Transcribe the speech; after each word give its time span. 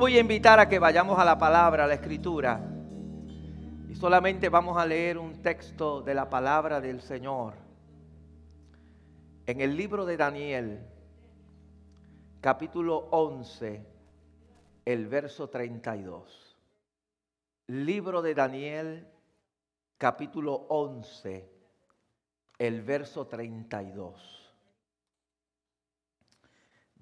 voy 0.00 0.16
a 0.16 0.20
invitar 0.20 0.58
a 0.58 0.68
que 0.68 0.80
vayamos 0.80 1.20
a 1.20 1.24
la 1.24 1.38
palabra, 1.38 1.84
a 1.84 1.86
la 1.86 1.94
escritura. 1.94 2.60
Y 3.88 3.94
solamente 3.94 4.48
vamos 4.48 4.76
a 4.76 4.84
leer 4.84 5.18
un 5.18 5.40
texto 5.40 6.02
de 6.02 6.14
la 6.14 6.28
palabra 6.28 6.80
del 6.80 7.00
Señor. 7.00 7.54
En 9.46 9.60
el 9.60 9.76
libro 9.76 10.04
de 10.04 10.16
Daniel, 10.16 10.84
capítulo 12.40 13.06
11, 13.12 13.86
el 14.84 15.06
verso 15.06 15.48
32. 15.48 16.58
Libro 17.68 18.20
de 18.20 18.34
Daniel, 18.34 19.06
capítulo 19.96 20.66
11, 20.70 21.48
el 22.58 22.82
verso 22.82 23.28
32. 23.28 24.43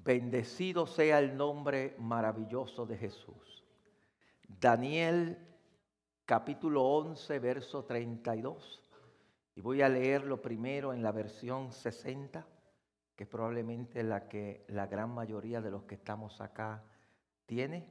Bendecido 0.05 0.85
sea 0.89 1.21
el 1.21 1.37
nombre 1.37 1.95
maravilloso 1.99 2.85
de 2.87 2.99
Jesús. 2.99 3.65
Daniel 4.49 5.39
capítulo 6.27 6.83
11, 6.83 7.39
verso 7.39 7.85
32. 7.85 8.83
Y 9.55 9.61
voy 9.61 9.81
a 9.81 9.89
leerlo 9.89 10.43
primero 10.43 10.93
en 10.93 11.05
la 11.05 11.13
versión 11.13 11.71
60, 11.71 12.45
que 13.15 13.25
es 13.25 13.31
probablemente 13.31 14.03
la 14.03 14.27
que 14.27 14.65
la 14.69 14.89
gran 14.89 15.11
mayoría 15.11 15.61
de 15.61 15.71
los 15.71 15.85
que 15.85 15.95
estamos 15.95 16.41
acá 16.41 16.83
tiene. 17.47 17.89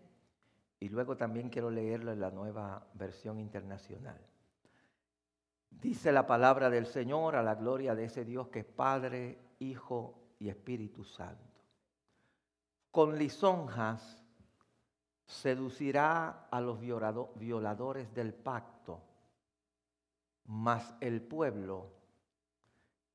Y 0.81 0.89
luego 0.89 1.15
también 1.15 1.49
quiero 1.49 1.71
leerlo 1.71 2.11
en 2.11 2.19
la 2.19 2.31
nueva 2.31 2.89
versión 2.93 3.39
internacional. 3.39 4.19
Dice 5.69 6.11
la 6.11 6.27
palabra 6.27 6.69
del 6.69 6.87
Señor 6.87 7.37
a 7.37 7.43
la 7.43 7.55
gloria 7.55 7.95
de 7.95 8.03
ese 8.03 8.25
Dios 8.25 8.49
que 8.49 8.59
es 8.59 8.65
Padre, 8.65 9.37
Hijo 9.59 10.33
y 10.39 10.49
Espíritu 10.49 11.05
Santo 11.05 11.50
con 12.91 13.17
lisonjas 13.17 14.21
seducirá 15.25 16.47
a 16.51 16.59
los 16.59 16.79
violadores 16.79 18.13
del 18.13 18.33
pacto, 18.33 19.01
mas 20.45 20.93
el 20.99 21.21
pueblo 21.21 21.89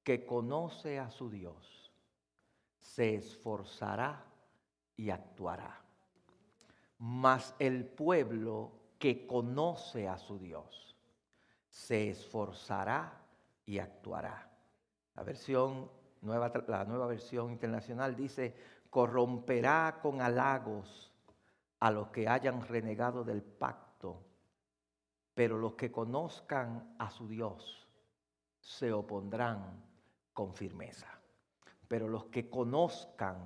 que 0.03 0.25
conoce 0.25 0.99
a 0.99 1.11
su 1.11 1.29
Dios 1.29 1.93
se 2.79 3.17
esforzará 3.17 4.25
y 4.97 5.11
actuará. 5.11 5.83
Mas 6.99 7.55
el 7.59 7.85
pueblo 7.85 8.73
que 8.99 9.27
conoce 9.27 10.09
a 10.09 10.17
su 10.17 10.39
Dios 10.39 10.97
se 11.69 12.11
esforzará 12.11 13.21
y 13.67 13.79
actuará. 13.79 14.49
La 15.15 15.23
versión 15.23 15.91
nueva, 16.23 16.51
la 16.67 16.85
nueva 16.85 17.07
versión 17.07 17.51
internacional 17.51 18.17
dice, 18.17 18.55
corromperá 18.97 19.99
con 20.01 20.23
halagos 20.23 21.13
a 21.81 21.91
los 21.91 22.09
que 22.09 22.27
hayan 22.27 22.67
renegado 22.67 23.25
del 23.25 23.43
pacto, 23.43 24.25
pero 25.35 25.59
los 25.59 25.75
que 25.75 25.93
conozcan 25.93 26.95
a 26.99 27.11
su 27.11 27.29
Dios 27.29 27.87
se 28.59 28.95
opondrán 28.95 29.85
con 30.33 30.55
firmeza. 30.55 31.09
Pero 31.87 32.09
los 32.09 32.25
que 32.29 32.49
conozcan 32.49 33.37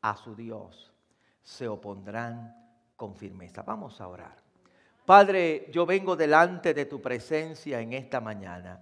a 0.00 0.16
su 0.16 0.34
Dios 0.34 0.94
se 1.42 1.68
opondrán 1.68 2.56
con 2.96 3.14
firmeza. 3.14 3.60
Vamos 3.60 4.00
a 4.00 4.08
orar. 4.08 4.38
Padre, 5.04 5.68
yo 5.70 5.84
vengo 5.84 6.16
delante 6.16 6.72
de 6.72 6.86
tu 6.86 7.02
presencia 7.02 7.82
en 7.82 7.92
esta 7.92 8.22
mañana. 8.22 8.80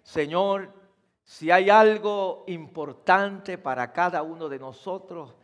Señor, 0.00 0.83
si 1.24 1.50
hay 1.50 1.70
algo 1.70 2.44
importante 2.46 3.56
para 3.56 3.92
cada 3.92 4.22
uno 4.22 4.48
de 4.48 4.58
nosotros, 4.58 5.34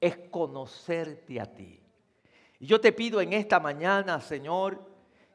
es 0.00 0.16
conocerte 0.30 1.40
a 1.40 1.46
ti. 1.46 1.80
Y 2.58 2.66
yo 2.66 2.80
te 2.80 2.92
pido 2.92 3.20
en 3.20 3.32
esta 3.32 3.58
mañana, 3.58 4.20
Señor, 4.20 4.78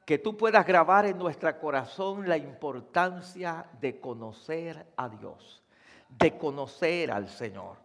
que 0.06 0.20
tú 0.20 0.38
puedas 0.38 0.66
grabar 0.66 1.08
en 1.08 1.18
nuestro 1.18 1.60
corazón 1.60 2.30
la 2.30 2.38
importancia 2.38 3.66
de 3.82 4.00
conocer 4.00 4.86
a 4.96 5.10
Dios, 5.10 5.64
de 6.10 6.38
conocer 6.38 7.12
al 7.12 7.28
Señor, 7.28 7.78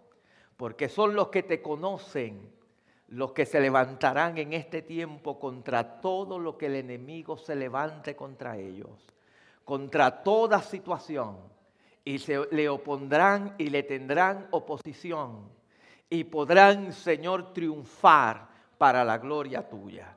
porque 0.58 0.90
son 0.90 1.14
los 1.14 1.28
que 1.28 1.42
te 1.42 1.62
conocen 1.62 2.52
los 3.08 3.32
que 3.32 3.44
se 3.44 3.60
levantarán 3.60 4.38
en 4.38 4.52
este 4.52 4.82
tiempo 4.82 5.40
contra 5.40 6.00
todo 6.00 6.38
lo 6.38 6.56
que 6.56 6.66
el 6.66 6.76
enemigo 6.76 7.36
se 7.36 7.56
levante 7.56 8.14
contra 8.14 8.56
ellos, 8.56 9.04
contra 9.64 10.22
toda 10.22 10.62
situación 10.62 11.38
y 12.04 12.18
se 12.18 12.46
le 12.50 12.68
opondrán 12.68 13.54
y 13.58 13.70
le 13.70 13.82
tendrán 13.82 14.48
oposición 14.50 15.60
y 16.10 16.24
podrán, 16.24 16.92
Señor, 16.92 17.52
triunfar 17.52 18.48
para 18.76 19.04
la 19.04 19.18
gloria 19.18 19.68
tuya. 19.68 20.16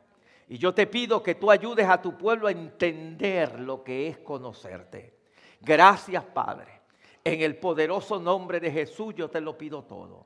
Y 0.49 0.57
yo 0.57 0.73
te 0.73 0.87
pido 0.87 1.21
que 1.21 1.35
tú 1.35 1.51
ayudes 1.51 1.87
a 1.87 2.01
tu 2.01 2.17
pueblo 2.17 2.47
a 2.47 2.51
entender 2.51 3.59
lo 3.59 3.83
que 3.83 4.07
es 4.07 4.17
conocerte. 4.17 5.13
Gracias, 5.61 6.23
Padre. 6.25 6.81
En 7.23 7.41
el 7.41 7.55
poderoso 7.57 8.19
nombre 8.19 8.59
de 8.59 8.71
Jesús 8.71 9.13
yo 9.15 9.29
te 9.29 9.39
lo 9.39 9.57
pido 9.57 9.83
todo. 9.83 10.25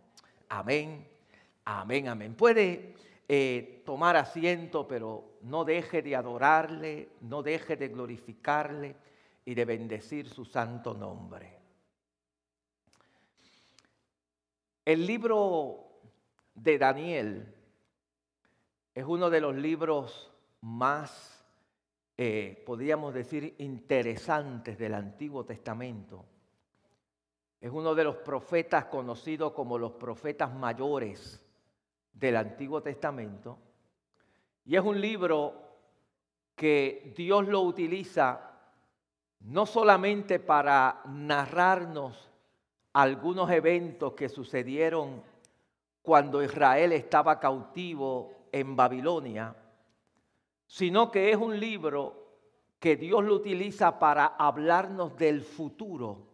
Amén, 0.49 1.05
amén, 1.65 2.07
amén. 2.07 2.33
Puede 2.33 2.95
eh, 3.27 3.83
tomar 3.85 4.15
asiento, 4.15 4.87
pero 4.87 5.33
no 5.41 5.65
deje 5.65 6.01
de 6.01 6.15
adorarle, 6.15 7.09
no 7.21 7.43
deje 7.43 7.75
de 7.75 7.89
glorificarle 7.89 8.95
y 9.47 9.55
de 9.55 9.63
bendecir 9.63 10.27
su 10.27 10.43
santo 10.43 10.93
nombre. 10.93 11.57
El 14.83 15.07
libro 15.07 16.01
de 16.53 16.77
Daniel 16.77 17.55
es 18.93 19.05
uno 19.05 19.29
de 19.29 19.39
los 19.39 19.55
libros 19.55 20.33
más, 20.59 21.45
eh, 22.17 22.61
podríamos 22.65 23.13
decir, 23.13 23.55
interesantes 23.59 24.77
del 24.77 24.95
Antiguo 24.95 25.45
Testamento. 25.45 26.25
Es 27.61 27.71
uno 27.71 27.95
de 27.95 28.03
los 28.03 28.17
profetas 28.17 28.85
conocidos 28.87 29.53
como 29.53 29.77
los 29.77 29.93
profetas 29.93 30.53
mayores 30.53 31.41
del 32.11 32.35
Antiguo 32.35 32.81
Testamento. 32.83 33.57
Y 34.65 34.75
es 34.75 34.83
un 34.83 34.99
libro 34.99 35.53
que 36.53 37.13
Dios 37.15 37.47
lo 37.47 37.61
utiliza 37.61 38.46
no 39.41 39.65
solamente 39.65 40.39
para 40.39 41.01
narrarnos 41.05 42.29
algunos 42.93 43.49
eventos 43.51 44.13
que 44.13 44.29
sucedieron 44.29 45.23
cuando 46.01 46.41
Israel 46.41 46.93
estaba 46.93 47.39
cautivo 47.39 48.47
en 48.51 48.75
Babilonia, 48.75 49.55
sino 50.65 51.11
que 51.11 51.31
es 51.31 51.37
un 51.37 51.59
libro 51.59 52.27
que 52.79 52.95
Dios 52.95 53.23
lo 53.23 53.35
utiliza 53.35 53.99
para 53.99 54.25
hablarnos 54.25 55.17
del 55.17 55.41
futuro, 55.41 56.27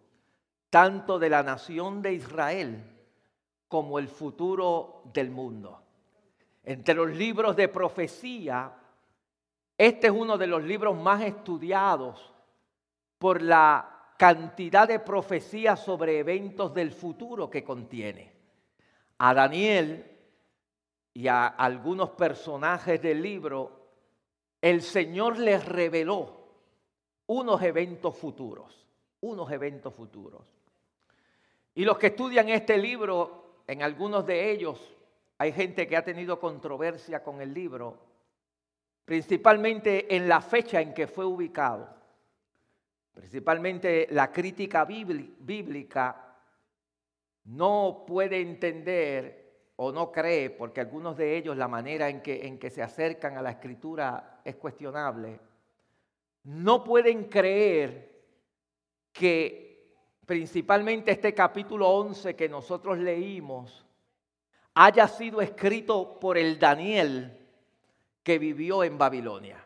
tanto 0.69 1.19
de 1.19 1.29
la 1.29 1.43
nación 1.43 2.01
de 2.01 2.13
Israel 2.13 2.83
como 3.67 3.99
el 3.99 4.07
futuro 4.07 5.03
del 5.13 5.29
mundo. 5.29 5.81
Entre 6.63 6.95
los 6.95 7.09
libros 7.09 7.55
de 7.55 7.67
profecía, 7.67 8.73
este 9.77 10.07
es 10.07 10.13
uno 10.13 10.37
de 10.37 10.47
los 10.47 10.63
libros 10.63 10.95
más 10.95 11.21
estudiados 11.21 12.32
por 13.23 13.41
la 13.41 14.15
cantidad 14.17 14.85
de 14.85 14.99
profecías 14.99 15.79
sobre 15.79 16.19
eventos 16.19 16.73
del 16.73 16.91
futuro 16.91 17.49
que 17.49 17.63
contiene. 17.63 18.33
A 19.19 19.33
Daniel 19.33 20.11
y 21.13 21.29
a 21.29 21.47
algunos 21.47 22.09
personajes 22.09 23.01
del 23.01 23.21
libro, 23.21 23.91
el 24.61 24.81
Señor 24.81 25.39
les 25.39 25.63
reveló 25.63 26.49
unos 27.27 27.61
eventos 27.61 28.17
futuros, 28.17 28.85
unos 29.21 29.49
eventos 29.53 29.93
futuros. 29.93 30.41
Y 31.75 31.85
los 31.85 31.97
que 31.97 32.07
estudian 32.07 32.49
este 32.49 32.77
libro, 32.77 33.61
en 33.67 33.83
algunos 33.83 34.25
de 34.25 34.51
ellos, 34.51 34.81
hay 35.37 35.53
gente 35.53 35.87
que 35.87 35.95
ha 35.95 36.03
tenido 36.03 36.41
controversia 36.41 37.23
con 37.23 37.39
el 37.39 37.53
libro, 37.53 37.99
principalmente 39.05 40.13
en 40.13 40.27
la 40.27 40.41
fecha 40.41 40.81
en 40.81 40.93
que 40.93 41.07
fue 41.07 41.23
ubicado. 41.23 42.02
Principalmente 43.13 44.07
la 44.11 44.31
crítica 44.31 44.85
bíblica 44.85 46.37
no 47.45 48.03
puede 48.07 48.41
entender 48.41 49.43
o 49.75 49.91
no 49.91 50.11
cree, 50.11 50.49
porque 50.49 50.81
algunos 50.81 51.17
de 51.17 51.37
ellos 51.37 51.57
la 51.57 51.67
manera 51.67 52.09
en 52.09 52.21
que, 52.21 52.47
en 52.47 52.57
que 52.57 52.69
se 52.69 52.81
acercan 52.81 53.37
a 53.37 53.41
la 53.41 53.51
escritura 53.51 54.41
es 54.43 54.55
cuestionable, 54.55 55.39
no 56.43 56.83
pueden 56.83 57.25
creer 57.25 58.13
que 59.11 59.97
principalmente 60.25 61.11
este 61.11 61.33
capítulo 61.33 61.89
11 61.89 62.35
que 62.35 62.49
nosotros 62.49 62.97
leímos 62.97 63.85
haya 64.73 65.07
sido 65.07 65.41
escrito 65.41 66.19
por 66.19 66.37
el 66.37 66.57
Daniel 66.57 67.39
que 68.23 68.39
vivió 68.39 68.83
en 68.83 68.97
Babilonia. 68.97 69.65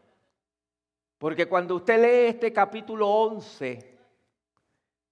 Porque 1.18 1.48
cuando 1.48 1.76
usted 1.76 2.00
lee 2.00 2.30
este 2.30 2.54
capítulo 2.54 3.08
11, 3.08 3.98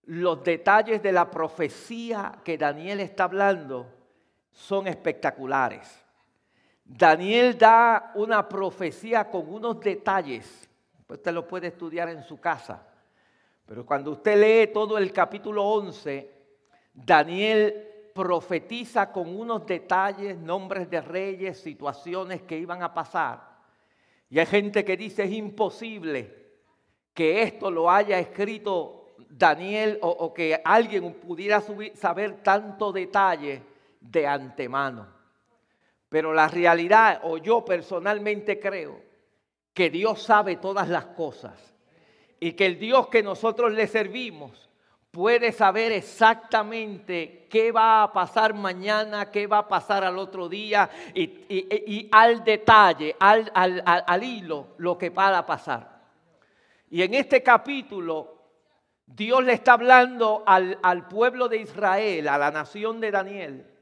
los 0.03 0.43
detalles 0.43 1.01
de 1.01 1.11
la 1.11 1.29
profecía 1.31 2.39
que 2.43 2.57
Daniel 2.57 2.99
está 2.99 3.23
hablando 3.23 3.87
son 4.51 4.87
espectaculares. 4.87 6.05
Daniel 6.83 7.57
da 7.57 8.11
una 8.13 8.47
profecía 8.47 9.29
con 9.29 9.51
unos 9.51 9.79
detalles. 9.79 10.69
Usted 11.07 11.33
lo 11.33 11.47
puede 11.47 11.67
estudiar 11.67 12.09
en 12.09 12.23
su 12.23 12.39
casa. 12.39 12.87
Pero 13.65 13.83
cuando 13.83 14.11
usted 14.11 14.39
lee 14.39 14.71
todo 14.71 14.99
el 14.99 15.11
capítulo 15.11 15.63
11, 15.63 16.31
Daniel 16.93 18.11
profetiza 18.13 19.11
con 19.11 19.35
unos 19.35 19.65
detalles, 19.65 20.37
nombres 20.37 20.87
de 20.89 21.01
reyes, 21.01 21.59
situaciones 21.59 22.43
que 22.43 22.57
iban 22.57 22.83
a 22.83 22.93
pasar. 22.93 23.54
Y 24.29 24.39
hay 24.39 24.45
gente 24.45 24.83
que 24.83 24.97
dice 24.97 25.23
es 25.23 25.31
imposible 25.31 26.45
que 27.13 27.43
esto 27.43 27.71
lo 27.71 27.89
haya 27.89 28.19
escrito 28.19 29.15
Daniel 29.29 29.97
o, 30.01 30.33
que 30.33 30.59
alguien 30.63 31.13
pudiera 31.13 31.61
saber 31.93 32.43
tanto 32.43 32.91
detalle 32.91 33.61
de 33.99 34.27
antemano. 34.27 35.07
Pero 36.09 36.33
la 36.33 36.47
realidad, 36.47 37.21
o 37.23 37.37
yo 37.37 37.63
personalmente 37.65 38.59
creo, 38.59 39.01
que 39.73 39.89
Dios 39.89 40.23
sabe 40.23 40.55
todas 40.55 40.87
las 40.87 41.07
cosas 41.07 41.73
y 42.39 42.53
que 42.53 42.65
el 42.65 42.79
Dios 42.79 43.07
que 43.07 43.21
nosotros 43.21 43.73
le 43.73 43.87
servimos 43.87 44.69
puede 45.15 45.53
saber 45.53 45.93
exactamente 45.93 47.47
qué 47.49 47.71
va 47.71 48.03
a 48.03 48.11
pasar 48.11 48.53
mañana, 48.53 49.31
qué 49.31 49.47
va 49.47 49.59
a 49.59 49.67
pasar 49.69 50.03
al 50.03 50.17
otro 50.17 50.49
día 50.49 50.89
y, 51.13 52.09
al 52.11 52.43
detalle, 52.43 53.15
al, 53.17 53.49
al, 53.53 54.23
hilo, 54.25 54.73
lo 54.75 54.97
que 54.97 55.09
va 55.09 55.37
a 55.37 55.45
pasar. 55.45 56.01
Y 56.89 57.01
en 57.01 57.13
este 57.13 57.41
capítulo, 57.41 58.41
Dios 59.05 59.41
le 59.41 59.53
está 59.53 59.73
hablando 59.73 60.43
al, 60.45 60.77
al 60.83 61.07
pueblo 61.07 61.47
de 61.47 61.59
Israel, 61.59 62.27
a 62.27 62.37
la 62.37 62.51
nación 62.51 62.99
de 62.99 63.11
Daniel, 63.11 63.73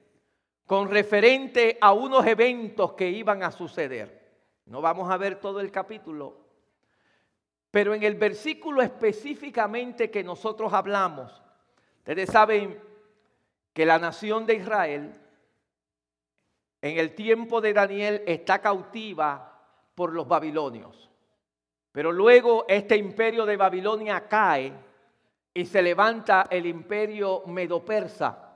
con 0.68 0.88
referente 0.88 1.80
a 1.82 1.94
unos 1.94 2.28
eventos 2.28 2.94
que 2.94 3.10
iban 3.10 3.42
a 3.42 3.50
suceder. 3.50 4.38
No 4.68 4.82
vamos 4.82 5.10
a 5.10 5.18
ver 5.18 5.40
todo 5.40 5.62
el 5.62 5.72
capítulo, 5.72 6.43
pero 7.74 7.96
en 7.96 8.04
el 8.04 8.14
versículo 8.14 8.84
específicamente 8.84 10.12
que 10.12 10.24
nosotros 10.24 10.72
hablamos, 10.74 11.42
ustedes 11.98 12.30
saben 12.30 12.80
que 13.74 13.84
la 13.84 13.98
nación 13.98 14.46
de 14.46 14.54
Israel 14.54 15.12
en 16.84 17.00
el 17.00 17.16
tiempo 17.16 17.62
de 17.62 17.74
Daniel 17.74 18.22
está 18.28 18.62
cautiva 18.62 19.60
por 19.96 20.14
los 20.14 20.28
babilonios. 20.28 21.10
Pero 21.92 22.12
luego 22.12 22.66
este 22.68 22.96
imperio 22.96 23.44
de 23.44 23.58
Babilonia 23.58 24.28
cae 24.28 24.72
y 25.52 25.66
se 25.66 25.82
levanta 25.82 26.46
el 26.52 26.68
imperio 26.68 27.42
medo-persa, 27.48 28.56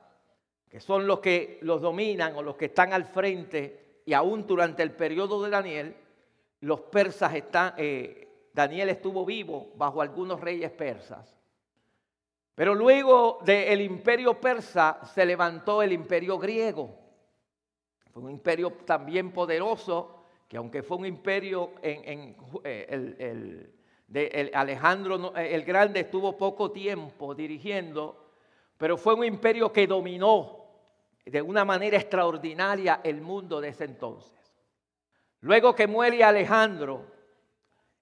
que 0.69 0.79
son 0.79 1.07
los 1.07 1.21
que 1.21 1.57
los 1.63 1.81
dominan 1.81 2.35
o 2.35 2.43
los 2.43 2.55
que 2.55 2.65
están 2.65 2.93
al 2.93 3.05
frente 3.05 4.01
y 4.05 4.13
aún 4.13 4.45
durante 4.45 4.83
el 4.83 4.91
periodo 4.91 5.41
de 5.41 5.49
Daniel, 5.49 5.95
los 6.59 6.81
persas 6.81 7.33
están, 7.33 7.73
eh, 7.77 8.26
Daniel 8.57 8.89
estuvo 8.89 9.23
vivo 9.23 9.69
bajo 9.75 10.01
algunos 10.01 10.41
reyes 10.41 10.71
persas. 10.71 11.37
Pero 12.55 12.73
luego 12.73 13.37
del 13.45 13.81
imperio 13.81 14.41
persa 14.41 14.99
se 15.13 15.23
levantó 15.27 15.83
el 15.83 15.91
imperio 15.91 16.39
griego. 16.39 16.89
Fue 18.11 18.23
un 18.23 18.31
imperio 18.31 18.71
también 18.83 19.31
poderoso, 19.31 20.23
que 20.47 20.57
aunque 20.57 20.81
fue 20.81 20.97
un 20.97 21.05
imperio 21.05 21.73
en, 21.83 22.35
eh, 22.63 23.13
el, 23.19 23.75
de 24.07 24.49
Alejandro 24.51 25.37
eh, 25.37 25.53
el 25.53 25.63
Grande 25.63 25.99
estuvo 25.99 26.35
poco 26.35 26.71
tiempo 26.71 27.35
dirigiendo, 27.35 28.31
pero 28.75 28.97
fue 28.97 29.13
un 29.13 29.23
imperio 29.23 29.71
que 29.71 29.85
dominó 29.85 30.65
de 31.23 31.43
una 31.43 31.63
manera 31.63 31.97
extraordinaria 31.97 33.01
el 33.03 33.21
mundo 33.21 33.61
de 33.61 33.67
ese 33.67 33.83
entonces. 33.83 34.33
Luego 35.41 35.75
que 35.75 35.85
muere 35.85 36.23
Alejandro, 36.23 37.16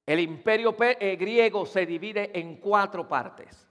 el 0.05 0.19
imperio 0.19 0.75
eh, 0.79 1.15
griego 1.15 1.65
se 1.65 1.85
divide 1.85 2.37
en 2.37 2.57
cuatro 2.57 3.07
partes. 3.07 3.67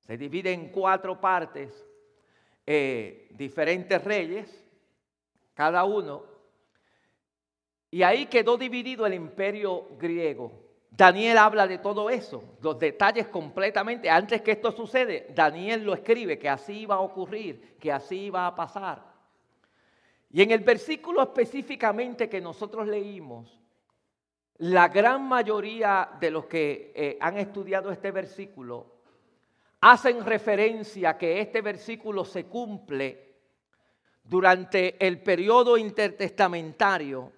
Se 0.00 0.16
divide 0.16 0.52
en 0.52 0.68
cuatro 0.68 1.20
partes, 1.20 1.86
eh, 2.66 3.28
diferentes 3.30 4.02
reyes, 4.02 4.64
cada 5.54 5.84
uno. 5.84 6.24
Y 7.90 8.02
ahí 8.02 8.26
quedó 8.26 8.56
dividido 8.56 9.06
el 9.06 9.14
imperio 9.14 9.88
griego. 9.98 10.64
Daniel 10.90 11.38
habla 11.38 11.66
de 11.66 11.78
todo 11.78 12.08
eso, 12.08 12.56
los 12.60 12.78
detalles 12.78 13.26
completamente. 13.28 14.08
Antes 14.08 14.42
que 14.42 14.52
esto 14.52 14.70
sucede, 14.72 15.26
Daniel 15.34 15.84
lo 15.84 15.94
escribe, 15.94 16.38
que 16.38 16.48
así 16.48 16.80
iba 16.80 16.94
a 16.94 17.00
ocurrir, 17.00 17.76
que 17.80 17.90
así 17.90 18.26
iba 18.26 18.46
a 18.46 18.54
pasar. 18.54 19.02
Y 20.30 20.42
en 20.42 20.50
el 20.50 20.60
versículo 20.60 21.22
específicamente 21.22 22.28
que 22.28 22.40
nosotros 22.40 22.86
leímos, 22.86 23.60
la 24.58 24.88
gran 24.88 25.26
mayoría 25.26 26.10
de 26.20 26.30
los 26.30 26.46
que 26.46 26.92
eh, 26.94 27.18
han 27.20 27.38
estudiado 27.38 27.90
este 27.90 28.10
versículo 28.10 28.94
hacen 29.80 30.24
referencia 30.24 31.10
a 31.10 31.18
que 31.18 31.40
este 31.40 31.60
versículo 31.60 32.24
se 32.24 32.46
cumple 32.46 33.34
durante 34.22 35.04
el 35.06 35.20
periodo 35.22 35.76
intertestamentario, 35.76 37.30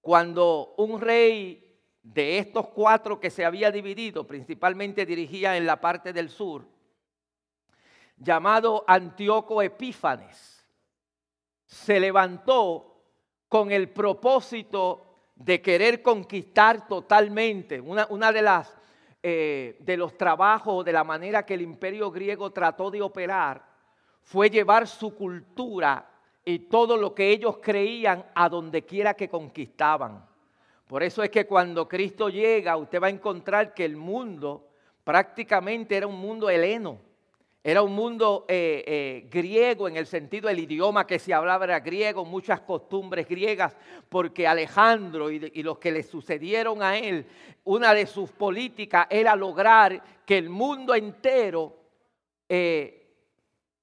cuando 0.00 0.74
un 0.78 0.98
rey 0.98 1.78
de 2.02 2.38
estos 2.38 2.68
cuatro 2.68 3.20
que 3.20 3.28
se 3.28 3.44
había 3.44 3.70
dividido, 3.70 4.26
principalmente 4.26 5.04
dirigía 5.04 5.58
en 5.58 5.66
la 5.66 5.78
parte 5.78 6.14
del 6.14 6.30
sur, 6.30 6.64
llamado 8.16 8.84
Antíoco 8.86 9.60
Epífanes, 9.60 10.66
se 11.66 12.00
levantó 12.00 13.04
con 13.48 13.70
el 13.70 13.90
propósito 13.90 15.07
de 15.38 15.62
querer 15.62 16.02
conquistar 16.02 16.86
totalmente. 16.88 17.80
Una, 17.80 18.32
de 18.32 18.42
las 18.42 18.76
eh, 19.22 19.76
de 19.80 19.96
los 19.96 20.16
trabajos, 20.18 20.84
de 20.84 20.92
la 20.92 21.04
manera 21.04 21.46
que 21.46 21.54
el 21.54 21.62
imperio 21.62 22.10
griego 22.10 22.50
trató 22.50 22.90
de 22.90 23.00
operar, 23.00 23.64
fue 24.22 24.50
llevar 24.50 24.86
su 24.86 25.14
cultura 25.14 26.10
y 26.44 26.58
todo 26.60 26.96
lo 26.96 27.14
que 27.14 27.30
ellos 27.30 27.58
creían 27.62 28.24
a 28.34 28.48
donde 28.48 28.84
quiera 28.84 29.14
que 29.14 29.28
conquistaban. 29.28 30.26
Por 30.86 31.02
eso 31.02 31.22
es 31.22 31.30
que 31.30 31.46
cuando 31.46 31.86
Cristo 31.86 32.28
llega, 32.28 32.76
usted 32.76 33.00
va 33.00 33.08
a 33.08 33.10
encontrar 33.10 33.74
que 33.74 33.84
el 33.84 33.96
mundo 33.96 34.68
prácticamente 35.04 35.96
era 35.96 36.06
un 36.06 36.18
mundo 36.18 36.48
heleno. 36.50 36.98
Era 37.68 37.82
un 37.82 37.94
mundo 37.94 38.46
eh, 38.48 38.82
eh, 38.86 39.28
griego 39.30 39.88
en 39.88 39.98
el 39.98 40.06
sentido 40.06 40.48
del 40.48 40.60
idioma 40.60 41.06
que 41.06 41.18
se 41.18 41.34
hablaba 41.34 41.66
era 41.66 41.80
griego, 41.80 42.24
muchas 42.24 42.60
costumbres 42.60 43.28
griegas, 43.28 43.76
porque 44.08 44.46
Alejandro 44.46 45.30
y, 45.30 45.62
los 45.62 45.76
que 45.76 45.92
le 45.92 46.02
sucedieron 46.02 46.82
a 46.82 46.96
él, 46.96 47.26
una 47.64 47.92
de 47.92 48.06
sus 48.06 48.32
políticas 48.32 49.06
era 49.10 49.36
lograr 49.36 50.02
que 50.24 50.38
el 50.38 50.48
mundo 50.48 50.94
entero 50.94 51.76
eh, 52.48 53.06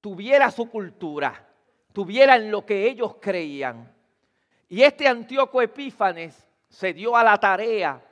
tuviera 0.00 0.50
su 0.50 0.68
cultura, 0.68 1.48
tuviera 1.92 2.34
en 2.34 2.50
lo 2.50 2.66
que 2.66 2.88
ellos 2.88 3.18
creían. 3.20 3.94
Y 4.68 4.82
este 4.82 5.06
Antíoco 5.06 5.62
Epífanes 5.62 6.50
se 6.68 6.92
dio 6.92 7.16
a 7.16 7.22
la 7.22 7.38
tarea 7.38 8.04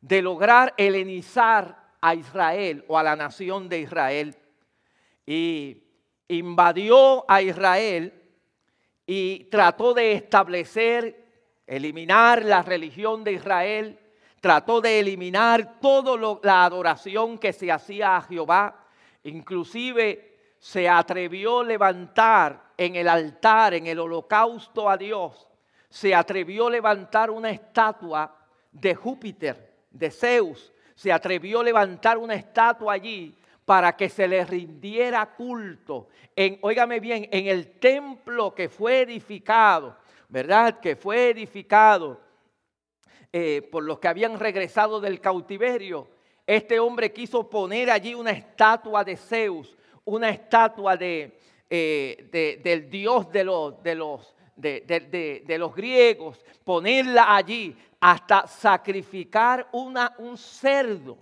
de 0.00 0.20
lograr 0.20 0.74
helenizar 0.76 1.92
a 2.00 2.12
Israel 2.16 2.84
o 2.88 2.98
a 2.98 3.04
la 3.04 3.14
nación 3.14 3.68
de 3.68 3.78
Israel 3.78 4.36
y 5.26 5.82
invadió 6.28 7.30
a 7.30 7.42
Israel 7.42 8.12
y 9.06 9.44
trató 9.44 9.94
de 9.94 10.12
establecer, 10.12 11.26
eliminar 11.66 12.44
la 12.44 12.62
religión 12.62 13.24
de 13.24 13.32
Israel, 13.32 13.98
trató 14.40 14.80
de 14.80 15.00
eliminar 15.00 15.78
toda 15.80 16.38
la 16.42 16.64
adoración 16.64 17.38
que 17.38 17.52
se 17.52 17.70
hacía 17.70 18.16
a 18.16 18.22
Jehová, 18.22 18.86
inclusive 19.24 20.54
se 20.58 20.88
atrevió 20.88 21.60
a 21.60 21.64
levantar 21.64 22.72
en 22.76 22.96
el 22.96 23.08
altar, 23.08 23.74
en 23.74 23.86
el 23.86 23.98
holocausto 23.98 24.88
a 24.88 24.96
Dios, 24.96 25.48
se 25.88 26.14
atrevió 26.14 26.68
a 26.68 26.70
levantar 26.70 27.30
una 27.30 27.50
estatua 27.50 28.34
de 28.70 28.94
Júpiter, 28.94 29.84
de 29.90 30.10
Zeus, 30.10 30.72
se 30.94 31.12
atrevió 31.12 31.60
a 31.60 31.64
levantar 31.64 32.18
una 32.18 32.34
estatua 32.34 32.94
allí 32.94 33.36
para 33.64 33.96
que 33.96 34.08
se 34.08 34.26
le 34.26 34.44
rindiera 34.44 35.26
culto. 35.34 36.08
En, 36.34 36.58
óigame 36.62 37.00
bien, 37.00 37.28
en 37.30 37.46
el 37.46 37.78
templo 37.78 38.54
que 38.54 38.68
fue 38.68 39.02
edificado, 39.02 39.96
¿verdad? 40.28 40.80
Que 40.80 40.96
fue 40.96 41.30
edificado 41.30 42.20
eh, 43.32 43.66
por 43.70 43.84
los 43.84 43.98
que 43.98 44.08
habían 44.08 44.38
regresado 44.38 45.00
del 45.00 45.20
cautiverio. 45.20 46.08
Este 46.46 46.80
hombre 46.80 47.12
quiso 47.12 47.48
poner 47.48 47.90
allí 47.90 48.14
una 48.14 48.32
estatua 48.32 49.04
de 49.04 49.16
Zeus, 49.16 49.76
una 50.04 50.30
estatua 50.30 50.96
de, 50.96 51.38
eh, 51.70 52.58
del 52.64 52.90
dios 52.90 53.30
de 53.30 53.44
los, 53.44 53.82
de, 53.82 53.94
los, 53.94 54.34
de, 54.56 55.42
de 55.46 55.58
los 55.58 55.74
griegos, 55.74 56.44
ponerla 56.64 57.36
allí 57.36 57.76
hasta 58.00 58.48
sacrificar 58.48 59.68
un 59.70 60.36
cerdo 60.36 61.16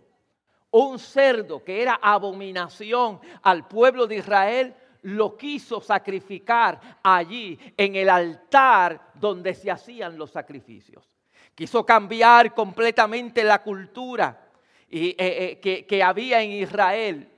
un 0.71 0.99
cerdo 0.99 1.65
que 1.65 1.83
era 1.83 1.99
abominación 2.01 3.21
al 3.43 3.67
pueblo 3.67 4.07
de 4.07 4.17
Israel, 4.17 4.75
lo 5.03 5.37
quiso 5.37 5.81
sacrificar 5.81 6.99
allí, 7.03 7.59
en 7.77 7.97
el 7.97 8.09
altar 8.09 9.13
donde 9.15 9.55
se 9.55 9.71
hacían 9.71 10.17
los 10.19 10.31
sacrificios. 10.31 11.09
Quiso 11.55 11.85
cambiar 11.85 12.55
completamente 12.55 13.43
la 13.43 13.63
cultura 13.63 14.49
eh, 14.93 15.15
eh, 15.63 15.85
que, 15.87 16.03
había 16.03 16.43
en 16.43 16.53
Israel. 16.53 17.29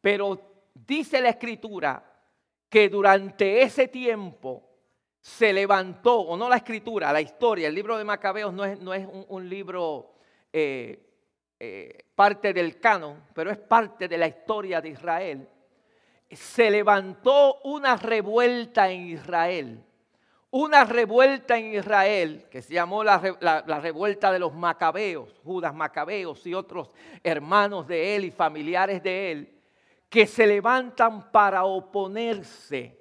Pero 0.00 0.40
dice 0.74 1.20
la 1.20 1.30
escritura 1.30 2.02
que 2.68 2.88
durante 2.88 3.62
ese 3.62 3.88
tiempo 3.88 4.62
se 5.20 5.52
levantó, 5.52 6.20
o 6.20 6.36
no 6.36 6.48
la 6.48 6.56
escritura, 6.56 7.12
la 7.12 7.20
historia, 7.20 7.68
el 7.68 7.74
libro 7.74 7.98
de 7.98 8.04
Macabeos 8.04 8.52
no 8.52 8.64
es, 8.64 8.78
no 8.80 8.94
es 8.94 9.06
un, 9.28 9.48
libro 9.48 10.14
eh, 10.52 11.05
parte 12.14 12.52
del 12.52 12.78
canon, 12.78 13.24
pero 13.34 13.50
es 13.50 13.58
parte 13.58 14.08
de 14.08 14.18
la 14.18 14.26
historia 14.26 14.80
de 14.80 14.90
Israel. 14.90 15.48
Se 16.30 16.70
levantó 16.70 17.60
una 17.64 17.96
revuelta 17.96 18.90
en 18.90 19.08
Israel 19.08 19.86
una 20.58 20.84
revuelta 20.84 21.58
en 21.58 21.74
Israel 21.74 22.46
que 22.50 22.62
se 22.62 22.72
llamó 22.72 23.04
la, 23.04 23.18
revuelta 23.80 24.32
de 24.32 24.38
los 24.38 24.54
macabeos, 24.54 25.38
Judas 25.44 25.74
Macabeos 25.74 26.46
y 26.46 26.54
otros 26.54 26.94
hermanos 27.22 27.86
de 27.86 28.16
él 28.16 28.24
y 28.24 28.30
familiares 28.30 29.02
de 29.02 29.32
él, 29.32 29.60
que 30.08 30.26
se 30.26 30.46
levantan 30.46 31.30
para 31.30 31.64
oponerse, 31.64 32.98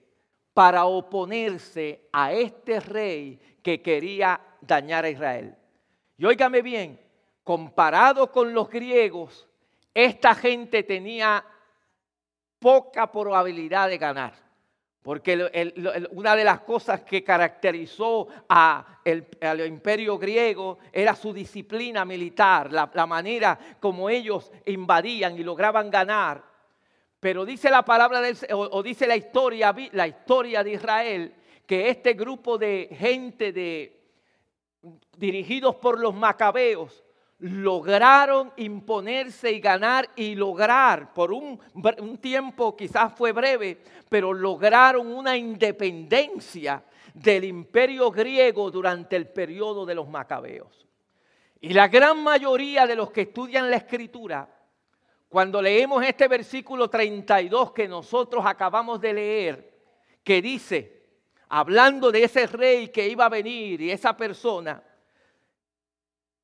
para 0.54 0.86
oponerse 0.86 2.10
a 2.12 2.34
este 2.34 2.82
rey 2.82 3.40
que 3.64 3.82
quería 3.82 4.42
dañar 4.60 5.06
a 5.06 5.10
Israel. 5.10 5.56
Y 6.18 6.26
óigame 6.26 6.62
bien, 6.62 7.00
comparado 7.46 8.32
con 8.32 8.54
los 8.54 8.70
griegos, 8.70 9.48
esta 9.94 10.34
gente 10.34 10.82
tenía 10.84 11.46
poca 12.60 13.10
probabilidad 13.10 13.88
de 13.88 14.00
ganar. 14.00 14.34
Porque 15.04 15.72
una 16.12 16.36
de 16.36 16.44
las 16.44 16.62
cosas 16.62 17.02
que 17.04 17.24
caracterizó 17.24 18.28
al 18.50 19.68
imperio 19.68 20.18
griego 20.18 20.80
era 20.92 21.16
su 21.16 21.32
disciplina 21.32 22.04
militar, 22.04 22.72
la, 22.72 23.06
manera 23.06 23.60
como 23.80 24.10
ellos 24.10 24.52
invadían 24.66 25.38
y 25.38 25.44
lograban 25.44 25.92
ganar. 25.92 26.44
Pero 27.20 27.46
dice 27.46 27.70
la 27.70 27.86
palabra 27.86 28.20
del, 28.22 28.36
o, 28.52 28.82
dice 28.82 29.06
la 29.06 29.16
historia, 29.16 29.76
la 29.92 30.08
historia 30.08 30.64
de 30.64 30.72
Israel, 30.72 31.36
que 31.68 31.90
este 31.90 32.14
grupo 32.14 32.58
de 32.58 32.90
gente 32.98 33.54
de, 33.54 34.02
dirigidos 35.16 35.76
por 35.76 36.00
los 36.00 36.16
macabeos 36.16 37.05
lograron 37.40 38.54
imponerse 38.58 39.52
y 39.52 39.60
ganar 39.60 40.10
y 40.16 40.36
lograr, 40.36 41.14
por 41.14 41.34
un, 41.34 41.60
tiempo 42.22 42.76
quizás 42.76 43.14
fue 43.14 43.34
breve, 43.34 43.82
pero 44.10 44.34
lograron 44.34 45.08
una 45.08 45.36
independencia 45.36 46.84
del 47.14 47.44
imperio 47.44 48.10
griego 48.12 48.72
durante 48.72 49.16
el 49.16 49.28
periodo 49.28 49.86
de 49.86 49.96
los 49.96 50.08
macabeos. 50.08 50.88
Y 51.60 51.74
la 51.74 51.88
gran 51.88 52.24
mayoría 52.24 52.86
de 52.88 52.96
los 52.96 53.12
que 53.12 53.22
estudian 53.22 53.70
la 53.70 53.78
escritura, 53.78 54.50
cuando 55.28 55.62
leemos 55.62 56.06
este 56.06 56.28
versículo 56.28 56.90
32 56.90 57.74
que 57.74 57.88
nosotros 57.88 58.46
acabamos 58.46 59.02
de 59.02 59.14
leer, 59.14 59.74
que 60.24 60.42
dice, 60.42 61.04
hablando 61.50 62.12
de 62.12 62.24
ese 62.24 62.48
rey 62.48 62.90
que 62.90 63.08
iba 63.08 63.26
a 63.26 63.30
venir 63.30 63.82
y 63.82 63.92
esa 63.92 64.16
persona, 64.16 64.82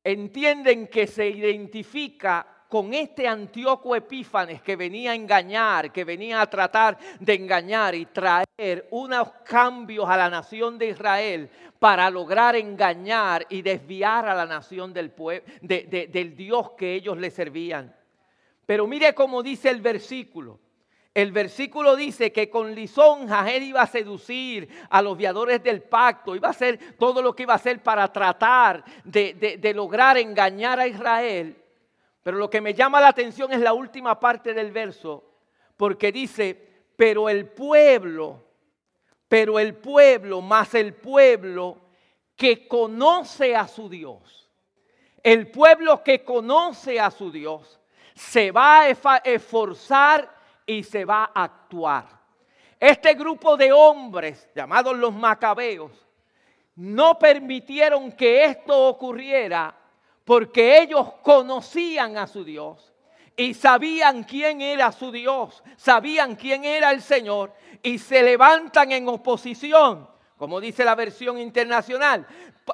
entienden 0.03 0.88
que 0.88 1.08
se 1.08 1.27
identifica 1.27 2.46
con 2.72 2.93
este 2.93 3.27
Antíoco 3.27 3.96
Epífanes 3.98 4.62
que 4.62 4.77
venía 4.77 5.12
a 5.12 5.15
engañar, 5.15 5.91
que 5.91 6.05
venía 6.05 6.41
a 6.41 6.50
tratar 6.50 6.98
de 7.20 7.34
engañar 7.34 7.93
y 7.93 8.05
traer 8.05 8.88
unos 8.91 9.29
cambios 9.43 10.08
a 10.08 10.15
la 10.15 10.29
nación 10.29 10.77
de 10.77 10.88
Israel 10.88 11.50
para 11.79 12.10
lograr 12.10 12.55
engañar 12.55 13.46
y 13.50 13.62
desviar 13.62 14.25
a 14.29 14.34
la 14.34 14.46
nación 14.46 14.93
del, 14.93 15.12
del 15.62 16.36
Dios 16.38 16.72
que 16.77 16.96
ellos 16.96 17.17
le 17.17 17.29
servían. 17.29 17.93
Pero 18.65 18.88
mire 18.88 19.13
cómo 19.13 19.43
dice 19.43 19.70
el 19.70 19.81
versículo. 19.81 20.58
El 21.13 21.34
versículo 21.34 21.98
dice 21.98 22.32
que 22.32 22.50
con 22.50 22.74
lisonjas 22.74 23.50
él 23.50 23.63
iba 23.63 23.82
a 23.82 23.88
seducir 23.88 24.70
a 24.89 25.01
los 25.01 25.18
viadores 25.18 25.62
del 25.62 25.84
pacto, 25.84 26.36
iba 26.36 26.48
a 26.48 26.51
hacer 26.51 26.96
todo 26.98 27.22
lo 27.22 27.36
que 27.36 27.44
iba 27.44 27.51
a 27.51 27.58
hacer 27.58 27.84
para 27.84 28.12
tratar 28.12 28.84
de, 29.03 29.74
lograr 29.75 30.18
engañar 30.18 30.80
a 30.80 30.88
Israel. 30.88 31.62
Pero 32.24 32.38
lo 32.38 32.50
que 32.50 32.62
me 32.62 32.74
llama 32.74 33.01
la 33.01 33.10
atención 33.10 33.51
es 33.51 33.60
la 33.60 33.74
última 33.74 34.18
parte 34.20 34.53
del 34.53 34.72
verso, 34.72 35.24
porque 35.75 36.13
dice, 36.13 36.70
pero 36.96 37.27
el 37.27 37.46
pueblo, 37.48 38.41
pero 39.27 39.60
el 39.60 39.75
pueblo, 39.75 40.39
más 40.39 40.74
el 40.75 40.94
pueblo 40.94 41.77
que 42.38 42.70
conoce 42.70 43.53
a 43.53 43.68
su 43.68 43.89
Dios, 43.89 44.50
el 45.24 45.51
pueblo 45.51 46.03
que 46.03 46.24
conoce 46.24 47.01
a 47.01 47.12
su 47.12 47.32
Dios, 47.32 47.82
se 48.15 48.51
va 48.51 48.82
a 48.82 49.18
esforzar 49.25 50.40
y 50.72 50.84
se 50.84 51.04
va 51.04 51.32
a 51.34 51.44
actuar. 51.44 52.08
Este 52.80 53.13
grupo 53.13 53.58
de 53.58 53.74
hombres, 53.74 54.50
llamados 54.56 54.96
los 54.98 55.13
macabeos, 55.13 55.92
no 56.75 57.20
permitieron 57.20 58.13
que 58.13 58.46
esto 58.46 58.88
ocurriera 58.88 59.75
porque 60.24 60.80
ellos 60.80 61.13
conocían 61.22 62.18
a 62.18 62.25
su 62.25 62.46
Dios 62.46 62.94
y 63.36 63.54
sabían 63.54 64.24
quién 64.24 64.62
era 64.62 64.94
su 64.94 65.12
Dios, 65.12 65.62
sabían 65.75 66.36
quién 66.38 66.63
era 66.63 66.92
el 66.92 67.01
Señor 67.01 67.54
y 67.84 68.00
se 68.00 68.24
levantan 68.24 68.94
en 68.94 69.10
oposición, 69.10 70.10
como 70.38 70.62
dice 70.62 70.86
la 70.86 70.96
versión 70.96 71.38
internacional, 71.38 72.25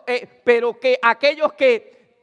eh, 0.05 0.41
pero 0.43 0.79
que 0.79 0.99
aquellos 1.01 1.53
que, 1.53 2.15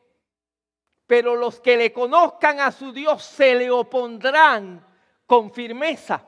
pero 1.06 1.34
los 1.34 1.58
que 1.58 1.76
le 1.76 1.92
conozcan 1.92 2.60
a 2.60 2.70
su 2.70 2.92
Dios 2.92 3.24
se 3.24 3.56
le 3.56 3.70
opondrán 3.72 4.93
con 5.34 5.50
firmeza. 5.50 6.24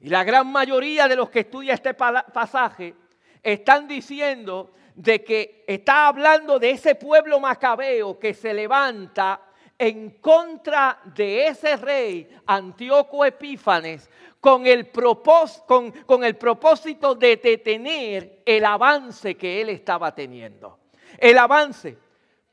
Y 0.00 0.08
la 0.08 0.22
gran 0.22 0.46
mayoría 0.52 1.08
de 1.08 1.16
los 1.16 1.30
que 1.30 1.40
estudian 1.40 1.74
este 1.74 1.94
pasaje 1.94 2.94
están 3.42 3.88
diciendo 3.88 4.70
de 4.94 5.24
que 5.24 5.64
está 5.66 6.06
hablando 6.06 6.60
de 6.60 6.70
ese 6.70 6.94
pueblo 6.94 7.40
macabeo 7.40 8.20
que 8.20 8.34
se 8.34 8.54
levanta 8.54 9.40
en 9.76 10.10
contra 10.20 11.00
de 11.06 11.48
ese 11.48 11.76
rey 11.76 12.38
Antíoco 12.46 13.24
Epífanes 13.24 14.08
con 14.38 14.64
el, 14.64 14.92
con, 14.92 15.90
con 15.90 16.22
el 16.22 16.36
propósito 16.36 17.16
de 17.16 17.38
detener 17.38 18.42
el 18.46 18.64
avance 18.64 19.36
que 19.36 19.60
él 19.60 19.70
estaba 19.70 20.14
teniendo. 20.14 20.78
El 21.18 21.36
avance. 21.36 21.98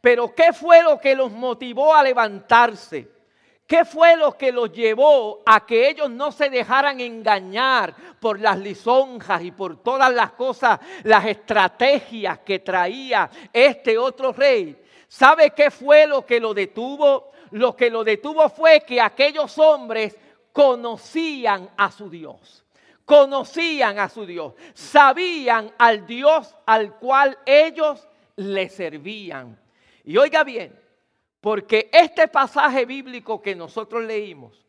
Pero 0.02 0.34
¿qué 0.34 0.54
fue 0.54 0.82
lo 0.82 1.00
que 1.00 1.16
los 1.16 1.32
motivó 1.32 1.94
a 1.94 2.02
levantarse? 2.02 3.13
¿Qué 3.74 3.86
fue 3.86 4.16
lo 4.16 4.38
que 4.38 4.52
los 4.52 4.72
llevó 4.72 5.42
a 5.48 5.66
que 5.66 5.90
ellos 5.90 6.08
no 6.08 6.32
se 6.32 6.52
dejaran 6.52 7.00
engañar 7.00 7.96
por 8.20 8.40
las 8.40 8.60
lisonjas 8.60 9.42
y 9.42 9.50
por 9.50 9.82
todas 9.82 10.14
las 10.14 10.34
cosas, 10.34 10.80
las 11.02 11.26
estrategias 11.26 12.38
que 12.46 12.60
traía 12.60 13.28
este 13.52 13.98
otro 13.98 14.32
rey? 14.32 14.80
¿Sabe 15.08 15.56
qué 15.56 15.72
fue 15.72 16.06
lo 16.06 16.24
que 16.24 16.40
lo 16.40 16.54
detuvo? 16.54 17.32
Lo 17.50 17.76
que 17.76 17.90
lo 17.90 18.04
detuvo 18.04 18.48
fue 18.48 18.82
que 18.82 19.02
aquellos 19.02 19.58
hombres 19.58 20.16
conocían 20.52 21.68
a 21.76 21.90
su 21.90 22.12
Dios. 22.12 22.64
Conocían 23.06 23.98
a 23.98 24.08
su 24.08 24.28
Dios. 24.28 24.54
Sabían 24.76 25.74
al 25.80 26.06
Dios 26.06 26.56
al 26.68 26.94
cual 27.00 27.40
ellos 27.44 28.08
le 28.36 28.70
servían. 28.70 29.60
Y 30.04 30.16
oiga 30.16 30.44
bien, 30.44 30.83
porque 31.44 31.90
este 31.92 32.30
pasaje 32.30 32.86
bíblico 32.86 33.42
que 33.42 33.54
nosotros 33.54 34.02
leímos 34.02 34.66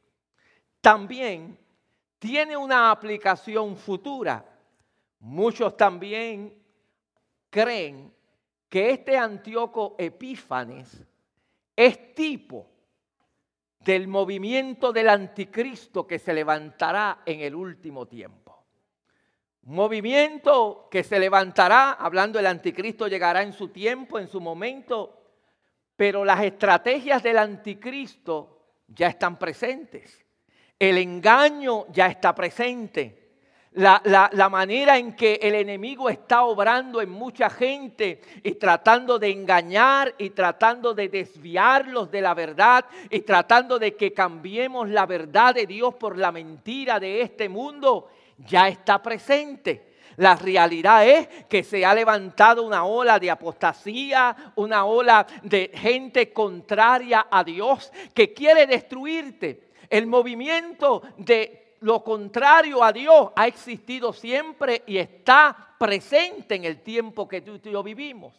también 0.80 1.56
tiene 2.18 2.56
una 2.56 2.90
aplicación 2.90 3.76
futura. 3.76 4.44
Muchos 5.20 5.76
también 5.76 6.52
creen 7.48 8.12
que 8.68 8.90
este 8.90 9.16
Antíoco 9.16 9.94
Epífanes 9.96 11.00
es 11.76 12.12
tipo 12.12 12.66
del 13.78 14.08
movimiento 14.08 14.92
del 14.92 15.10
anticristo 15.10 16.04
que 16.08 16.18
se 16.18 16.34
levantará 16.34 17.22
en 17.24 17.38
el 17.42 17.54
último 17.54 18.08
tiempo. 18.08 18.64
Movimiento 19.62 20.88
que 20.90 21.04
se 21.04 21.20
levantará, 21.20 21.92
hablando 21.92 22.40
del 22.40 22.46
anticristo, 22.46 23.06
llegará 23.06 23.42
en 23.42 23.52
su 23.52 23.68
tiempo, 23.68 24.18
en 24.18 24.26
su 24.26 24.40
momento, 24.40 25.23
pero 25.96 26.24
las 26.24 26.42
estrategias 26.42 27.22
del 27.22 27.38
anticristo 27.38 28.58
ya 28.88 29.08
están 29.08 29.38
presentes. 29.38 30.24
El 30.78 30.98
engaño 30.98 31.86
ya 31.92 32.06
está 32.06 32.34
presente. 32.34 33.22
la, 33.72 34.48
manera 34.50 34.98
en 34.98 35.16
que 35.16 35.34
el 35.42 35.54
enemigo 35.56 36.08
está 36.08 36.44
obrando 36.44 37.00
en 37.00 37.10
mucha 37.10 37.50
gente 37.50 38.20
y 38.44 38.52
tratando 38.52 39.18
de 39.18 39.30
engañar 39.30 40.14
y 40.16 40.30
tratando 40.30 40.94
de 40.94 41.08
desviarlos 41.08 42.08
de 42.10 42.20
la 42.20 42.34
verdad 42.34 42.84
y 43.10 43.20
tratando 43.22 43.80
de 43.80 43.96
que 43.96 44.12
cambiemos 44.12 44.88
la 44.88 45.06
verdad 45.06 45.54
de 45.54 45.66
Dios 45.66 45.94
por 45.94 46.16
la 46.16 46.30
mentira 46.30 47.00
de 47.00 47.22
este 47.22 47.48
mundo, 47.48 48.10
ya 48.38 48.68
está 48.68 49.02
presente. 49.02 49.93
La 50.16 50.36
realidad 50.36 51.06
es 51.06 51.28
que 51.48 51.62
se 51.62 51.84
ha 51.84 51.94
levantado 51.94 52.62
una 52.62 52.84
ola 52.84 53.18
de 53.18 53.30
apostasía, 53.30 54.52
una 54.56 54.84
ola 54.84 55.26
de 55.42 55.70
gente 55.74 56.32
contraria 56.32 57.26
a 57.30 57.42
Dios 57.42 57.92
que 58.14 58.32
quiere 58.32 58.66
destruirte. 58.66 59.70
El 59.90 60.06
movimiento 60.06 61.02
de 61.18 61.76
lo 61.80 62.02
contrario 62.02 62.82
a 62.82 62.92
Dios 62.92 63.30
ha 63.36 63.46
existido 63.46 64.12
siempre 64.12 64.82
y 64.86 64.98
está 64.98 65.74
presente 65.78 66.54
en 66.54 66.64
el 66.64 66.80
tiempo 66.80 67.28
que 67.28 67.42
tú 67.42 67.60
y 67.62 67.70
yo 67.70 67.82
vivimos. 67.82 68.34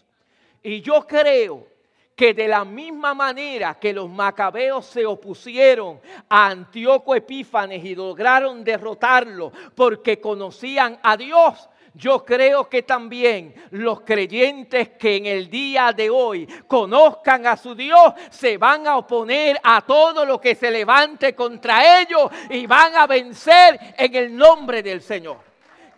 Y 0.63 0.81
yo 0.81 1.05
creo 1.05 1.75
que 2.15 2.34
de 2.34 2.48
la 2.48 2.63
misma 2.63 3.13
manera 3.13 3.77
que 3.79 3.93
los 3.93 4.10
macabeos 4.10 4.86
se 4.86 5.05
opusieron 5.05 6.00
a 6.29 6.48
Antíoco 6.48 7.13
Epífanes 7.13 7.84
y 7.84 7.93
lograron 7.93 8.63
derrotarlo 8.63 9.51
porque 9.75 10.22
conocían 10.22 10.98
a 11.03 11.17
Dios, 11.17 11.69
yo 11.93 12.25
creo 12.25 12.67
que 12.69 12.84
también 12.84 13.53
los 13.72 14.01
creyentes 14.01 14.89
que 14.89 15.15
en 15.15 15.25
el 15.25 15.50
día 15.50 15.93
de 15.93 16.10
hoy 16.10 16.45
conozcan 16.67 17.48
a 17.48 17.55
su 17.55 17.74
Dios 17.74 18.13
se 18.29 18.57
van 18.57 18.86
a 18.86 18.98
oponer 18.98 19.60
a 19.63 19.81
todo 19.81 20.25
lo 20.25 20.39
que 20.39 20.55
se 20.55 20.72
levante 20.72 21.34
contra 21.34 22.01
ellos 22.01 22.29
y 22.50 22.65
van 22.65 22.95
a 22.95 23.07
vencer 23.07 23.79
en 23.98 24.15
el 24.15 24.36
nombre 24.36 24.84
del 24.84 25.01
Señor. 25.01 25.38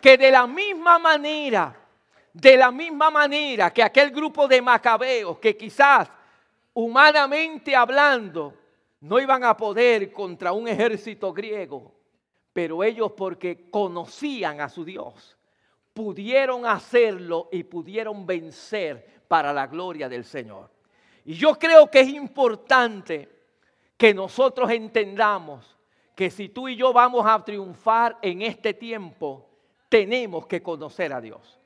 Que 0.00 0.16
de 0.16 0.30
la 0.30 0.46
misma 0.46 1.00
manera, 1.00 1.74
de 2.32 2.56
la 2.56 2.70
misma 2.70 3.10
manera 3.10 3.72
que 3.72 3.82
aquel 3.82 4.10
grupo 4.10 4.46
de 4.46 4.62
macabeos 4.62 5.38
que 5.38 5.56
quizás 5.56 6.10
humanamente 6.74 7.74
hablando 7.74 8.54
no 9.00 9.18
iban 9.18 9.44
a 9.44 9.56
poder 9.56 10.12
contra 10.12 10.52
un 10.52 10.68
ejército 10.68 11.32
griego, 11.32 11.92
pero 12.52 12.82
ellos 12.82 13.12
porque 13.12 13.70
conocían 13.70 14.60
a 14.60 14.68
su 14.68 14.84
Dios 14.84 15.38
pudieron 15.98 16.64
hacerlo 16.64 17.48
y 17.50 17.64
pudieron 17.64 18.24
vencer 18.24 19.24
para 19.26 19.52
la 19.52 19.66
gloria 19.66 20.08
del 20.08 20.24
Señor. 20.24 20.70
Y 21.24 21.34
yo 21.34 21.58
creo 21.58 21.90
que 21.90 21.98
es 21.98 22.08
importante 22.10 23.28
que 23.96 24.14
nosotros 24.14 24.70
entendamos 24.70 25.76
que 26.14 26.30
si 26.30 26.50
tú 26.50 26.68
y 26.68 26.76
yo 26.76 26.92
vamos 26.92 27.26
a 27.26 27.44
triunfar 27.44 28.16
en 28.22 28.42
este 28.42 28.74
tiempo, 28.74 29.44
tenemos 29.88 30.46
que 30.46 30.62
conocer 30.62 31.12
a 31.12 31.20
Dios. 31.20 31.57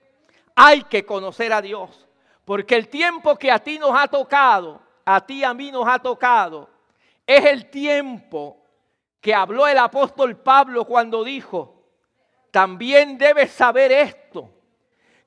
Hay 0.55 0.83
que 0.83 1.05
conocer 1.05 1.53
a 1.53 1.63
Dios, 1.63 2.07
porque 2.45 2.77
el 2.77 2.89
tiempo 2.89 3.37
que 3.37 3.51
a 3.51 3.59
ti 3.59 3.79
nos 3.79 3.93
ha 3.95 4.09
tocado, 4.09 4.81
a 5.05 5.25
ti 5.25 5.45
a 5.45 5.55
mí 5.55 5.71
nos 5.71 5.87
ha 5.89 5.99
tocado, 5.99 6.69
es 7.27 7.45
el 7.45 7.71
tiempo 7.71 8.59
que 9.21 9.35
habló 9.35 9.67
el 9.67 9.79
apóstol 9.79 10.37
Pablo 10.37 10.85
cuando 10.85 11.23
dijo, 11.23 11.83
también 12.51 13.17
debes 13.17 13.53
saber 13.53 13.93
esto, 13.93 14.51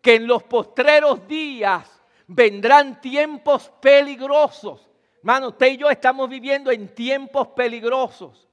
que 0.02 0.16
en 0.16 0.28
los 0.28 0.44
postreros 0.44 1.28
días 1.28 1.90
vendrán 2.28 3.02
tiempos 3.02 3.72
peligrosos. 3.82 4.88
Hermano, 5.20 5.48
usted 5.48 5.68
y 5.68 5.78
yo 5.78 5.90
estamos 5.90 6.30
viviendo 6.30 6.70
en 6.70 6.94
tiempos 6.94 7.48
peligrosos, 7.48 8.48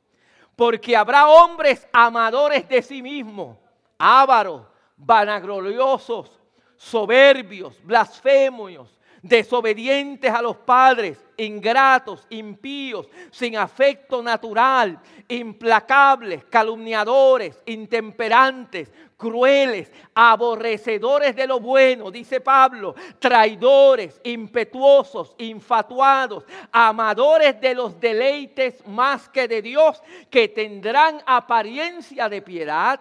porque 0.57 0.97
habrá 0.97 1.29
hombres 1.29 1.87
amadores 1.93 2.67
de 2.69 2.81
sí 2.81 3.03
mismos, 3.03 3.59
ávaros, 3.99 4.63
vanagloriosos, 4.97 6.41
soberbios, 6.83 7.81
blasfemos, 7.85 8.99
desobedientes 9.23 10.33
a 10.33 10.43
los 10.43 10.57
padres, 10.57 11.17
ingratos, 11.37 12.27
impíos, 12.29 13.09
sin 13.31 13.57
afecto 13.57 14.21
natural, 14.21 14.99
implacables, 15.29 16.45
calumniadores, 16.47 17.63
intemperantes, 17.67 18.91
crueles, 19.17 19.93
aborrecedores 20.13 21.37
de 21.37 21.47
lo 21.47 21.61
bueno, 21.61 22.11
dice 22.11 22.41
Pablo, 22.41 22.97
traidores, 23.21 24.21
impetuosos, 24.25 25.37
infatuados, 25.39 26.45
amadores 26.73 27.61
de 27.61 27.75
los 27.75 28.01
deleites 28.01 28.85
más 28.89 29.29
que 29.29 29.47
de 29.47 29.63
Dios, 29.63 30.03
que 30.29 30.49
tendrán 30.49 31.23
apariencia 31.27 32.29
de 32.29 32.43
piedad, 32.43 33.01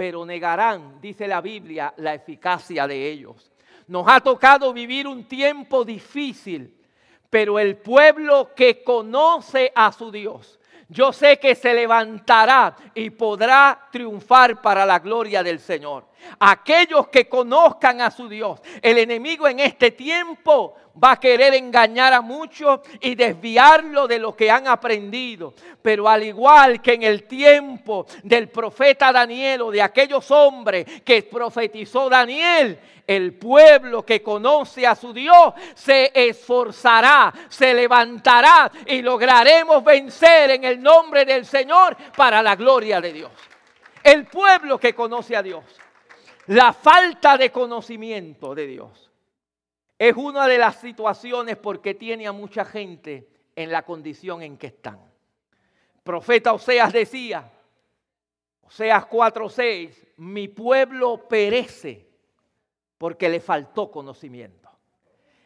pero 0.00 0.24
negarán, 0.24 0.98
dice 0.98 1.28
la 1.28 1.42
Biblia, 1.42 1.92
la 1.98 2.14
eficacia 2.14 2.86
de 2.86 3.10
ellos. 3.10 3.52
Nos 3.86 4.06
ha 4.08 4.18
tocado 4.18 4.72
vivir 4.72 5.06
un 5.06 5.24
tiempo 5.24 5.84
difícil, 5.84 6.74
pero 7.28 7.58
el 7.58 7.76
pueblo 7.76 8.54
que 8.56 8.82
conoce 8.82 9.70
a 9.74 9.92
su 9.92 10.10
Dios, 10.10 10.58
yo 10.88 11.12
sé 11.12 11.38
que 11.38 11.54
se 11.54 11.74
levantará 11.74 12.74
y 12.94 13.10
podrá 13.10 13.88
triunfar 13.92 14.62
para 14.62 14.86
la 14.86 15.00
gloria 15.00 15.42
del 15.42 15.60
Señor. 15.60 16.06
Aquellos 16.38 17.08
que 17.08 17.28
conozcan 17.28 18.00
a 18.00 18.10
su 18.10 18.26
Dios, 18.26 18.58
el 18.80 18.96
enemigo 18.96 19.48
en 19.48 19.60
este 19.60 19.90
tiempo 19.90 20.76
va 21.02 21.12
a 21.12 21.20
querer 21.20 21.54
engañar 21.54 22.12
a 22.12 22.20
muchos 22.20 22.80
y 23.00 23.14
desviarlo 23.14 24.06
de 24.06 24.18
lo 24.18 24.36
que 24.36 24.50
han 24.50 24.68
aprendido. 24.68 25.54
Pero 25.80 26.08
al 26.08 26.22
igual 26.22 26.82
que 26.82 26.94
en 26.94 27.02
el 27.02 27.24
tiempo 27.24 28.06
del 28.22 28.48
profeta 28.48 29.12
Daniel 29.12 29.62
o 29.62 29.70
de 29.70 29.82
aquellos 29.82 30.30
hombres 30.30 31.02
que 31.02 31.22
profetizó 31.22 32.08
Daniel, 32.08 32.78
el 33.06 33.34
pueblo 33.34 34.04
que 34.04 34.22
conoce 34.22 34.86
a 34.86 34.94
su 34.94 35.12
Dios 35.12 35.54
se 35.74 36.12
esforzará, 36.14 37.32
se 37.48 37.74
levantará 37.74 38.70
y 38.86 39.02
lograremos 39.02 39.82
vencer 39.82 40.50
en 40.50 40.64
el 40.64 40.80
nombre 40.80 41.24
del 41.24 41.44
Señor 41.44 41.96
para 42.16 42.42
la 42.42 42.54
gloria 42.56 43.00
de 43.00 43.12
Dios. 43.12 43.32
El 44.02 44.26
pueblo 44.26 44.78
que 44.78 44.94
conoce 44.94 45.34
a 45.34 45.42
Dios. 45.42 45.64
La 46.46 46.72
falta 46.72 47.36
de 47.36 47.50
conocimiento 47.50 48.54
de 48.54 48.66
Dios 48.66 49.09
es 50.00 50.16
una 50.16 50.48
de 50.48 50.56
las 50.56 50.76
situaciones 50.76 51.58
porque 51.58 51.92
tiene 51.92 52.26
a 52.26 52.32
mucha 52.32 52.64
gente 52.64 53.28
en 53.54 53.70
la 53.70 53.82
condición 53.82 54.42
en 54.42 54.56
que 54.56 54.68
están. 54.68 54.98
profeta 56.02 56.54
Oseas 56.54 56.90
decía, 56.90 57.52
Oseas 58.62 59.04
4:6, 59.04 59.90
mi 60.16 60.48
pueblo 60.48 61.28
perece 61.28 62.08
porque 62.96 63.28
le 63.28 63.40
faltó 63.40 63.90
conocimiento. 63.90 64.70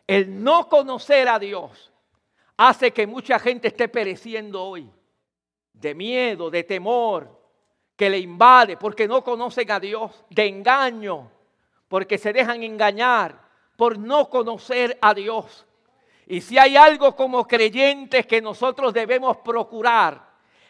El 0.06 0.44
no 0.44 0.68
conocer 0.68 1.26
a 1.28 1.40
Dios 1.40 1.92
hace 2.56 2.92
que 2.92 3.08
mucha 3.08 3.40
gente 3.40 3.66
esté 3.66 3.88
pereciendo 3.88 4.62
hoy 4.62 4.88
de 5.72 5.96
miedo, 5.96 6.48
de 6.48 6.62
temor, 6.62 7.42
que 7.96 8.08
le 8.08 8.20
invade 8.20 8.76
porque 8.76 9.08
no 9.08 9.24
conocen 9.24 9.68
a 9.72 9.80
Dios, 9.80 10.24
de 10.30 10.46
engaño, 10.46 11.28
porque 11.88 12.18
se 12.18 12.32
dejan 12.32 12.62
engañar 12.62 13.43
por 13.76 13.98
no 13.98 14.28
conocer 14.28 14.98
a 15.00 15.14
Dios. 15.14 15.66
Y 16.26 16.40
si 16.40 16.58
hay 16.58 16.76
algo 16.76 17.14
como 17.14 17.46
creyentes 17.46 18.26
que 18.26 18.40
nosotros 18.40 18.94
debemos 18.94 19.36
procurar, 19.38 20.20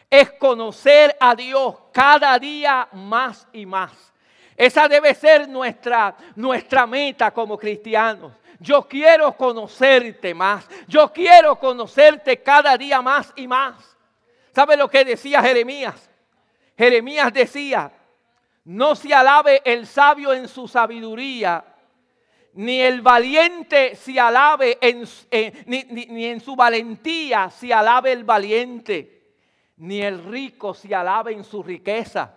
es 0.09 0.31
conocer 0.33 1.15
a 1.19 1.35
Dios 1.35 1.75
cada 1.91 2.37
día 2.37 2.87
más 2.91 3.47
y 3.53 3.65
más. 3.65 4.13
Esa 4.55 4.87
debe 4.87 5.13
ser 5.13 5.49
nuestra, 5.49 6.15
nuestra 6.35 6.87
meta 6.87 7.31
como 7.31 7.57
cristianos. 7.57 8.33
Yo 8.59 8.83
quiero 8.83 9.35
conocerte 9.35 10.33
más. 10.33 10.67
Yo 10.87 11.11
quiero 11.11 11.57
conocerte 11.59 12.41
cada 12.41 12.77
día 12.77 13.01
más 13.01 13.33
y 13.35 13.47
más. 13.47 13.97
¿Sabe 14.53 14.77
lo 14.77 14.89
que 14.89 15.03
decía 15.03 15.41
Jeremías? 15.41 16.09
Jeremías 16.77 17.33
decía, 17.33 17.91
no 18.63 18.95
se 18.95 19.13
alabe 19.13 19.61
el 19.65 19.85
sabio 19.85 20.33
en 20.33 20.47
su 20.47 20.67
sabiduría, 20.67 21.63
ni 22.55 22.79
el 22.79 23.01
valiente 23.01 23.95
se 23.95 24.17
alabe 24.17 24.77
en, 24.79 25.03
ni, 25.65 26.25
en 26.25 26.39
su 26.39 26.55
valentía 26.55 27.49
se 27.49 27.73
alabe 27.73 28.13
el 28.13 28.23
valiente, 28.23 29.33
ni 29.77 30.01
el 30.01 30.23
rico 30.23 30.73
se 30.73 30.95
alabe 30.95 31.33
en 31.33 31.43
su 31.43 31.61
riqueza. 31.61 32.33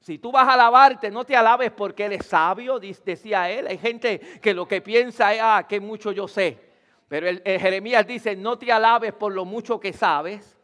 Si 0.00 0.18
tú 0.18 0.32
vas 0.32 0.48
a 0.48 0.54
alabarte, 0.54 1.08
no 1.10 1.24
te 1.24 1.36
alabes 1.36 1.70
porque 1.70 2.06
él 2.06 2.14
es 2.14 2.26
sabio, 2.26 2.80
decía 2.80 3.48
él. 3.48 3.68
Hay 3.68 3.78
gente 3.78 4.18
que 4.40 4.54
lo 4.54 4.66
que 4.66 4.80
piensa 4.80 5.32
es, 5.34 5.40
ah, 5.40 5.64
que 5.68 5.78
mucho 5.78 6.10
yo 6.10 6.26
sé. 6.26 6.58
Pero 7.06 7.28
Jeremías 7.44 8.04
dice, 8.04 8.34
no 8.34 8.58
te 8.58 8.72
alabes 8.72 9.12
por 9.12 9.32
lo 9.32 9.44
mucho 9.44 9.78
que 9.78 9.92
sabes. 9.92 10.58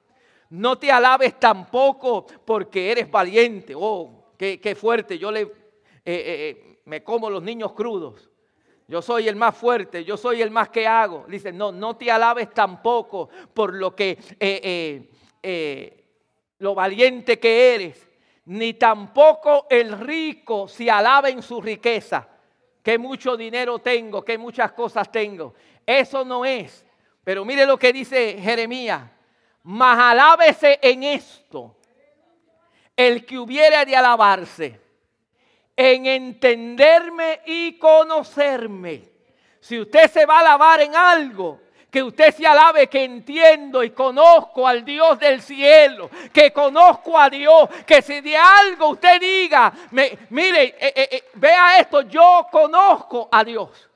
No 0.51 0.79
te 0.79 0.91
alabes 0.91 1.39
tampoco 1.39 2.27
porque 2.45 2.91
eres 2.91 3.09
valiente. 3.09 3.73
Oh, 3.77 4.33
qué, 4.37 4.77
fuerte. 4.77 5.17
Yo 5.17 5.31
le, 5.31 5.43
eh, 5.43 5.47
eh, 5.47 5.53
eh, 6.05 6.79
me 6.87 7.05
como 7.05 7.31
los 7.31 7.43
niños 7.43 7.73
crudos 7.73 8.31
yo 8.89 9.03
soy 9.03 9.29
el 9.29 9.37
más 9.37 9.57
fuerte, 9.57 10.05
yo 10.05 10.17
soy 10.17 10.43
el 10.43 10.51
más 10.51 10.69
que 10.69 10.87
hago. 10.87 11.25
Dice, 11.29 11.53
no, 11.53 11.73
no 11.73 11.97
te 11.97 12.11
alabes 12.11 12.53
tampoco 12.55 13.29
por 13.53 13.75
lo 13.75 13.95
que, 13.97 14.11
eh, 14.11 14.21
eh, 14.41 15.11
eh, 15.43 16.05
lo 16.59 16.75
valiente 16.75 17.39
que 17.39 17.75
eres, 17.75 18.09
ni 18.47 18.75
tampoco 18.75 19.67
el 19.69 19.99
rico 19.99 20.69
se 20.69 20.89
alaba 20.91 21.29
en 21.29 21.43
su 21.43 21.61
riqueza, 21.61 22.29
que 22.83 22.97
mucho 22.97 23.37
dinero 23.37 23.81
tengo, 23.81 24.25
que 24.25 24.39
muchas 24.39 24.71
cosas 24.73 25.11
tengo. 25.11 25.55
Eso 25.85 26.25
no 26.25 26.45
es. 26.45 26.85
Pero 27.25 27.45
mire 27.45 27.67
lo 27.67 27.77
que 27.77 27.93
dice 27.93 28.39
Jeremías, 28.41 29.03
mas 29.65 29.99
alábese 29.99 30.79
en 30.81 31.03
esto 31.03 31.75
el 32.97 33.27
que 33.27 33.37
hubiera 33.37 33.85
de 33.85 33.97
alabarse, 33.97 34.81
en 35.77 36.07
entenderme 36.07 37.41
y 37.47 37.79
conocerme. 37.79 39.03
Si 39.61 39.79
usted 39.79 40.11
se 40.11 40.25
va 40.25 40.37
a 40.37 40.41
alabar 40.41 40.81
en 40.81 40.95
algo, 40.97 41.61
que 41.91 42.03
usted 42.03 42.35
se 42.35 42.47
alabe 42.47 42.89
que 42.89 43.05
entiendo 43.05 43.83
y 43.83 43.91
conozco 43.91 44.69
al 44.69 44.85
Dios 44.85 45.19
del 45.19 45.41
cielo, 45.41 46.11
que 46.33 46.53
conozco 46.53 47.19
a 47.19 47.31
Dios, 47.31 47.69
que 47.87 48.03
si 48.03 48.21
de 48.21 48.37
algo 48.37 48.89
usted 48.89 49.19
diga, 49.21 49.73
mire, 50.29 50.65
eh, 50.79 50.93
eh, 50.95 51.09
eh, 51.11 51.25
vea 51.35 51.79
esto, 51.79 52.03
yo 52.03 52.47
conozco 52.51 53.29
a 53.33 53.43
Dios. 53.43 53.89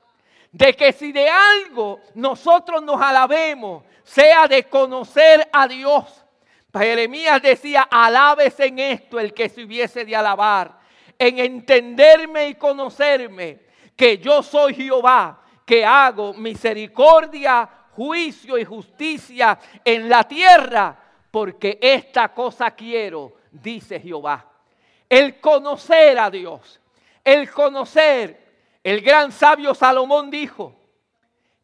De 0.51 0.73
que 0.75 0.91
si 0.91 1.11
de 1.11 1.29
algo 1.29 1.99
nosotros 2.15 2.81
nos 2.81 3.01
alabemos, 3.01 3.83
sea 4.03 4.47
de 4.47 4.63
conocer 4.63 5.47
a 5.53 5.67
Dios. 5.67 6.25
Jeremías 6.73 7.41
decía, 7.41 7.83
alabes 7.83 8.59
en 8.59 8.79
esto 8.79 9.19
el 9.19 9.33
que 9.33 9.47
se 9.47 9.63
hubiese 9.63 10.05
de 10.05 10.15
alabar, 10.15 10.80
en 11.21 11.37
entenderme 11.37 12.47
y 12.47 12.55
conocerme 12.55 13.59
que 13.95 14.17
yo 14.17 14.41
soy 14.41 14.73
Jehová, 14.73 15.39
que 15.63 15.85
hago 15.85 16.33
misericordia 16.33 17.69
juicio 17.91 18.57
y 18.57 18.65
justicia 18.65 19.59
en 19.85 20.09
la 20.09 20.23
tierra, 20.23 20.97
porque 21.29 21.77
esta 21.79 22.33
cosa 22.33 22.71
quiero, 22.71 23.33
dice 23.51 23.99
Jehová. 23.99 24.49
El 25.07 25.39
conocer 25.39 26.17
a 26.17 26.31
Dios, 26.31 26.81
el 27.23 27.51
conocer, 27.51 28.79
el 28.83 29.01
gran 29.01 29.31
sabio 29.31 29.75
Salomón 29.75 30.31
dijo, 30.31 30.75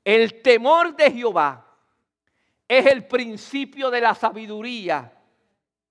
el 0.05 0.43
temor 0.43 0.95
de 0.95 1.11
Jehová 1.11 1.65
es 2.67 2.85
el 2.85 3.07
principio 3.07 3.89
de 3.89 4.01
la 4.01 4.13
sabiduría. 4.13 5.11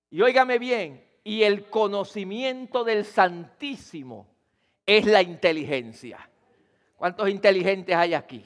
Y 0.08 0.22
óigame 0.22 0.60
bien, 0.60 1.04
y 1.26 1.42
el 1.42 1.64
conocimiento 1.64 2.84
del 2.84 3.04
Santísimo 3.04 4.28
es 4.86 5.06
la 5.06 5.22
inteligencia. 5.22 6.30
¿Cuántos 6.96 7.28
inteligentes 7.28 7.96
hay 7.96 8.14
aquí? 8.14 8.44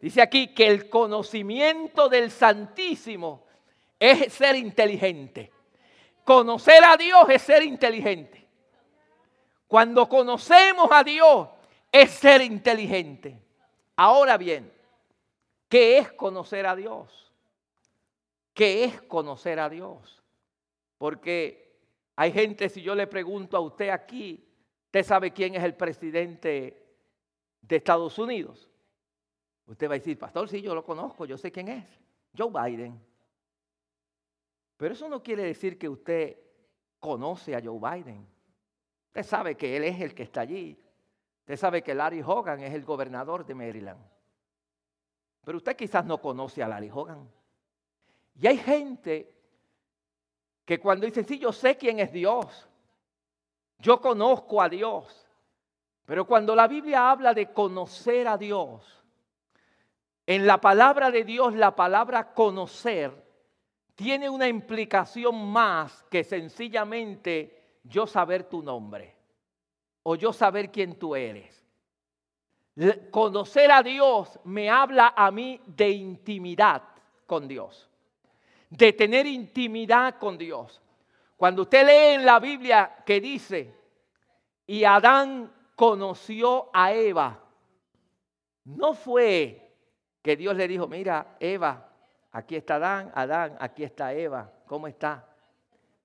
Dice 0.00 0.22
aquí 0.22 0.54
que 0.54 0.66
el 0.66 0.88
conocimiento 0.88 2.08
del 2.08 2.30
Santísimo 2.30 3.44
es 4.00 4.32
ser 4.32 4.56
inteligente. 4.56 5.52
Conocer 6.24 6.82
a 6.84 6.96
Dios 6.96 7.28
es 7.28 7.42
ser 7.42 7.62
inteligente. 7.62 8.48
Cuando 9.68 10.08
conocemos 10.08 10.88
a 10.90 11.04
Dios 11.04 11.48
es 11.92 12.12
ser 12.12 12.40
inteligente. 12.40 13.38
Ahora 13.96 14.38
bien, 14.38 14.72
¿qué 15.68 15.98
es 15.98 16.12
conocer 16.12 16.66
a 16.66 16.74
Dios? 16.74 17.30
¿Qué 18.54 18.84
es 18.84 19.02
conocer 19.02 19.60
a 19.60 19.68
Dios? 19.68 20.21
Porque 21.02 21.80
hay 22.14 22.30
gente, 22.30 22.68
si 22.68 22.80
yo 22.80 22.94
le 22.94 23.08
pregunto 23.08 23.56
a 23.56 23.60
usted 23.60 23.88
aquí, 23.88 24.48
¿usted 24.84 25.02
sabe 25.02 25.32
quién 25.32 25.56
es 25.56 25.64
el 25.64 25.74
presidente 25.74 26.80
de 27.60 27.76
Estados 27.76 28.16
Unidos? 28.20 28.70
Usted 29.66 29.88
va 29.88 29.94
a 29.94 29.98
decir, 29.98 30.16
pastor, 30.16 30.48
sí, 30.48 30.62
yo 30.62 30.76
lo 30.76 30.84
conozco, 30.84 31.24
yo 31.26 31.36
sé 31.36 31.50
quién 31.50 31.66
es. 31.66 31.84
Joe 32.38 32.52
Biden. 32.52 33.04
Pero 34.76 34.94
eso 34.94 35.08
no 35.08 35.20
quiere 35.20 35.42
decir 35.42 35.76
que 35.76 35.88
usted 35.88 36.38
conoce 37.00 37.56
a 37.56 37.60
Joe 37.60 37.80
Biden. 37.80 38.24
Usted 39.08 39.24
sabe 39.24 39.56
que 39.56 39.76
él 39.76 39.82
es 39.82 40.00
el 40.00 40.14
que 40.14 40.22
está 40.22 40.42
allí. 40.42 40.80
Usted 41.40 41.56
sabe 41.56 41.82
que 41.82 41.96
Larry 41.96 42.22
Hogan 42.24 42.60
es 42.60 42.72
el 42.72 42.84
gobernador 42.84 43.44
de 43.44 43.56
Maryland. 43.56 44.06
Pero 45.42 45.58
usted 45.58 45.74
quizás 45.74 46.06
no 46.06 46.18
conoce 46.22 46.62
a 46.62 46.68
Larry 46.68 46.90
Hogan. 46.94 47.28
Y 48.36 48.46
hay 48.46 48.58
gente 48.58 49.41
que 50.64 50.78
cuando 50.78 51.06
dicen, 51.06 51.26
sí, 51.26 51.38
yo 51.38 51.52
sé 51.52 51.76
quién 51.76 51.98
es 51.98 52.12
Dios. 52.12 52.68
Yo 53.78 54.00
conozco 54.00 54.62
a 54.62 54.68
Dios. 54.68 55.26
Pero 56.04 56.26
cuando 56.26 56.54
la 56.54 56.68
Biblia 56.68 57.10
habla 57.10 57.34
de 57.34 57.52
conocer 57.52 58.28
a 58.28 58.36
Dios, 58.36 59.02
en 60.26 60.46
la 60.46 60.60
palabra 60.60 61.10
de 61.10 61.24
Dios, 61.24 61.54
la 61.54 61.74
palabra 61.74 62.32
conocer 62.32 63.12
tiene 63.94 64.28
una 64.28 64.48
implicación 64.48 65.50
más 65.50 66.04
que 66.04 66.24
sencillamente 66.24 67.78
yo 67.84 68.06
saber 68.06 68.44
tu 68.44 68.62
nombre 68.62 69.14
o 70.02 70.14
yo 70.14 70.32
saber 70.32 70.70
quién 70.70 70.98
tú 70.98 71.14
eres. 71.14 71.62
Conocer 73.10 73.70
a 73.70 73.82
Dios 73.82 74.38
me 74.44 74.70
habla 74.70 75.12
a 75.16 75.30
mí 75.30 75.60
de 75.66 75.90
intimidad 75.90 76.82
con 77.26 77.46
Dios, 77.46 77.90
de 78.72 78.92
tener 78.94 79.26
intimidad 79.26 80.18
con 80.18 80.38
Dios. 80.38 80.80
Cuando 81.36 81.62
usted 81.62 81.86
lee 81.86 82.14
en 82.14 82.24
la 82.24 82.40
Biblia 82.40 83.02
que 83.04 83.20
dice, 83.20 83.74
y 84.66 84.84
Adán 84.84 85.52
conoció 85.76 86.70
a 86.72 86.92
Eva, 86.92 87.38
no 88.64 88.94
fue 88.94 89.74
que 90.22 90.36
Dios 90.36 90.56
le 90.56 90.68
dijo, 90.68 90.86
mira, 90.86 91.36
Eva, 91.38 91.90
aquí 92.30 92.56
está 92.56 92.76
Adán, 92.76 93.12
Adán, 93.14 93.56
aquí 93.60 93.84
está 93.84 94.14
Eva, 94.14 94.50
¿cómo 94.66 94.86
está? 94.86 95.28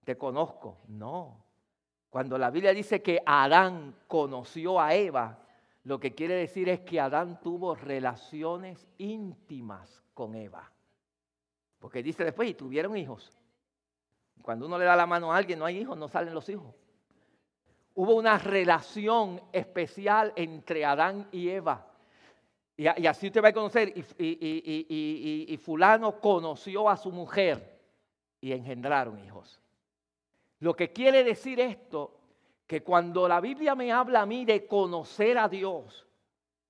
Te 0.03 0.17
conozco. 0.17 0.79
No. 0.87 1.45
Cuando 2.09 2.37
la 2.37 2.49
Biblia 2.49 2.73
dice 2.73 3.01
que 3.01 3.21
Adán 3.25 3.95
conoció 4.07 4.81
a 4.81 4.93
Eva, 4.93 5.39
lo 5.83 5.99
que 6.01 6.13
quiere 6.13 6.33
decir 6.33 6.67
es 6.67 6.81
que 6.81 6.99
Adán 6.99 7.39
tuvo 7.41 7.75
relaciones 7.75 8.87
íntimas 8.97 10.03
con 10.13 10.35
Eva. 10.35 10.69
Porque 11.79 12.01
dice 12.01 12.23
después, 12.23 12.49
y 12.49 12.53
tuvieron 12.53 12.95
hijos. 12.97 13.31
Cuando 14.41 14.65
uno 14.65 14.77
le 14.77 14.85
da 14.85 14.95
la 14.95 15.05
mano 15.05 15.33
a 15.33 15.37
alguien, 15.37 15.59
no 15.59 15.65
hay 15.65 15.77
hijos, 15.79 15.97
no 15.97 16.07
salen 16.07 16.33
los 16.33 16.47
hijos. 16.49 16.73
Hubo 17.95 18.15
una 18.15 18.37
relación 18.37 19.41
especial 19.51 20.33
entre 20.35 20.85
Adán 20.85 21.27
y 21.31 21.49
Eva. 21.49 21.91
Y, 22.75 22.87
así 23.07 23.27
usted 23.27 23.43
va 23.43 23.47
a 23.49 23.53
conocer, 23.53 23.91
y, 24.19 25.57
fulano 25.57 26.19
conoció 26.19 26.89
a 26.89 26.97
su 26.97 27.11
mujer 27.11 27.81
y 28.39 28.51
engendraron 28.51 29.17
hijos. 29.23 29.59
Lo 30.59 30.75
que 30.75 30.93
quiere 30.93 31.23
decir 31.23 31.59
esto, 31.59 32.19
que 32.67 32.83
cuando 32.83 33.27
la 33.27 33.41
Biblia 33.41 33.73
me 33.73 33.91
habla 33.91 34.21
a 34.21 34.25
mí 34.25 34.45
de 34.45 34.67
conocer 34.67 35.37
a 35.37 35.49
Dios, 35.49 36.05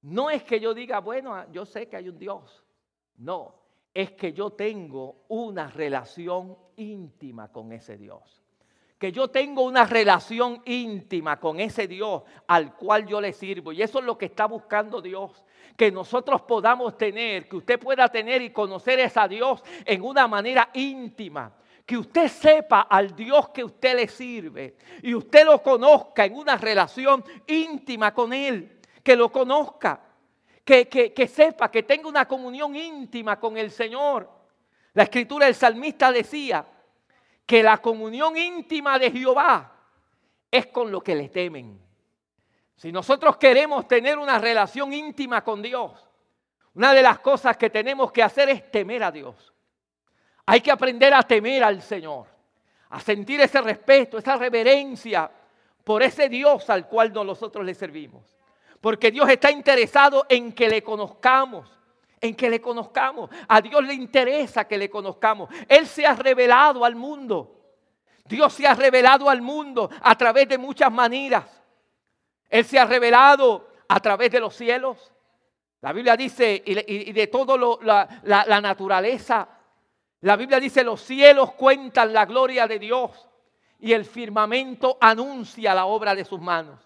no 0.01 0.29
es 0.29 0.43
que 0.43 0.59
yo 0.59 0.73
diga, 0.73 0.99
bueno, 0.99 1.51
yo 1.51 1.65
sé 1.65 1.89
que 1.89 1.97
hay 1.97 2.07
un 2.07 2.17
Dios. 2.17 2.63
No, 3.17 3.55
es 4.01 4.11
que 4.11 4.31
yo 4.31 4.51
tengo 4.51 5.23
una 5.27 5.69
relación 5.69 6.55
íntima 6.75 7.51
con 7.51 7.71
ese 7.71 7.97
Dios 7.97 8.43
que 8.97 9.11
yo 9.11 9.27
tengo 9.27 9.61
una 9.63 9.85
relación 9.85 10.61
íntima 10.65 11.39
con 11.39 11.59
ese 11.59 11.87
Dios 11.87 12.23
al 12.47 12.75
cual 12.75 13.05
yo 13.05 13.21
le 13.21 13.31
sirvo. 13.31 13.71
Y 13.71 13.81
eso 13.81 13.99
es 13.99 14.05
lo 14.05 14.17
que 14.17 14.25
está 14.25 14.47
buscando 14.47 15.01
Dios. 15.01 15.45
Que 15.75 15.91
nosotros 15.91 16.41
podamos 16.41 16.97
tener, 16.97 17.47
que 17.47 17.57
usted 17.57 17.79
pueda 17.79 18.07
tener 18.07 18.41
y 18.41 18.49
conocer 18.49 18.99
a 18.99 19.03
ese 19.03 19.27
Dios 19.29 19.61
en 19.85 20.01
una 20.01 20.27
manera 20.27 20.71
íntima. 20.73 21.53
Que 21.85 21.95
usted 21.95 22.27
sepa 22.27 22.81
al 22.81 23.15
Dios 23.15 23.49
que 23.49 23.63
usted 23.63 23.95
le 23.95 24.07
sirve 24.07 24.75
y 25.03 25.13
usted 25.13 25.45
lo 25.45 25.61
conozca 25.61 26.25
en 26.25 26.35
una 26.35 26.57
relación 26.57 27.23
íntima 27.45 28.13
con 28.13 28.33
Él. 28.33 28.79
Que 29.03 29.15
lo 29.15 29.31
conozca, 29.31 30.01
que, 30.67 30.89
que, 30.89 31.13
que 31.13 31.27
sepa, 31.29 31.71
que 31.71 31.83
tenga 31.83 32.09
una 32.09 32.27
comunión 32.27 32.75
íntima 32.75 33.39
con 33.39 33.57
el 33.57 33.71
Señor. 33.71 34.29
La 34.93 35.03
escritura 35.03 35.45
del 35.45 35.55
salmista 35.55 36.11
decía, 36.11 36.65
que 37.45 37.63
la 37.63 37.77
comunión 37.77 38.35
íntima 38.35 38.99
de 38.99 39.09
Jehová 39.09 39.71
es 40.51 40.67
con 40.67 40.91
lo 40.91 40.99
que 40.99 41.15
le 41.15 41.29
temen. 41.29 41.79
Si 42.75 42.91
nosotros 42.91 43.37
queremos 43.37 43.87
tener 43.87 44.19
una 44.19 44.37
relación 44.37 44.91
íntima 44.91 45.41
con 45.41 45.61
Dios, 45.61 45.93
una 46.73 46.93
de 46.93 47.01
las 47.01 47.19
cosas 47.19 47.55
que 47.55 47.69
tenemos 47.69 48.11
que 48.11 48.21
hacer 48.21 48.49
es 48.49 48.69
temer 48.69 49.01
a 49.01 49.11
Dios. 49.11 49.53
Hay 50.45 50.59
que 50.59 50.71
aprender 50.71 51.13
a 51.13 51.23
temer 51.23 51.63
al 51.63 51.81
Señor, 51.81 52.27
a 52.89 52.99
sentir 52.99 53.39
ese 53.39 53.61
respeto, 53.61 54.17
esa 54.17 54.35
reverencia 54.35 55.31
por 55.85 56.03
ese 56.03 56.27
Dios 56.27 56.69
al 56.69 56.85
cual 56.89 57.13
nosotros 57.13 57.65
le 57.65 57.73
servimos. 57.73 58.36
Porque 58.87 59.11
Dios 59.11 59.27
está 59.27 59.51
interesado 59.51 60.25
en 60.29 60.53
que 60.53 60.69
le 60.69 60.81
conozcamos, 60.81 61.69
en 62.21 62.33
que 62.33 62.49
le 62.49 62.61
conozcamos. 62.61 63.29
A 63.45 63.59
Dios 63.59 63.83
le 63.83 63.93
interesa 63.93 64.65
que 64.65 64.77
le 64.77 64.89
conozcamos. 64.89 65.49
Él 65.67 65.85
se 65.85 66.05
ha 66.05 66.15
revelado 66.15 66.85
al 66.85 66.95
mundo. 66.95 67.65
Dios 68.23 68.53
se 68.53 68.65
ha 68.65 68.73
revelado 68.73 69.29
al 69.29 69.41
mundo 69.41 69.89
a 70.01 70.17
través 70.17 70.47
de 70.47 70.57
muchas 70.57 70.89
maneras. 70.89 71.43
Él 72.49 72.63
se 72.63 72.79
ha 72.79 72.85
revelado 72.85 73.67
a 73.89 73.99
través 73.99 74.31
de 74.31 74.39
los 74.39 74.55
cielos. 74.55 75.11
La 75.81 75.91
Biblia 75.91 76.15
dice, 76.15 76.63
y 76.65 77.11
de 77.11 77.27
todo 77.27 77.81
la, 77.81 78.61
naturaleza. 78.61 79.49
La 80.21 80.37
Biblia 80.37 80.61
dice, 80.61 80.85
los 80.85 81.01
cielos 81.01 81.51
cuentan 81.55 82.13
la 82.13 82.25
gloria 82.25 82.65
de 82.65 82.79
Dios. 82.79 83.11
y 83.81 83.91
el 83.91 84.05
firmamento 84.05 84.97
anuncia 85.01 85.75
la 85.75 85.87
obra 85.87 86.15
de 86.15 86.23
sus 86.23 86.39
manos. 86.39 86.79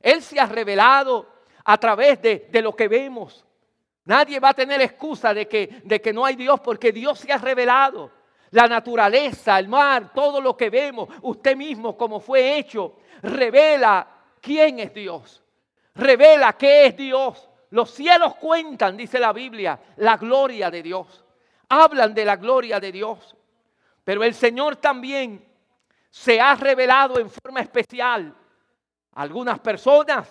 Él 0.00 0.22
se 0.22 0.40
ha 0.40 0.46
revelado 0.46 1.35
a 1.68 1.78
través 1.78 2.22
de, 2.22 2.48
de 2.50 2.62
lo 2.62 2.74
que 2.74 2.86
vemos. 2.86 3.44
Nadie 4.04 4.38
va 4.38 4.50
a 4.50 4.54
tener 4.54 4.80
excusa 4.80 5.34
de 5.34 5.48
que, 5.48 5.80
de 5.82 6.00
que 6.00 6.12
no 6.12 6.24
hay 6.24 6.36
Dios 6.36 6.60
porque 6.60 6.92
Dios 6.92 7.18
se 7.18 7.32
ha 7.32 7.38
revelado. 7.38 8.12
La 8.50 8.68
naturaleza, 8.68 9.58
el 9.58 9.66
mar, 9.66 10.12
todo 10.14 10.40
lo 10.40 10.56
que 10.56 10.70
vemos, 10.70 11.08
usted 11.22 11.56
mismo 11.56 11.96
como 11.96 12.20
fue 12.20 12.56
hecho, 12.56 12.98
revela 13.20 14.06
quién 14.40 14.78
es 14.78 14.94
Dios. 14.94 15.42
Revela 15.96 16.52
qué 16.52 16.86
es 16.86 16.96
Dios. 16.96 17.50
Los 17.70 17.90
cielos 17.90 18.36
cuentan, 18.36 18.96
dice 18.96 19.18
la 19.18 19.32
Biblia, 19.32 19.80
la 19.96 20.16
gloria 20.16 20.70
de 20.70 20.84
Dios. 20.84 21.24
Hablan 21.68 22.14
de 22.14 22.24
la 22.24 22.36
gloria 22.36 22.78
de 22.78 22.92
Dios. 22.92 23.34
Pero 24.04 24.22
el 24.22 24.34
Señor 24.34 24.76
también 24.76 25.44
se 26.10 26.40
ha 26.40 26.54
revelado 26.54 27.18
en 27.18 27.28
forma 27.28 27.60
especial. 27.60 28.32
Algunas 29.14 29.58
personas 29.58 30.28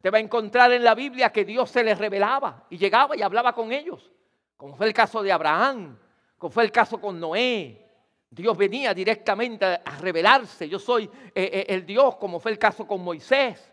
te 0.00 0.10
va 0.10 0.18
a 0.18 0.20
encontrar 0.20 0.72
en 0.72 0.84
la 0.84 0.94
Biblia 0.94 1.30
que 1.30 1.44
Dios 1.44 1.70
se 1.70 1.82
les 1.82 1.98
revelaba 1.98 2.64
y 2.70 2.78
llegaba 2.78 3.16
y 3.16 3.22
hablaba 3.22 3.54
con 3.54 3.72
ellos, 3.72 4.12
como 4.56 4.76
fue 4.76 4.86
el 4.86 4.92
caso 4.92 5.22
de 5.22 5.32
Abraham, 5.32 5.98
como 6.38 6.50
fue 6.50 6.64
el 6.64 6.72
caso 6.72 7.00
con 7.00 7.18
Noé. 7.18 7.82
Dios 8.30 8.56
venía 8.56 8.92
directamente 8.92 9.64
a 9.64 9.98
revelarse. 10.00 10.68
Yo 10.68 10.78
soy 10.78 11.04
eh, 11.04 11.10
eh, 11.34 11.66
el 11.68 11.86
Dios, 11.86 12.16
como 12.16 12.38
fue 12.38 12.50
el 12.50 12.58
caso 12.58 12.86
con 12.86 13.02
Moisés. 13.02 13.72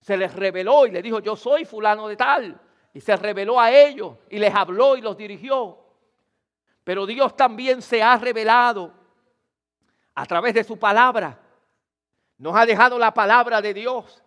Se 0.00 0.16
les 0.16 0.34
reveló 0.34 0.86
y 0.86 0.90
le 0.90 1.02
dijo, 1.02 1.20
yo 1.20 1.36
soy 1.36 1.64
fulano 1.64 2.08
de 2.08 2.16
tal. 2.16 2.60
Y 2.92 3.00
se 3.00 3.16
reveló 3.16 3.60
a 3.60 3.70
ellos 3.70 4.16
y 4.28 4.38
les 4.38 4.52
habló 4.52 4.96
y 4.96 5.00
los 5.00 5.16
dirigió. 5.16 5.78
Pero 6.82 7.06
Dios 7.06 7.36
también 7.36 7.82
se 7.82 8.02
ha 8.02 8.16
revelado 8.16 8.92
a 10.14 10.26
través 10.26 10.54
de 10.54 10.64
su 10.64 10.78
palabra. 10.78 11.38
Nos 12.38 12.56
ha 12.56 12.66
dejado 12.66 12.98
la 12.98 13.14
palabra 13.14 13.60
de 13.60 13.74
Dios. 13.74 14.22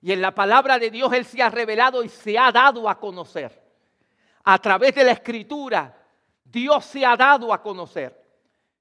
Y 0.00 0.12
en 0.12 0.20
la 0.20 0.34
palabra 0.34 0.78
de 0.78 0.90
Dios 0.90 1.12
Él 1.12 1.24
se 1.24 1.42
ha 1.42 1.50
revelado 1.50 2.02
y 2.02 2.08
se 2.08 2.38
ha 2.38 2.52
dado 2.52 2.88
a 2.88 2.98
conocer. 2.98 3.62
A 4.44 4.58
través 4.58 4.94
de 4.94 5.04
la 5.04 5.12
escritura, 5.12 5.94
Dios 6.44 6.84
se 6.84 7.04
ha 7.04 7.16
dado 7.16 7.52
a 7.52 7.60
conocer. 7.60 8.18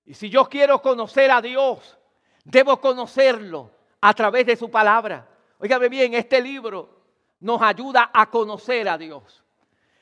Y 0.06 0.14
si 0.14 0.30
yo 0.30 0.46
quiero 0.46 0.82
conocer 0.82 1.30
a 1.32 1.42
Dios, 1.42 1.98
debo 2.46 2.80
conocerlo 2.80 3.72
a 4.00 4.14
través 4.14 4.46
de 4.46 4.56
su 4.56 4.70
palabra. 4.70 5.28
Óigame 5.60 5.90
bien, 5.90 6.14
este 6.14 6.40
libro 6.40 6.98
nos 7.40 7.62
ayuda 7.62 8.12
a 8.14 8.30
conocer 8.30 8.88
a 8.88 8.98
Dios. 8.98 9.44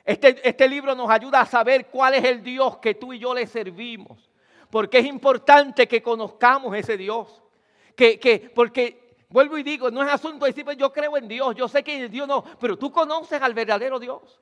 Este, 0.04 0.48
este, 0.48 0.68
libro 0.68 0.94
nos 0.94 1.10
ayuda 1.10 1.42
a 1.42 1.46
saber 1.46 1.88
cuál 1.88 2.14
es 2.14 2.24
el 2.24 2.44
Dios 2.44 2.78
que 2.78 2.94
tú 2.94 3.14
y 3.14 3.20
yo 3.20 3.34
le 3.34 3.48
servimos. 3.48 4.30
Porque 4.70 5.00
es 5.00 5.06
importante 5.06 5.88
que 5.88 6.04
conozcamos 6.04 6.76
ese 6.76 6.98
Dios. 6.98 7.42
Que, 7.96 8.20
que, 8.20 8.52
porque 8.54 9.05
Vuelvo 9.30 9.58
y 9.58 9.64
digo, 9.64 9.92
no 9.92 10.04
es 10.04 10.12
asunto 10.12 10.46
de 10.46 10.52
decir, 10.52 10.64
pues 10.64 10.78
yo 10.78 10.92
creo 10.94 11.18
en 11.18 11.28
Dios, 11.28 11.56
yo 11.56 11.68
sé 11.68 11.84
que 11.84 12.06
en 12.06 12.12
Dios 12.12 12.28
no, 12.28 12.44
pero 12.60 12.78
tú 12.78 12.92
conoces 12.92 13.42
al 13.42 13.54
verdadero 13.54 14.00
Dios. 14.00 14.40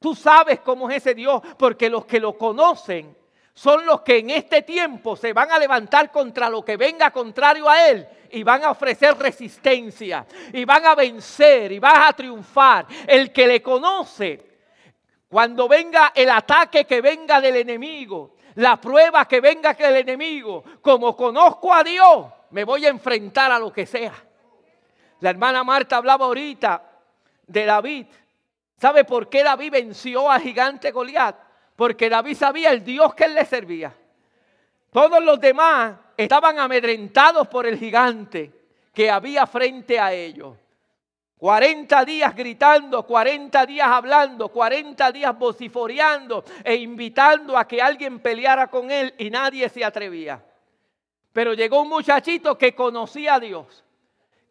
Tú 0.00 0.14
sabes 0.14 0.60
cómo 0.60 0.90
es 0.90 0.98
ese 0.98 1.14
Dios, 1.14 1.42
porque 1.58 1.90
los 1.90 2.04
que 2.04 2.20
lo 2.20 2.36
conocen 2.36 3.16
son 3.52 3.84
los 3.84 4.02
que 4.02 4.18
en 4.18 4.30
este 4.30 4.62
tiempo 4.62 5.16
se 5.16 5.32
van 5.32 5.50
a 5.50 5.58
levantar 5.58 6.12
contra 6.12 6.48
lo 6.48 6.64
que 6.64 6.76
venga 6.76 7.10
contrario 7.10 7.68
a 7.68 7.88
Él 7.88 8.06
y 8.30 8.44
van 8.44 8.62
a 8.62 8.70
ofrecer 8.70 9.18
resistencia 9.18 10.24
y 10.52 10.64
van 10.64 10.86
a 10.86 10.94
vencer 10.94 11.72
y 11.72 11.80
van 11.80 12.02
a 12.02 12.12
triunfar. 12.12 12.86
El 13.06 13.32
que 13.32 13.48
le 13.48 13.60
conoce, 13.60 14.46
cuando 15.28 15.66
venga 15.66 16.12
el 16.14 16.30
ataque 16.30 16.84
que 16.84 17.00
venga 17.00 17.40
del 17.40 17.56
enemigo, 17.56 18.36
la 18.54 18.80
prueba 18.80 19.26
que 19.26 19.40
venga 19.40 19.74
del 19.74 19.96
enemigo, 19.96 20.62
como 20.80 21.16
conozco 21.16 21.74
a 21.74 21.82
Dios, 21.82 22.26
me 22.50 22.64
voy 22.64 22.86
a 22.86 22.90
enfrentar 22.90 23.52
a 23.52 23.58
lo 23.58 23.72
que 23.72 23.86
sea. 23.86 24.14
La 25.20 25.30
hermana 25.30 25.64
Marta 25.64 25.96
hablaba 25.96 26.26
ahorita 26.26 26.82
de 27.46 27.64
David. 27.64 28.06
¿Sabe 28.80 29.04
por 29.04 29.28
qué 29.28 29.42
David 29.42 29.72
venció 29.72 30.30
a 30.30 30.38
gigante 30.38 30.90
Goliat? 30.92 31.36
Porque 31.74 32.08
David 32.08 32.36
sabía 32.36 32.70
el 32.70 32.84
Dios 32.84 33.14
que 33.14 33.24
él 33.24 33.34
le 33.34 33.44
servía. 33.44 33.94
Todos 34.92 35.22
los 35.22 35.40
demás 35.40 35.96
estaban 36.16 36.58
amedrentados 36.58 37.48
por 37.48 37.66
el 37.66 37.78
gigante 37.78 38.52
que 38.92 39.10
había 39.10 39.46
frente 39.46 39.98
a 39.98 40.12
ellos. 40.12 40.56
40 41.38 42.04
días 42.04 42.34
gritando, 42.34 43.04
40 43.04 43.64
días 43.66 43.86
hablando, 43.86 44.48
40 44.48 45.12
días 45.12 45.38
vociforeando 45.38 46.44
e 46.64 46.74
invitando 46.74 47.56
a 47.56 47.66
que 47.66 47.80
alguien 47.80 48.18
peleara 48.18 48.66
con 48.66 48.90
él 48.90 49.14
y 49.18 49.30
nadie 49.30 49.68
se 49.68 49.84
atrevía. 49.84 50.42
Pero 51.38 51.54
llegó 51.54 51.82
un 51.82 51.88
muchachito 51.88 52.58
que 52.58 52.74
conocía 52.74 53.34
a 53.34 53.38
Dios, 53.38 53.84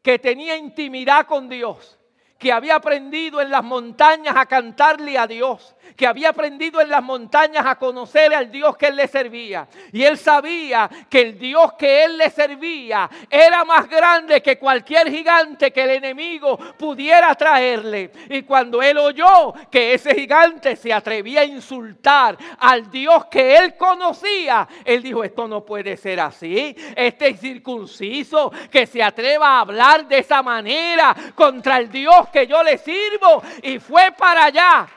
que 0.01 0.19
tenía 0.19 0.55
intimidad 0.55 1.27
con 1.27 1.49
Dios, 1.49 1.99
que 2.39 2.53
había 2.53 2.75
aprendido 2.75 3.41
en 3.41 3.51
las 3.51 3.61
montañas 3.61 4.37
a 4.37 4.45
cantarle 4.45 5.17
a 5.17 5.27
Dios, 5.27 5.75
que 5.95 6.07
había 6.07 6.29
aprendido 6.29 6.81
en 6.81 6.89
las 6.89 7.03
montañas 7.03 7.65
a 7.65 7.77
conocer 7.77 8.33
al 8.33 8.51
Dios 8.51 8.77
que 8.77 8.87
él 8.87 8.95
le 8.95 9.07
servía. 9.07 9.67
Y 9.91 10.03
él 10.03 10.17
sabía 10.17 10.89
que 11.09 11.21
el 11.21 11.39
Dios 11.39 11.73
que 11.73 12.03
él 12.03 12.17
le 12.17 12.29
servía 12.29 13.09
era 13.29 13.63
más 13.65 13.89
grande 13.89 14.41
que 14.41 14.57
cualquier 14.57 15.09
gigante 15.09 15.71
que 15.71 15.83
el 15.83 15.91
enemigo 15.91 16.57
pudiera 16.77 17.33
traerle. 17.35 18.11
Y 18.29 18.43
cuando 18.43 18.81
él 18.81 18.97
oyó 18.97 19.53
que 19.71 19.93
ese 19.93 20.13
gigante 20.13 20.75
se 20.75 20.93
atrevía 20.93 21.41
a 21.41 21.45
insultar 21.45 22.37
al 22.59 22.89
Dios 22.89 23.25
que 23.25 23.55
él 23.57 23.75
conocía, 23.77 24.67
él 24.83 25.01
dijo, 25.01 25.23
esto 25.23 25.47
no 25.47 25.63
puede 25.65 25.97
ser 25.97 26.19
así. 26.19 26.75
Este 26.95 27.35
circunciso 27.35 28.51
que 28.71 28.85
se 28.85 29.01
atreva 29.01 29.57
a 29.57 29.59
hablar 29.61 30.07
de 30.07 30.19
esa 30.19 30.41
manera 30.41 31.15
contra 31.35 31.77
el 31.77 31.89
Dios 31.89 32.29
que 32.29 32.47
yo 32.47 32.63
le 32.63 32.77
sirvo. 32.77 33.41
Y 33.61 33.79
fue 33.79 34.11
para 34.11 34.45
allá, 34.45 34.87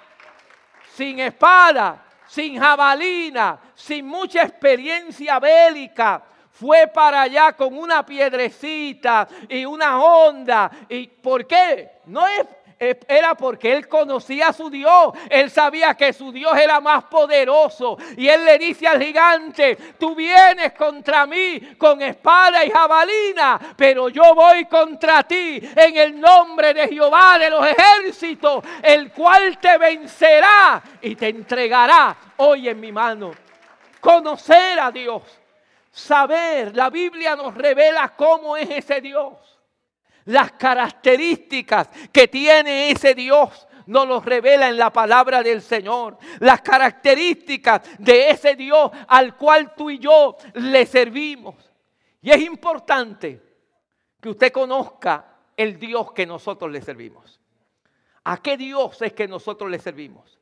sin 1.00 1.18
espada, 1.18 2.04
sin 2.26 2.60
jabalina, 2.60 3.58
sin 3.74 4.06
mucha 4.06 4.42
experiencia 4.42 5.38
bélica. 5.38 6.22
Fue 6.52 6.86
para 6.88 7.22
allá 7.22 7.54
con 7.54 7.74
una 7.74 8.04
piedrecita 8.04 9.26
y 9.48 9.64
una 9.64 9.98
onda. 9.98 10.70
¿Y 10.90 11.06
por 11.06 11.46
qué? 11.46 12.00
No 12.04 12.26
es 12.26 12.44
era 12.80 13.34
porque 13.34 13.72
él 13.72 13.86
conocía 13.86 14.48
a 14.48 14.52
su 14.54 14.70
Dios. 14.70 15.12
Él 15.28 15.50
sabía 15.50 15.94
que 15.94 16.14
su 16.14 16.32
Dios 16.32 16.56
era 16.56 16.80
más 16.80 17.04
poderoso. 17.04 17.98
Y 18.16 18.26
él 18.26 18.42
le 18.44 18.58
dice 18.58 18.88
al 18.88 19.02
gigante, 19.02 19.76
tú 19.98 20.14
vienes 20.14 20.72
contra 20.72 21.26
mí 21.26 21.60
con 21.76 22.00
espada 22.00 22.64
y 22.64 22.70
jabalina, 22.70 23.60
pero 23.76 24.08
yo 24.08 24.34
voy 24.34 24.64
contra 24.64 25.22
ti 25.24 25.60
en 25.76 25.96
el 25.96 26.18
nombre 26.18 26.72
de 26.72 26.88
Jehová 26.88 27.38
de 27.38 27.50
los 27.50 27.66
ejércitos, 27.66 28.64
el 28.82 29.12
cual 29.12 29.58
te 29.58 29.76
vencerá 29.76 30.82
y 31.02 31.14
te 31.16 31.28
entregará 31.28 32.16
hoy 32.38 32.70
en 32.70 32.80
mi 32.80 32.92
mano. 32.92 33.32
Conocer 34.00 34.80
a 34.80 34.90
Dios, 34.90 35.22
saber, 35.92 36.74
la 36.74 36.88
Biblia 36.88 37.36
nos 37.36 37.54
revela 37.54 38.08
cómo 38.16 38.56
es 38.56 38.70
ese 38.70 39.02
Dios 39.02 39.59
las 40.30 40.52
características 40.52 41.88
que 42.12 42.28
tiene 42.28 42.90
ese 42.90 43.14
Dios 43.14 43.66
nos 43.86 44.06
los 44.06 44.24
revela 44.24 44.68
en 44.68 44.78
la 44.78 44.92
palabra 44.92 45.42
del 45.42 45.60
Señor. 45.60 46.18
Las 46.38 46.62
características 46.62 47.82
de 47.98 48.30
ese 48.30 48.54
Dios 48.54 48.90
al 49.08 49.36
cual 49.36 49.74
tú 49.74 49.90
y 49.90 49.98
yo 49.98 50.36
le 50.54 50.86
servimos. 50.86 51.56
Y 52.22 52.30
es 52.30 52.40
importante 52.42 53.42
que 54.20 54.28
usted 54.28 54.52
conozca 54.52 55.36
el 55.56 55.78
Dios 55.78 56.12
que 56.12 56.26
nosotros 56.26 56.70
le 56.70 56.80
servimos. 56.80 57.40
¿A 58.22 58.36
qué 58.36 58.56
Dios 58.56 59.02
es 59.02 59.12
que 59.12 59.26
nosotros 59.26 59.68
le 59.68 59.80
servimos? 59.80 60.38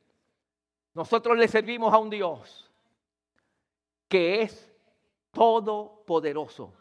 Nosotros 0.93 1.35
le 1.35 1.47
servimos 1.47 1.91
a 1.91 1.97
un 1.97 2.11
Dios 2.11 2.69
que 4.07 4.43
es 4.43 4.71
todopoderoso. 5.31 6.73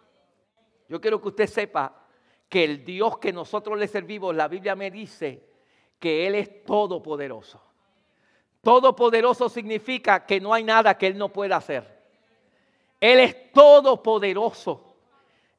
Yo 0.88 1.00
quiero 1.00 1.22
que 1.22 1.28
usted 1.28 1.46
sepa 1.46 1.97
que 2.48 2.64
el 2.64 2.84
Dios 2.84 3.18
que 3.18 3.32
nosotros 3.32 3.78
le 3.78 3.86
servimos, 3.88 4.34
la 4.34 4.48
Biblia 4.48 4.74
me 4.74 4.90
dice 4.90 5.42
que 5.98 6.26
Él 6.26 6.34
es 6.34 6.64
todopoderoso. 6.64 7.60
Todopoderoso 8.62 9.48
significa 9.48 10.24
que 10.24 10.40
no 10.40 10.52
hay 10.54 10.64
nada 10.64 10.96
que 10.96 11.06
Él 11.06 11.18
no 11.18 11.28
pueda 11.28 11.56
hacer. 11.56 11.98
Él 13.00 13.20
es 13.20 13.52
todopoderoso. 13.52 14.96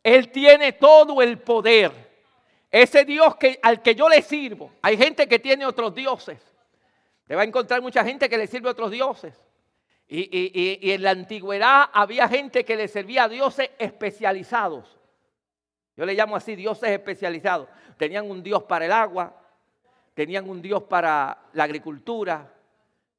Él 0.04 0.32
tiene 0.32 0.74
todo 0.74 1.22
el 1.22 1.40
poder. 1.40 2.10
Ese 2.72 3.06
Dios 3.06 3.36
que, 3.36 3.60
al 3.62 3.82
que 3.82 3.96
yo 3.96 4.10
le 4.10 4.22
sirvo. 4.22 4.72
Hay 4.82 4.98
gente 4.98 5.28
que 5.28 5.40
tiene 5.40 5.66
otros 5.66 5.94
dioses. 5.94 6.40
Te 7.26 7.36
va 7.36 7.44
a 7.44 7.46
encontrar 7.46 7.82
mucha 7.82 8.04
gente 8.04 8.28
que 8.28 8.38
le 8.38 8.48
sirve 8.48 8.70
a 8.70 8.72
otros 8.72 8.92
dioses. 8.92 9.34
Y, 10.08 10.80
y 10.82 10.92
en 10.92 11.04
la 11.04 11.12
antigüedad 11.12 11.90
había 11.94 12.28
gente 12.28 12.66
que 12.66 12.76
le 12.76 12.88
servía 12.88 13.26
a 13.26 13.30
dioses 13.30 13.70
especializados. 13.78 14.99
Yo 16.00 16.06
le 16.06 16.14
llamo 16.14 16.38
así 16.38 16.56
dioses 16.56 16.92
especializados. 16.92 17.68
Tenían 17.98 18.32
un 18.32 18.42
dios 18.42 18.64
para 18.64 18.86
el 18.86 18.92
agua, 18.94 19.36
tenían 20.14 20.50
un 20.50 20.62
dios 20.62 20.84
para 20.84 21.38
la 21.52 21.66
agricultura, 21.66 22.50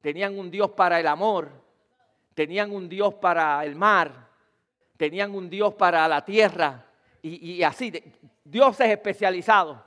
tenían 0.01 0.39
un 0.39 0.51
dios 0.51 0.71
para 0.71 0.99
el 0.99 1.07
amor, 1.07 1.51
tenían 2.33 2.73
un 2.73 2.89
dios 2.89 3.13
para 3.13 3.63
el 3.67 3.77
mar, 3.77 4.29
tenían 4.97 5.35
un 5.35 5.51
dios 5.51 5.75
para 5.75 6.09
la 6.09 6.25
tierra 6.25 6.87
y, 7.21 7.63
así, 7.63 7.93
Dios 8.43 8.81
es 8.81 8.89
especializado. 8.89 9.85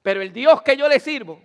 Pero 0.00 0.22
el 0.22 0.32
Dios 0.32 0.62
que 0.62 0.76
yo 0.76 0.88
le 0.88 1.00
sirvo, 1.00 1.40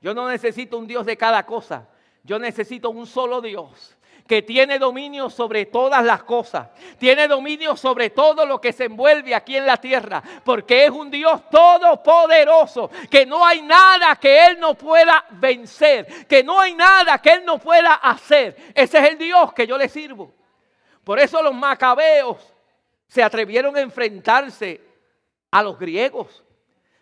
yo 0.00 0.14
no 0.14 0.28
necesito 0.28 0.78
un 0.78 0.86
Dios 0.86 1.04
de 1.04 1.16
cada 1.16 1.44
cosa. 1.44 1.88
Yo 2.22 2.38
necesito 2.38 2.90
un 2.90 3.08
solo 3.08 3.40
Dios 3.40 3.97
que 4.28 4.42
tiene 4.42 4.78
dominio 4.78 5.30
sobre 5.30 5.64
todas 5.64 6.04
las 6.04 6.22
cosas, 6.22 6.68
tiene 6.98 7.26
dominio 7.26 7.74
sobre 7.76 8.10
todo 8.10 8.44
lo 8.44 8.60
que 8.60 8.74
se 8.74 8.84
envuelve 8.84 9.34
aquí 9.34 9.56
en 9.56 9.64
la 9.64 9.78
tierra, 9.78 10.22
porque 10.44 10.84
es 10.84 10.90
un 10.90 11.10
Dios 11.10 11.48
todopoderoso, 11.48 12.90
que 13.10 13.24
no 13.24 13.44
hay 13.44 13.62
nada 13.62 14.16
que 14.16 14.44
Él 14.44 14.60
no 14.60 14.74
pueda 14.74 15.24
vencer, 15.30 16.26
que 16.26 16.44
no 16.44 16.60
hay 16.60 16.74
nada 16.74 17.16
que 17.22 17.32
Él 17.32 17.44
no 17.46 17.58
pueda 17.58 17.94
hacer. 17.94 18.54
Ese 18.74 18.98
es 18.98 19.04
el 19.08 19.16
Dios 19.16 19.54
que 19.54 19.66
yo 19.66 19.78
le 19.78 19.88
sirvo. 19.88 20.30
Por 21.02 21.18
eso 21.18 21.42
los 21.42 21.54
macabeos 21.54 22.36
se 23.06 23.22
atrevieron 23.22 23.74
a 23.78 23.80
enfrentarse 23.80 24.82
a 25.50 25.62
los 25.62 25.78
griegos, 25.78 26.44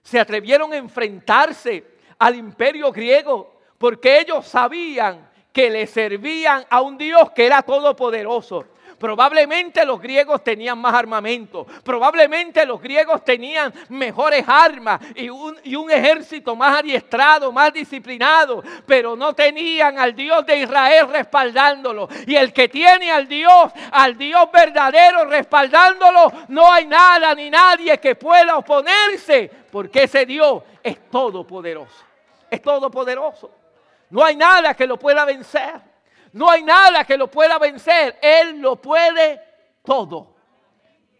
se 0.00 0.20
atrevieron 0.20 0.72
a 0.72 0.76
enfrentarse 0.76 1.84
al 2.20 2.36
imperio 2.36 2.92
griego, 2.92 3.58
porque 3.78 4.20
ellos 4.20 4.46
sabían 4.46 5.28
que 5.56 5.70
le 5.70 5.86
servían 5.86 6.66
a 6.68 6.82
un 6.82 6.98
Dios 6.98 7.30
que 7.30 7.46
era 7.46 7.62
todopoderoso. 7.62 8.66
Probablemente 8.98 9.86
los 9.86 9.98
griegos 9.98 10.44
tenían 10.44 10.78
más 10.78 10.92
armamento, 10.92 11.66
probablemente 11.82 12.66
los 12.66 12.78
griegos 12.78 13.24
tenían 13.24 13.72
mejores 13.88 14.44
armas 14.46 15.00
y 15.14 15.30
un, 15.30 15.56
y 15.64 15.74
un, 15.74 15.90
ejército 15.90 16.54
más 16.54 16.80
adiestrado, 16.80 17.50
más 17.52 17.72
disciplinado, 17.72 18.62
pero 18.84 19.16
no 19.16 19.34
tenían 19.34 19.98
al 19.98 20.14
Dios 20.14 20.44
de 20.44 20.58
Israel 20.58 21.08
respaldándolo. 21.08 22.06
Y 22.26 22.36
el 22.36 22.52
que 22.52 22.68
tiene 22.68 23.10
al 23.10 23.26
Dios, 23.26 23.72
al 23.92 24.18
Dios 24.18 24.50
verdadero 24.52 25.24
respaldándolo, 25.24 26.32
no 26.48 26.70
hay 26.70 26.86
nada 26.86 27.34
ni 27.34 27.48
nadie 27.48 27.98
que 27.98 28.14
pueda 28.14 28.58
oponerse, 28.58 29.50
porque 29.72 30.02
ese 30.02 30.26
Dios 30.26 30.62
es 30.82 31.08
todopoderoso, 31.08 32.04
es 32.50 32.60
todopoderoso. 32.60 33.65
No 34.10 34.24
hay 34.24 34.36
nada 34.36 34.74
que 34.74 34.86
lo 34.86 34.98
pueda 34.98 35.24
vencer. 35.24 35.80
No 36.32 36.50
hay 36.50 36.62
nada 36.62 37.04
que 37.04 37.16
lo 37.16 37.30
pueda 37.30 37.58
vencer. 37.58 38.18
Él 38.20 38.60
lo 38.60 38.76
puede 38.76 39.40
todo. 39.84 40.36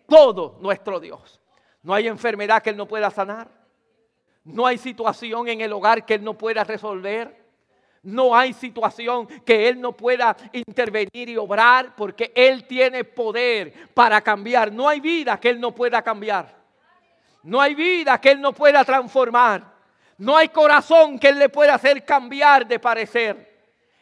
Todo 0.07 0.59
nuestro 0.61 1.01
Dios. 1.01 1.41
No 1.83 1.95
hay 1.95 2.09
enfermedad 2.09 2.63
que 2.63 2.71
Él 2.71 2.77
no 2.77 2.87
pueda 2.87 3.11
sanar. 3.11 3.49
No 4.45 4.67
hay 4.67 4.79
situación 4.79 5.49
en 5.49 5.61
el 5.61 5.73
hogar 5.73 6.05
que 6.05 6.15
Él 6.15 6.25
no 6.25 6.35
pueda 6.35 6.65
resolver. 6.65 7.45
No 8.03 8.37
hay 8.37 8.53
situación 8.53 9.27
que 9.45 9.69
Él 9.69 9.81
no 9.81 9.93
pueda 9.93 10.37
intervenir 10.53 11.29
y 11.29 11.37
obrar 11.37 11.97
porque 11.97 12.33
Él 12.37 12.65
tiene 12.65 13.03
poder 13.03 13.89
para 13.95 14.21
cambiar. 14.21 14.71
No 14.71 14.89
hay 14.89 15.01
vida 15.01 15.41
que 15.41 15.49
Él 15.49 15.61
no 15.61 15.75
pueda 15.75 16.03
cambiar. 16.03 16.55
No 17.43 17.61
hay 17.61 17.75
vida 17.75 18.21
que 18.21 18.31
Él 18.31 18.41
no 18.41 18.53
pueda 18.53 18.85
transformar. 18.85 19.76
No 20.19 20.37
hay 20.37 20.49
corazón 20.49 21.19
que 21.19 21.29
Él 21.29 21.39
le 21.39 21.49
pueda 21.49 21.75
hacer 21.75 22.05
cambiar 22.05 22.67
de 22.67 22.79
parecer. 22.79 23.57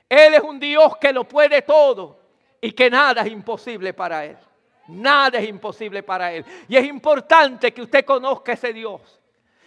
Él 0.08 0.34
es 0.34 0.42
un 0.42 0.60
Dios 0.60 0.96
que 0.98 1.12
lo 1.12 1.24
puede 1.24 1.62
todo 1.62 2.20
y 2.60 2.72
que 2.72 2.88
nada 2.88 3.22
es 3.22 3.28
imposible 3.28 3.92
para 3.92 4.24
Él. 4.24 4.36
Nada 4.88 5.38
es 5.38 5.48
imposible 5.48 6.02
para 6.02 6.32
Él. 6.32 6.44
Y 6.68 6.76
es 6.76 6.84
importante 6.84 7.72
que 7.72 7.82
usted 7.82 8.04
conozca 8.04 8.52
ese 8.52 8.72
Dios. 8.72 9.20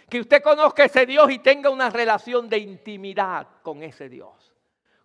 Que 0.08 0.20
usted 0.20 0.42
conozca 0.42 0.84
ese 0.84 1.04
Dios 1.04 1.30
y 1.30 1.38
tenga 1.40 1.68
una 1.68 1.90
relación 1.90 2.48
de 2.48 2.58
intimidad 2.58 3.46
con 3.62 3.82
ese 3.82 4.08
Dios. 4.08 4.52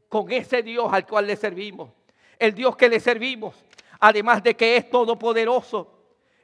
Con 0.07 0.31
ese 0.31 0.63
Dios 0.63 0.93
al 0.93 1.05
cual 1.05 1.27
le 1.27 1.35
servimos. 1.35 1.91
El 2.39 2.53
Dios 2.53 2.77
que 2.77 2.87
le 2.87 2.99
servimos, 2.99 3.55
además 3.99 4.43
de 4.43 4.55
que 4.55 4.77
es 4.77 4.89
todopoderoso, 4.89 5.89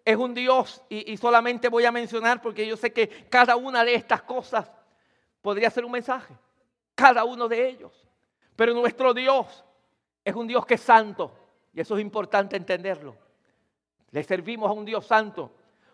es 0.03 0.15
un 0.15 0.33
Dios, 0.33 0.81
y, 0.89 1.11
y 1.11 1.17
solamente 1.17 1.69
voy 1.69 1.85
a 1.85 1.91
mencionar 1.91 2.41
porque 2.41 2.65
yo 2.65 2.75
sé 2.75 2.91
que 2.91 3.07
cada 3.29 3.55
una 3.55 3.83
de 3.83 3.95
estas 3.95 4.21
cosas 4.23 4.71
podría 5.49 5.71
ser 5.71 5.83
un 5.83 5.91
mensaje. 5.91 6.31
Cada 6.93 7.23
uno 7.23 7.47
de 7.47 7.69
ellos. 7.69 7.91
Pero 8.55 8.71
nuestro 8.75 9.15
Dios 9.15 9.65
es 10.23 10.35
un 10.35 10.45
Dios 10.45 10.63
que 10.63 10.75
es 10.75 10.81
santo. 10.81 11.31
Y 11.73 11.81
eso 11.81 11.97
es 11.97 12.03
importante 12.03 12.55
entenderlo. 12.55 13.15
Le 14.11 14.23
servimos 14.23 14.69
a 14.69 14.73
un 14.73 14.85
Dios 14.85 15.07
santo. 15.07 15.51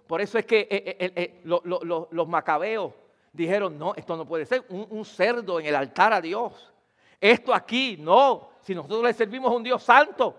Por 0.08 0.20
eso 0.20 0.38
es 0.38 0.46
que 0.46 0.68
eh, 0.70 0.98
eh, 1.00 1.14
eh, 1.16 1.42
los 1.46 2.28
macabeos 2.28 2.92
dijeron, 3.32 3.80
no, 3.80 3.96
esto 3.96 4.18
no 4.18 4.26
puede 4.26 4.46
ser 4.46 4.66
un, 4.68 4.88
un 4.90 5.06
cerdo 5.06 5.58
en 5.62 5.68
el 5.68 5.76
altar 5.76 6.12
a 6.12 6.20
Dios. 6.20 6.74
Esto 7.22 7.54
aquí, 7.54 7.96
no. 7.98 8.50
Si 8.60 8.76
nosotros 8.76 9.04
le 9.04 9.14
servimos 9.14 9.54
a 9.54 9.56
un 9.56 9.64
Dios 9.64 9.82
santo. 9.84 10.36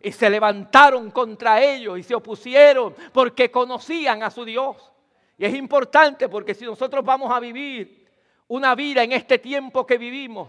Y 0.00 0.12
se 0.12 0.30
levantaron 0.30 1.10
contra 1.10 1.62
ellos 1.62 1.98
y 1.98 2.02
se 2.02 2.14
opusieron 2.14 2.94
porque 3.12 3.50
conocían 3.50 4.22
a 4.22 4.30
su 4.30 4.46
Dios. 4.46 4.92
Y 5.36 5.44
es 5.44 5.54
importante 5.54 6.26
porque 6.26 6.54
si 6.54 6.64
nosotros 6.64 7.04
vamos 7.04 7.30
a 7.30 7.38
vivir 7.38 8.05
una 8.48 8.74
vida 8.74 9.02
en 9.02 9.12
este 9.12 9.38
tiempo 9.38 9.86
que 9.86 9.98
vivimos, 9.98 10.48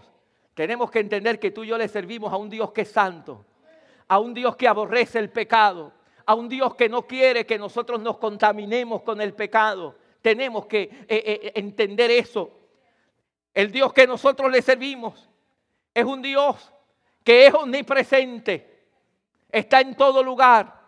tenemos 0.54 0.90
que 0.90 1.00
entender 1.00 1.38
que 1.38 1.50
tú 1.50 1.64
y 1.64 1.68
yo 1.68 1.78
le 1.78 1.88
servimos 1.88 2.32
a 2.32 2.36
un 2.36 2.50
Dios 2.50 2.72
que 2.72 2.82
es 2.82 2.90
santo, 2.90 3.44
a 4.08 4.18
un 4.18 4.34
Dios 4.34 4.56
que 4.56 4.68
aborrece 4.68 5.18
el 5.18 5.30
pecado, 5.30 5.92
a 6.26 6.34
un 6.34 6.48
Dios 6.48 6.74
que 6.74 6.88
no 6.88 7.02
quiere 7.06 7.46
que 7.46 7.58
nosotros 7.58 8.00
nos 8.00 8.18
contaminemos 8.18 9.02
con 9.02 9.20
el 9.20 9.34
pecado. 9.34 9.96
Tenemos 10.20 10.66
que 10.66 10.82
eh, 10.82 11.06
eh, 11.08 11.52
entender 11.54 12.10
eso. 12.10 12.50
El 13.54 13.70
Dios 13.72 13.92
que 13.92 14.06
nosotros 14.06 14.50
le 14.50 14.60
servimos 14.60 15.28
es 15.94 16.04
un 16.04 16.22
Dios 16.22 16.72
que 17.24 17.46
es 17.46 17.54
omnipresente, 17.54 18.84
está 19.50 19.80
en 19.80 19.94
todo 19.94 20.22
lugar. 20.22 20.80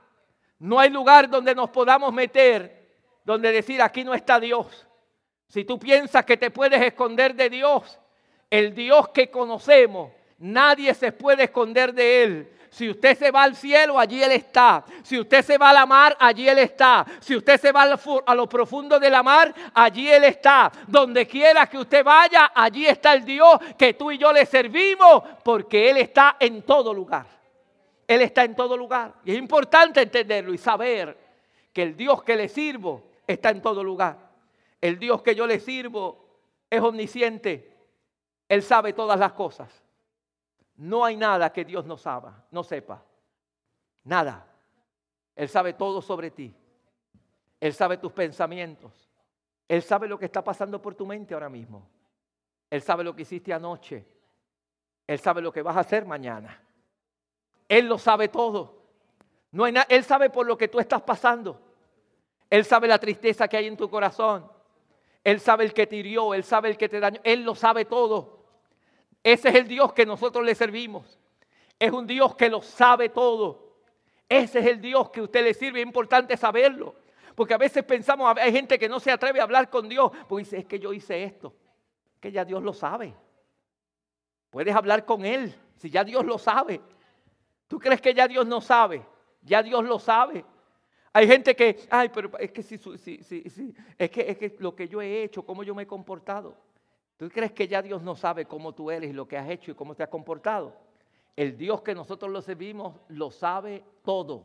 No 0.58 0.78
hay 0.78 0.90
lugar 0.90 1.28
donde 1.28 1.54
nos 1.54 1.70
podamos 1.70 2.12
meter, 2.12 2.98
donde 3.24 3.52
decir 3.52 3.80
aquí 3.80 4.04
no 4.04 4.14
está 4.14 4.38
Dios. 4.40 4.86
Si 5.50 5.64
tú 5.64 5.80
piensas 5.80 6.24
que 6.24 6.36
te 6.36 6.52
puedes 6.52 6.80
esconder 6.80 7.34
de 7.34 7.50
Dios, 7.50 7.98
el 8.48 8.72
Dios 8.72 9.08
que 9.08 9.32
conocemos, 9.32 10.12
nadie 10.38 10.94
se 10.94 11.10
puede 11.10 11.44
esconder 11.44 11.92
de 11.92 12.22
Él. 12.22 12.52
Si 12.70 12.88
usted 12.88 13.18
se 13.18 13.32
va 13.32 13.42
al 13.42 13.56
cielo, 13.56 13.98
allí 13.98 14.22
Él 14.22 14.30
está. 14.30 14.84
Si 15.02 15.18
usted 15.18 15.42
se 15.42 15.58
va 15.58 15.70
a 15.70 15.72
la 15.72 15.86
mar, 15.86 16.16
allí 16.20 16.48
Él 16.48 16.60
está. 16.60 17.04
Si 17.18 17.34
usted 17.34 17.60
se 17.60 17.72
va 17.72 17.82
a 17.82 18.34
lo 18.36 18.48
profundo 18.48 19.00
de 19.00 19.10
la 19.10 19.24
mar, 19.24 19.52
allí 19.74 20.08
Él 20.08 20.22
está. 20.22 20.70
Donde 20.86 21.26
quiera 21.26 21.66
que 21.66 21.78
usted 21.78 22.04
vaya, 22.04 22.52
allí 22.54 22.86
está 22.86 23.12
el 23.14 23.24
Dios 23.24 23.58
que 23.76 23.94
tú 23.94 24.12
y 24.12 24.18
yo 24.18 24.32
le 24.32 24.46
servimos, 24.46 25.24
porque 25.42 25.90
Él 25.90 25.96
está 25.96 26.36
en 26.38 26.62
todo 26.62 26.94
lugar. 26.94 27.26
Él 28.06 28.22
está 28.22 28.44
en 28.44 28.54
todo 28.54 28.76
lugar. 28.76 29.14
Y 29.24 29.32
es 29.32 29.38
importante 29.38 30.00
entenderlo 30.00 30.54
y 30.54 30.58
saber 30.58 31.18
que 31.72 31.82
el 31.82 31.96
Dios 31.96 32.22
que 32.22 32.36
le 32.36 32.48
sirvo 32.48 33.02
está 33.26 33.50
en 33.50 33.60
todo 33.60 33.82
lugar. 33.82 34.29
El 34.80 34.98
Dios 34.98 35.22
que 35.22 35.34
yo 35.34 35.46
le 35.46 35.60
sirvo 35.60 36.26
es 36.68 36.80
omnisciente. 36.80 37.76
Él 38.48 38.62
sabe 38.62 38.92
todas 38.92 39.18
las 39.18 39.32
cosas. 39.32 39.70
No 40.76 41.04
hay 41.04 41.16
nada 41.16 41.52
que 41.52 41.64
Dios 41.64 41.84
no 41.84 41.96
sabe, 41.96 42.30
no 42.50 42.64
sepa. 42.64 43.04
Nada. 44.04 44.46
Él 45.36 45.48
sabe 45.48 45.74
todo 45.74 46.00
sobre 46.00 46.30
ti. 46.30 46.54
Él 47.60 47.74
sabe 47.74 47.98
tus 47.98 48.12
pensamientos. 48.12 49.08
Él 49.68 49.82
sabe 49.82 50.08
lo 50.08 50.18
que 50.18 50.24
está 50.24 50.42
pasando 50.42 50.80
por 50.80 50.94
tu 50.94 51.06
mente 51.06 51.34
ahora 51.34 51.48
mismo. 51.48 51.86
Él 52.70 52.80
sabe 52.82 53.04
lo 53.04 53.14
que 53.14 53.22
hiciste 53.22 53.52
anoche. 53.52 54.06
Él 55.06 55.18
sabe 55.18 55.42
lo 55.42 55.52
que 55.52 55.62
vas 55.62 55.76
a 55.76 55.80
hacer 55.80 56.06
mañana. 56.06 56.62
Él 57.68 57.86
lo 57.86 57.98
sabe 57.98 58.28
todo. 58.28 58.80
No 59.52 59.64
hay 59.64 59.74
él 59.88 60.04
sabe 60.04 60.30
por 60.30 60.46
lo 60.46 60.56
que 60.56 60.68
tú 60.68 60.80
estás 60.80 61.02
pasando. 61.02 61.60
Él 62.48 62.64
sabe 62.64 62.88
la 62.88 62.98
tristeza 62.98 63.46
que 63.48 63.56
hay 63.56 63.66
en 63.66 63.76
tu 63.76 63.88
corazón. 63.90 64.50
Él 65.22 65.40
sabe 65.40 65.64
el 65.64 65.74
que 65.74 65.86
te 65.86 65.96
hirió, 65.96 66.34
Él 66.34 66.44
sabe 66.44 66.70
el 66.70 66.76
que 66.76 66.88
te 66.88 67.00
dañó, 67.00 67.20
Él 67.24 67.42
lo 67.42 67.54
sabe 67.54 67.84
todo. 67.84 68.40
Ese 69.22 69.50
es 69.50 69.54
el 69.54 69.68
Dios 69.68 69.92
que 69.92 70.06
nosotros 70.06 70.44
le 70.44 70.54
servimos. 70.54 71.18
Es 71.78 71.92
un 71.92 72.06
Dios 72.06 72.34
que 72.36 72.48
lo 72.48 72.62
sabe 72.62 73.08
todo. 73.08 73.70
Ese 74.28 74.60
es 74.60 74.66
el 74.66 74.80
Dios 74.80 75.10
que 75.10 75.22
usted 75.22 75.42
le 75.42 75.54
sirve. 75.54 75.80
Es 75.80 75.86
importante 75.86 76.36
saberlo. 76.36 76.94
Porque 77.34 77.54
a 77.54 77.58
veces 77.58 77.84
pensamos, 77.84 78.36
hay 78.38 78.52
gente 78.52 78.78
que 78.78 78.88
no 78.88 79.00
se 79.00 79.10
atreve 79.10 79.40
a 79.40 79.44
hablar 79.44 79.68
con 79.68 79.88
Dios. 79.88 80.10
Porque 80.28 80.44
dice, 80.44 80.58
es 80.58 80.66
que 80.66 80.78
yo 80.78 80.92
hice 80.92 81.24
esto. 81.24 81.54
Que 82.20 82.30
ya 82.30 82.44
Dios 82.44 82.62
lo 82.62 82.72
sabe. 82.72 83.14
Puedes 84.50 84.74
hablar 84.74 85.04
con 85.04 85.24
Él 85.24 85.54
si 85.76 85.90
ya 85.90 86.04
Dios 86.04 86.24
lo 86.24 86.38
sabe. 86.38 86.80
¿Tú 87.66 87.78
crees 87.78 88.00
que 88.00 88.12
ya 88.12 88.28
Dios 88.28 88.46
no 88.46 88.60
sabe? 88.60 89.06
Ya 89.42 89.62
Dios 89.62 89.84
lo 89.84 89.98
sabe. 89.98 90.44
Hay 91.12 91.26
gente 91.26 91.56
que, 91.56 91.80
ay, 91.90 92.08
pero 92.08 92.30
es 92.38 92.52
que, 92.52 92.62
sí, 92.62 92.78
sí, 92.78 93.20
sí, 93.22 93.74
es 93.98 94.10
que, 94.10 94.20
es 94.30 94.38
que 94.38 94.56
lo 94.60 94.74
que 94.74 94.88
yo 94.88 95.02
he 95.02 95.24
hecho, 95.24 95.44
cómo 95.44 95.64
yo 95.64 95.74
me 95.74 95.82
he 95.82 95.86
comportado. 95.86 96.56
¿Tú 97.16 97.28
crees 97.28 97.52
que 97.52 97.66
ya 97.66 97.82
Dios 97.82 98.00
no 98.00 98.14
sabe 98.14 98.46
cómo 98.46 98.72
tú 98.72 98.90
eres 98.90 99.10
y 99.10 99.12
lo 99.12 99.26
que 99.26 99.36
has 99.36 99.50
hecho 99.50 99.72
y 99.72 99.74
cómo 99.74 99.94
te 99.94 100.02
has 100.02 100.08
comportado? 100.08 100.74
El 101.36 101.56
Dios 101.56 101.82
que 101.82 101.94
nosotros 101.94 102.30
lo 102.30 102.40
servimos 102.40 102.94
lo 103.08 103.30
sabe 103.30 103.84
todo. 104.04 104.44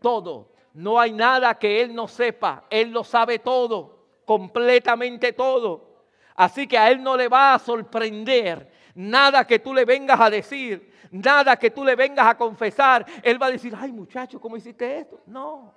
Todo. 0.00 0.50
No 0.72 0.98
hay 0.98 1.12
nada 1.12 1.58
que 1.58 1.82
Él 1.82 1.94
no 1.94 2.08
sepa. 2.08 2.64
Él 2.70 2.90
lo 2.90 3.04
sabe 3.04 3.38
todo. 3.38 3.98
Completamente 4.24 5.32
todo. 5.32 6.04
Así 6.34 6.66
que 6.66 6.76
a 6.76 6.90
Él 6.90 7.02
no 7.02 7.16
le 7.16 7.28
va 7.28 7.54
a 7.54 7.58
sorprender 7.58 8.70
nada 8.96 9.46
que 9.46 9.60
tú 9.60 9.72
le 9.72 9.84
vengas 9.84 10.20
a 10.20 10.28
decir 10.28 10.96
nada 11.10 11.56
que 11.56 11.70
tú 11.70 11.84
le 11.84 11.94
vengas 11.94 12.26
a 12.26 12.36
confesar, 12.36 13.04
Él 13.22 13.40
va 13.40 13.46
a 13.46 13.50
decir, 13.50 13.74
ay 13.78 13.92
muchacho, 13.92 14.40
¿cómo 14.40 14.56
hiciste 14.56 14.98
esto? 14.98 15.20
No. 15.26 15.74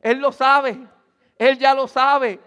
Él 0.00 0.18
lo 0.18 0.32
sabe. 0.32 0.78
Él 1.38 1.58
ya 1.58 1.74
lo 1.74 1.86
sabe. 1.86 2.40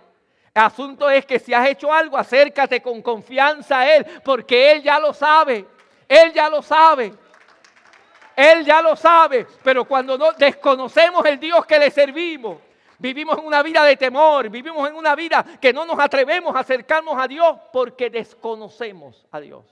El 0.54 0.64
asunto 0.64 1.10
es 1.10 1.26
que 1.26 1.40
si 1.40 1.54
has 1.54 1.68
hecho 1.68 1.94
algo, 1.94 2.18
acércate 2.18 2.82
con 2.82 3.02
confianza 3.02 3.80
a 3.80 3.96
Él, 3.96 4.06
porque 4.24 4.72
Él 4.72 4.84
ya 4.84 5.00
lo 5.00 5.14
sabe. 5.14 5.66
Él 6.08 6.34
ya 6.34 6.50
lo 6.50 6.62
sabe. 6.62 7.14
Él 8.36 8.66
ya 8.66 8.82
lo 8.82 8.96
sabe. 8.96 9.48
Pero 9.64 9.86
cuando 9.86 10.18
no 10.18 10.32
desconocemos 10.34 11.26
el 11.26 11.40
Dios 11.40 11.66
que 11.66 11.80
le 11.80 11.92
servimos, 11.92 12.58
vivimos 13.00 13.38
en 13.38 13.46
una 13.46 13.62
vida 13.64 13.84
de 13.84 13.96
temor, 13.98 14.50
vivimos 14.50 14.90
en 14.90 14.96
una 14.96 15.16
vida 15.16 15.44
que 15.60 15.74
no 15.74 15.86
nos 15.86 16.00
atrevemos 16.00 16.56
a 16.56 16.60
acercarnos 16.60 17.16
a 17.18 17.28
Dios 17.28 17.58
porque 17.72 18.10
desconocemos 18.10 19.28
a 19.32 19.40
Dios. 19.40 19.66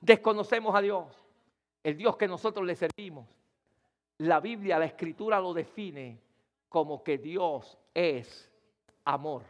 Desconocemos 0.00 0.74
a 0.74 0.80
Dios. 0.80 1.06
El 1.82 1.96
Dios 1.96 2.16
que 2.16 2.28
nosotros 2.28 2.66
le 2.66 2.76
servimos. 2.76 3.26
La 4.18 4.40
Biblia, 4.40 4.78
la 4.78 4.84
Escritura 4.84 5.40
lo 5.40 5.54
define 5.54 6.20
como 6.68 7.02
que 7.02 7.18
Dios 7.18 7.78
es 7.94 8.50
amor. 9.04 9.42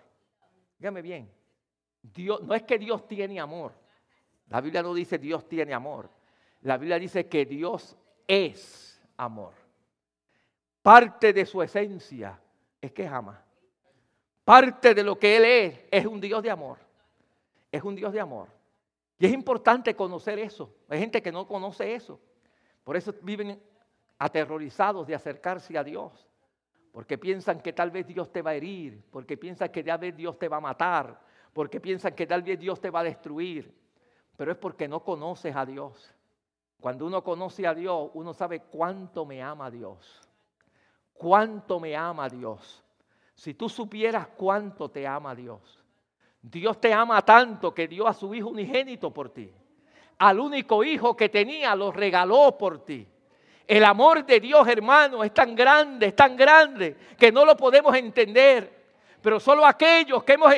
Dígame 0.78 1.02
bien. 1.02 1.30
Dios, 2.02 2.42
no 2.42 2.54
es 2.54 2.62
que 2.62 2.78
Dios 2.78 3.06
tiene 3.08 3.40
amor. 3.40 3.72
La 4.48 4.60
Biblia 4.60 4.82
no 4.82 4.94
dice 4.94 5.18
Dios 5.18 5.48
tiene 5.48 5.74
amor. 5.74 6.08
La 6.62 6.76
Biblia 6.76 6.98
dice 6.98 7.26
que 7.26 7.44
Dios 7.44 7.96
es 8.26 9.00
amor. 9.16 9.52
Parte 10.82 11.32
de 11.32 11.44
su 11.44 11.62
esencia 11.62 12.40
es 12.80 12.92
que 12.92 13.06
ama. 13.06 13.42
Parte 14.44 14.94
de 14.94 15.02
lo 15.02 15.18
que 15.18 15.36
Él 15.36 15.44
es 15.44 15.80
es 15.90 16.06
un 16.06 16.20
Dios 16.20 16.42
de 16.42 16.50
amor. 16.50 16.78
Es 17.70 17.82
un 17.82 17.94
Dios 17.94 18.12
de 18.12 18.20
amor. 18.20 18.48
Y 19.18 19.26
es 19.26 19.32
importante 19.32 19.94
conocer 19.94 20.38
eso. 20.38 20.72
Hay 20.88 21.00
gente 21.00 21.20
que 21.20 21.32
no 21.32 21.46
conoce 21.46 21.94
eso. 21.94 22.20
Por 22.84 22.96
eso 22.96 23.12
viven 23.22 23.60
aterrorizados 24.18 25.06
de 25.06 25.14
acercarse 25.14 25.76
a 25.76 25.84
Dios. 25.84 26.26
Porque 26.92 27.18
piensan 27.18 27.60
que 27.60 27.72
tal 27.72 27.90
vez 27.90 28.06
Dios 28.06 28.32
te 28.32 28.40
va 28.40 28.50
a 28.50 28.54
herir. 28.54 29.04
Porque 29.10 29.36
piensan 29.36 29.70
que 29.70 29.82
tal 29.82 29.98
vez 29.98 30.16
Dios 30.16 30.38
te 30.38 30.48
va 30.48 30.58
a 30.58 30.60
matar. 30.60 31.20
Porque 31.52 31.80
piensan 31.80 32.14
que 32.14 32.26
tal 32.26 32.42
vez 32.42 32.58
Dios 32.58 32.80
te 32.80 32.90
va 32.90 33.00
a 33.00 33.04
destruir. 33.04 33.74
Pero 34.36 34.52
es 34.52 34.56
porque 34.56 34.88
no 34.88 35.02
conoces 35.02 35.54
a 35.54 35.66
Dios. 35.66 36.14
Cuando 36.80 37.06
uno 37.06 37.24
conoce 37.24 37.66
a 37.66 37.74
Dios, 37.74 38.10
uno 38.14 38.32
sabe 38.32 38.60
cuánto 38.60 39.26
me 39.26 39.42
ama 39.42 39.70
Dios. 39.70 40.27
Cuánto 41.18 41.80
me 41.80 41.96
ama 41.96 42.28
Dios. 42.28 42.82
Si 43.34 43.54
tú 43.54 43.68
supieras 43.68 44.28
cuánto 44.36 44.88
te 44.88 45.06
ama 45.06 45.34
Dios. 45.34 45.60
Dios 46.40 46.80
te 46.80 46.92
ama 46.92 47.20
tanto 47.22 47.74
que 47.74 47.88
dio 47.88 48.06
a 48.06 48.14
su 48.14 48.32
Hijo 48.34 48.48
unigénito 48.48 49.12
por 49.12 49.30
ti. 49.30 49.52
Al 50.18 50.40
único 50.40 50.82
hijo 50.82 51.16
que 51.16 51.28
tenía 51.28 51.76
lo 51.76 51.92
regaló 51.92 52.56
por 52.56 52.84
ti. 52.84 53.06
El 53.66 53.84
amor 53.84 54.24
de 54.24 54.40
Dios, 54.40 54.66
hermano, 54.66 55.22
es 55.22 55.32
tan 55.34 55.54
grande, 55.54 56.06
es 56.06 56.16
tan 56.16 56.36
grande 56.36 56.96
que 57.18 57.30
no 57.30 57.44
lo 57.44 57.56
podemos 57.56 57.94
entender. 57.94 58.86
Pero 59.20 59.38
solo 59.38 59.66
aquellos 59.66 60.24
que 60.24 60.32
hemos 60.32 60.52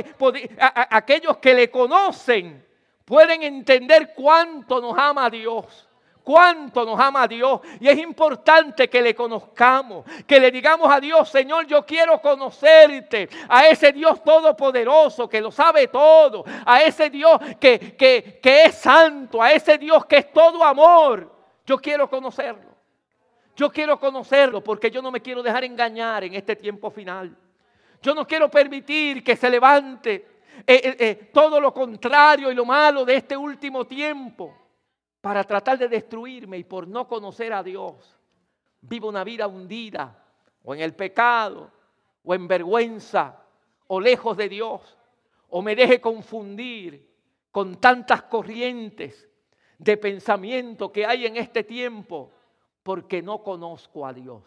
aquellos 0.59 1.39
que 1.39 1.55
le 1.55 1.71
conocen 1.71 2.65
pueden 3.05 3.43
entender 3.43 4.13
cuánto 4.15 4.81
nos 4.81 4.97
ama 4.97 5.29
Dios 5.29 5.90
cuánto 6.23 6.85
nos 6.85 6.99
ama 6.99 7.27
Dios. 7.27 7.61
Y 7.81 7.89
es 7.89 7.99
importante 7.99 8.89
que 8.89 9.03
le 9.03 9.15
conozcamos, 9.15 10.05
que 10.27 10.41
le 10.41 10.51
digamos 10.51 10.91
a 10.93 11.01
Dios, 11.01 11.29
Señor, 11.29 11.67
yo 11.67 11.85
quiero 11.85 12.21
conocerte, 12.21 13.29
a 13.49 13.67
ese 13.67 13.93
Dios 13.93 14.23
todopoderoso 14.23 15.29
que 15.29 15.41
lo 15.41 15.51
sabe 15.51 15.89
todo, 15.89 16.45
a 16.65 16.83
ese 16.83 17.11
Dios 17.11 17.39
que, 17.59 17.97
que, 17.97 18.63
es 18.65 18.75
santo, 18.75 19.43
a 19.43 19.53
ese 19.53 19.79
Dios 19.79 20.07
que 20.07 20.19
es 20.19 20.33
todo 20.33 20.65
amor. 20.65 21.31
Yo 21.67 21.79
quiero 21.79 22.09
conocerlo. 22.09 22.71
Yo 23.57 23.71
quiero 23.71 23.99
conocerlo 23.99 24.63
porque 24.63 24.91
yo 24.91 25.03
no 25.03 25.11
me 25.11 25.21
quiero 25.21 25.43
dejar 25.43 25.65
engañar 25.65 26.25
en 26.25 26.35
este 26.35 26.57
tiempo 26.57 26.91
final. 26.91 27.37
Yo 28.01 28.15
no 28.15 28.27
quiero 28.27 28.51
permitir 28.51 29.23
que 29.23 29.37
se 29.37 29.51
levante 29.51 30.15
eh, 30.67 30.81
eh, 30.85 30.97
eh, 30.99 31.31
todo 31.33 31.61
lo 31.61 31.73
contrario 31.73 32.51
y 32.51 32.55
lo 32.55 32.65
malo 32.65 33.05
de 33.05 33.17
este 33.17 33.37
último 33.37 33.87
tiempo 33.87 34.55
para 35.21 35.45
tratar 35.45 35.79
de 35.79 35.89
destruirme 35.89 36.59
y 36.59 36.65
por 36.65 36.89
no 36.89 37.07
conocer 37.07 37.53
a 37.53 37.63
Dios, 37.63 38.19
vivo 38.81 39.09
una 39.09 39.25
vida 39.25 39.47
hundida 39.47 40.25
o 40.65 40.75
en 40.75 40.81
el 40.81 40.95
pecado 40.95 41.71
o 42.25 42.35
en 42.35 42.49
vergüenza 42.49 43.43
o 43.87 44.01
lejos 44.01 44.37
de 44.37 44.49
Dios 44.49 44.97
o 45.49 45.63
me 45.63 45.77
deje 45.77 46.01
confundir 46.01 47.11
con 47.51 47.77
tantas 47.77 48.23
corrientes 48.23 49.29
de 49.79 49.97
pensamiento 49.97 50.93
que 50.93 51.05
hay 51.05 51.27
en 51.27 51.37
este 51.37 51.65
tiempo 51.65 52.33
porque 52.83 53.21
no 53.21 53.43
conozco 53.43 54.07
a 54.07 54.13
Dios. 54.13 54.45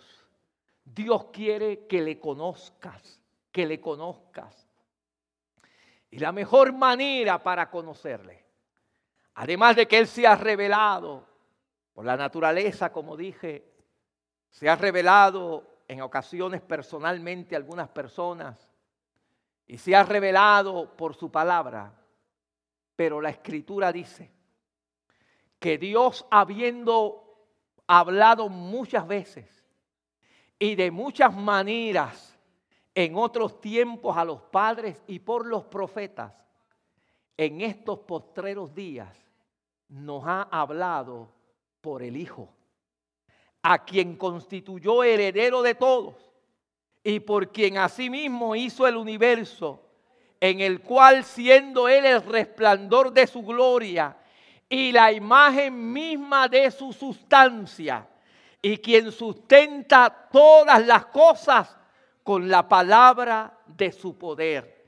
Dios 0.86 1.26
quiere 1.26 1.86
que 1.88 2.02
le 2.02 2.20
conozcas, 2.20 3.20
que 3.52 3.66
le 3.66 3.80
conozcas. 3.80 4.68
Y 6.10 6.20
la 6.20 6.32
mejor 6.32 6.74
manera 6.74 7.42
para 7.42 7.70
conocerle 7.70 8.43
Además 9.36 9.76
de 9.76 9.88
que 9.88 9.98
Él 9.98 10.08
se 10.08 10.28
ha 10.28 10.36
revelado 10.36 11.26
por 11.94 12.06
la 12.06 12.18
naturaleza, 12.18 12.92
como 12.92 13.18
dije, 13.18 13.66
se 14.50 14.70
ha 14.70 14.76
revelado 14.76 15.82
en 15.88 16.02
ocasiones 16.02 16.62
personalmente 16.62 17.56
a 17.56 17.58
algunas 17.58 17.90
personas 17.90 18.70
y 19.66 19.78
se 19.78 19.96
ha 19.96 20.04
revelado 20.04 20.96
por 20.96 21.16
su 21.16 21.32
palabra. 21.32 21.94
Pero 22.96 23.22
la 23.22 23.30
escritura 23.30 23.92
dice 23.92 24.32
que 25.60 25.78
Dios 25.78 26.26
habiendo 26.30 27.48
hablado 27.88 28.50
muchas 28.50 29.08
veces 29.08 29.64
y 30.60 30.76
de 30.76 30.92
muchas 30.92 31.34
maneras 31.36 32.38
en 32.96 33.16
otros 33.16 33.60
tiempos 33.60 34.16
a 34.16 34.24
los 34.24 34.42
padres 34.42 35.04
y 35.08 35.20
por 35.20 35.46
los 35.46 35.66
profetas, 35.66 36.34
en 37.38 37.62
estos 37.62 38.00
postreros 38.00 38.74
días 38.74 39.10
nos 39.90 40.24
ha 40.26 40.44
hablado 40.44 41.30
por 41.82 42.04
el 42.04 42.18
Hijo, 42.18 42.50
a 43.62 43.84
quien 43.84 44.16
constituyó 44.16 45.04
heredero 45.04 45.62
de 45.62 45.76
todos 45.76 46.16
y 47.04 47.20
por 47.20 47.52
quien 47.52 47.78
asimismo 47.78 48.56
hizo 48.56 48.88
el 48.88 48.96
universo, 48.96 49.82
en 50.40 50.62
el 50.62 50.82
cual 50.82 51.24
siendo 51.24 51.88
Él 51.88 52.06
el 52.06 52.24
resplandor 52.24 53.12
de 53.12 53.28
su 53.28 53.44
gloria 53.44 54.18
y 54.70 54.92
la 54.92 55.12
imagen 55.12 55.92
misma 55.92 56.48
de 56.48 56.72
su 56.72 56.94
sustancia, 56.94 58.08
y 58.62 58.78
quien 58.78 59.12
sustenta 59.12 60.30
todas 60.32 60.86
las 60.86 61.06
cosas 61.08 61.78
con 62.24 62.48
la 62.48 62.68
palabra 62.68 63.60
de 63.68 63.92
su 63.92 64.18
poder. 64.18 64.83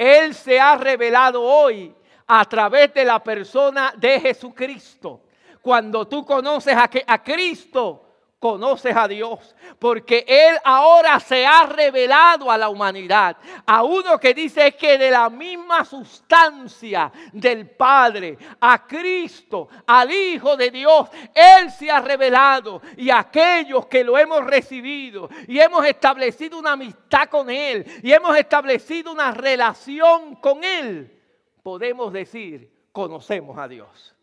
Él 0.00 0.34
se 0.34 0.58
ha 0.58 0.78
revelado 0.78 1.42
hoy 1.42 1.94
a 2.26 2.42
través 2.46 2.94
de 2.94 3.04
la 3.04 3.22
persona 3.22 3.92
de 3.98 4.18
Jesucristo. 4.18 5.20
Cuando 5.60 6.08
tú 6.08 6.24
conoces 6.24 6.74
a, 6.74 6.88
a 7.06 7.22
Cristo, 7.22 8.06
conoces 8.40 8.96
a 8.96 9.06
Dios, 9.06 9.54
porque 9.78 10.24
Él 10.26 10.56
ahora 10.64 11.20
se 11.20 11.46
ha 11.46 11.66
revelado 11.66 12.50
a 12.50 12.58
la 12.58 12.68
humanidad, 12.68 13.36
a 13.64 13.84
uno 13.84 14.18
que 14.18 14.34
dice 14.34 14.72
que 14.72 14.98
de 14.98 15.10
la 15.12 15.30
misma 15.30 15.84
sustancia 15.84 17.12
del 17.32 17.70
Padre, 17.70 18.36
a 18.58 18.84
Cristo, 18.86 19.68
al 19.86 20.10
Hijo 20.10 20.56
de 20.56 20.72
Dios, 20.72 21.08
Él 21.32 21.70
se 21.70 21.88
ha 21.90 22.00
revelado 22.00 22.82
y 22.96 23.10
aquellos 23.10 23.86
que 23.86 24.02
lo 24.02 24.18
hemos 24.18 24.44
recibido 24.44 25.28
y 25.46 25.60
hemos 25.60 25.84
establecido 25.86 26.58
una 26.58 26.72
amistad 26.72 27.28
con 27.28 27.48
Él 27.50 27.84
y 28.02 28.12
hemos 28.12 28.36
establecido 28.36 29.12
una 29.12 29.30
relación 29.30 30.34
con 30.36 30.64
Él 30.64 31.20
podemos 31.62 32.12
decir, 32.12 32.88
conocemos 32.92 33.58
a 33.58 33.68
Dios, 33.68 34.16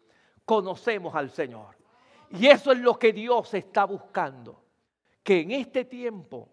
conocemos 0.45 1.15
al 1.15 1.29
Señor. 1.29 1.76
Y 2.31 2.47
eso 2.47 2.71
es 2.71 2.79
lo 2.79 2.97
que 2.99 3.13
Dios 3.13 3.53
está 3.53 3.85
buscando, 3.85 4.61
que 5.23 5.41
en 5.41 5.51
este 5.51 5.85
tiempo 5.85 6.49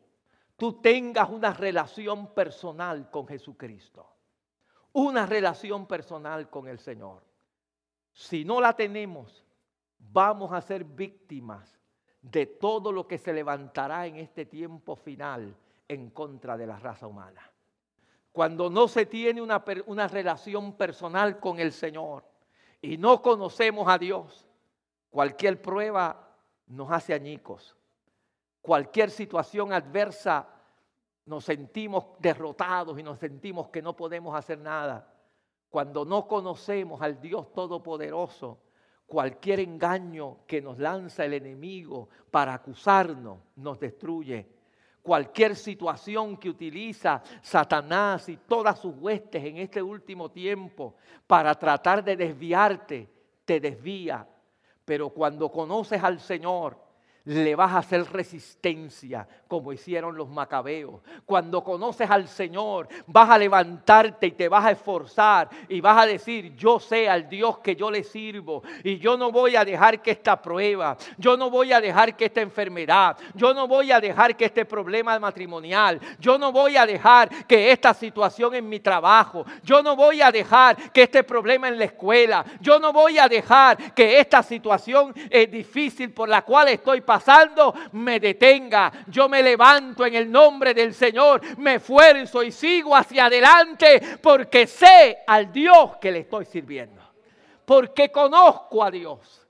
tú 0.57 0.81
tengas 0.81 1.29
una 1.31 1.53
relación 1.53 2.33
personal 2.33 3.11
con 3.11 3.27
Jesucristo, 3.27 4.07
una 4.93 5.27
relación 5.27 5.87
personal 5.87 6.49
con 6.49 6.69
el 6.69 6.79
Señor. 6.79 7.23
Si 8.13 8.45
no 8.45 8.61
la 8.61 8.75
tenemos, 8.75 9.45
vamos 9.99 10.53
a 10.53 10.61
ser 10.61 10.85
víctimas 10.85 11.81
de 12.23 12.47
todo 12.47 12.93
lo 12.93 13.07
que 13.07 13.19
se 13.19 13.33
levantará 13.33 14.07
en 14.07 14.17
este 14.17 14.47
tiempo 14.47 14.97
final 14.97 15.57
en 15.89 16.11
contra 16.11 16.57
de 16.57 16.67
la 16.67 16.79
raza 16.79 17.07
humana. 17.07 17.51
Cuando 18.33 18.71
no 18.71 18.89
se 18.89 19.07
tiene 19.07 19.43
una, 19.43 19.63
una, 19.87 20.09
relación 20.09 20.73
personal 20.77 21.39
con 21.39 21.61
el 21.61 21.73
Señor 21.73 22.25
y 22.81 22.97
no 22.97 23.21
conocemos 23.23 23.89
a 23.89 23.99
Dios, 23.99 24.49
cualquier 25.15 25.63
prueba 25.63 26.29
nos 26.67 26.91
hace 26.91 27.15
añicos. 27.15 27.77
Cualquier 28.61 29.13
situación 29.13 29.73
adversa 29.73 30.49
nos 31.27 31.45
sentimos 31.45 32.07
derrotados 32.19 32.99
y 32.99 33.05
nos 33.05 33.21
sentimos 33.21 33.69
que 33.69 33.81
no 33.81 33.95
podemos 33.95 34.35
hacer 34.35 34.59
nada. 34.59 35.09
Cuando 35.71 36.05
no 36.05 36.27
conocemos 36.27 37.01
al 37.01 37.21
Dios 37.21 37.53
Todopoderoso, 37.53 38.59
cualquier 39.07 39.61
engaño 39.61 40.39
que 40.49 40.61
nos 40.61 40.81
lanza 40.81 41.25
el 41.25 41.35
enemigo 41.35 42.09
para 42.33 42.55
acusarnos 42.55 43.39
nos 43.55 43.79
destruye 43.79 44.49
cualquier 45.01 45.55
situación 45.55 46.39
que 46.39 46.51
utiliza 46.51 47.23
Satanás 47.41 48.29
y 48.29 48.39
todas 48.39 48.81
sus 48.81 48.97
huestes 48.97 49.45
en 49.45 49.59
este 49.59 49.81
último 49.81 50.33
tiempo 50.33 50.97
para 51.25 51.55
tratar 51.55 52.03
de 52.03 52.17
desviarte, 52.17 53.09
te 53.45 53.61
desvía. 53.61 54.27
Pero 54.85 55.11
cuando 55.11 55.51
conoces 55.51 56.03
al 56.03 56.21
Señor, 56.21 56.84
le 57.25 57.55
vas 57.55 57.73
a 57.73 57.79
hacer 57.79 58.05
resistencia 58.13 59.27
como 59.49 59.73
hicieron 59.73 60.17
los 60.17 60.29
macabeos. 60.29 61.01
Cuando 61.25 61.65
conoces 61.65 62.11
al 62.11 62.29
Señor, 62.29 62.89
vas 63.07 63.31
a 63.31 63.39
levantarte 63.39 64.27
y 64.27 64.33
te 64.33 64.49
vas 64.49 64.67
a 64.67 64.73
esforzar 64.73 65.49
y 65.69 65.81
vas 65.81 66.03
a 66.03 66.07
decir, 66.07 66.55
yo 66.55 66.79
sé 66.79 67.09
al 67.09 67.29
Dios 67.29 67.59
que 67.59 67.77
yo 67.77 67.91
le 67.91 68.05
sirvo 68.05 68.63
y 68.83 68.99
yo 68.99 69.17
no 69.17 69.33
voy 69.33 69.57
a 69.57 69.65
dejar 69.65 70.03
que 70.03 70.11
esta 70.11 70.41
prueba, 70.41 70.97
yo 71.17 71.37
no 71.37 71.49
voy 71.51 71.73
a 71.73 71.81
dejar 71.81 72.15
que 72.17 72.27
esta 72.27 72.43
enfermedad, 72.43 73.17
yo 73.35 73.55
no 73.55 73.67
voy 73.67 73.91
a 73.91 74.01
dejar 74.01 74.37
que 74.37 74.45
este 74.45 74.65
problema 74.65 75.19
matrimonial, 75.19 76.01
yo 76.19 76.37
no 76.37 76.53
voy 76.53 76.77
a 76.77 76.85
dejar 76.85 77.47
que 77.47 77.71
esta 77.71 77.95
situación 77.95 78.55
en 78.55 78.69
mi 78.69 78.81
trabajo, 78.81 79.47
yo 79.63 79.83
no 79.83 79.97
voy 79.97 80.21
a 80.21 80.31
dejar 80.31 80.93
que 80.93 81.05
este 81.05 81.25
problema 81.25 81.69
en 81.69 81.79
la 81.79 81.85
escuela, 81.85 82.45
yo 82.61 82.79
no 82.79 82.93
voy 82.93 83.19
a 83.19 83.29
dejar 83.29 83.95
que 83.95 84.21
esta 84.21 84.43
situación 84.43 85.15
es 85.31 85.51
difícil 85.51 86.13
por 86.13 86.29
la 86.29 86.43
cual 86.43 86.69
estoy 86.69 87.01
pasando 87.01 87.14
pasando 87.15 87.73
me 87.93 88.19
detenga. 88.19 88.91
Yo 89.07 89.29
me 89.29 89.41
levanto 89.41 90.05
en 90.05 90.17
el 90.17 90.31
nombre 90.31 90.75
del 90.75 90.93
Señor, 90.93 91.41
me 91.59 91.77
esfuerzo 91.77 92.43
y 92.43 92.51
sigo 92.51 92.97
hacia 92.97 93.27
adelante 93.27 94.19
porque 94.21 94.67
sé 94.67 95.19
al 95.25 95.53
Dios 95.53 95.97
que 95.99 96.11
le 96.11 96.21
estoy 96.21 96.45
sirviendo. 96.45 97.01
Porque 97.65 98.11
conozco 98.11 98.83
a 98.83 98.91
Dios, 98.91 99.47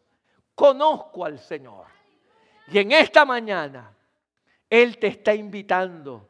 conozco 0.55 1.25
al 1.25 1.39
Señor. 1.39 1.87
Y 2.69 2.79
en 2.81 2.93
esta 2.93 3.25
mañana 3.25 3.97
Él 4.69 4.99
te 4.99 5.07
está 5.07 5.35
invitando 5.35 6.29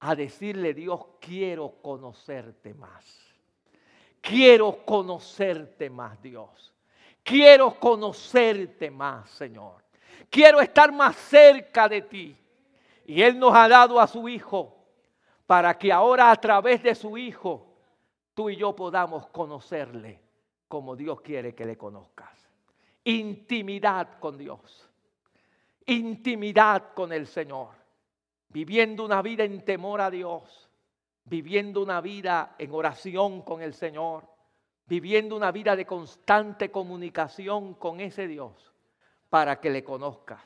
a 0.00 0.14
decirle, 0.14 0.72
Dios, 0.72 0.98
quiero 1.20 1.74
conocerte 1.82 2.72
más. 2.72 3.04
Quiero 4.22 4.82
conocerte 4.86 5.90
más, 5.90 6.20
Dios. 6.22 6.72
Quiero 7.22 7.78
conocerte 7.78 8.90
más, 8.90 9.28
Señor. 9.30 9.89
Quiero 10.28 10.60
estar 10.60 10.92
más 10.92 11.16
cerca 11.16 11.88
de 11.88 12.02
ti. 12.02 12.36
Y 13.06 13.22
Él 13.22 13.38
nos 13.38 13.54
ha 13.54 13.68
dado 13.68 14.00
a 14.00 14.06
su 14.06 14.28
Hijo 14.28 14.76
para 15.46 15.76
que 15.78 15.92
ahora 15.92 16.30
a 16.30 16.36
través 16.36 16.82
de 16.82 16.94
su 16.94 17.16
Hijo 17.16 17.66
tú 18.34 18.50
y 18.50 18.56
yo 18.56 18.76
podamos 18.76 19.26
conocerle 19.28 20.20
como 20.68 20.94
Dios 20.94 21.20
quiere 21.20 21.54
que 21.54 21.64
le 21.64 21.76
conozcas. 21.76 22.30
Intimidad 23.04 24.18
con 24.20 24.38
Dios. 24.38 24.88
Intimidad 25.86 26.92
con 26.94 27.12
el 27.12 27.26
Señor. 27.26 27.70
Viviendo 28.48 29.04
una 29.04 29.22
vida 29.22 29.42
en 29.44 29.64
temor 29.64 30.00
a 30.00 30.10
Dios. 30.10 30.68
Viviendo 31.24 31.82
una 31.82 32.00
vida 32.00 32.54
en 32.58 32.72
oración 32.72 33.42
con 33.42 33.62
el 33.62 33.74
Señor. 33.74 34.28
Viviendo 34.86 35.34
una 35.34 35.50
vida 35.50 35.74
de 35.74 35.86
constante 35.86 36.70
comunicación 36.70 37.74
con 37.74 38.00
ese 38.00 38.28
Dios 38.28 38.69
para 39.30 39.60
que 39.60 39.70
le 39.70 39.82
conozcas. 39.82 40.42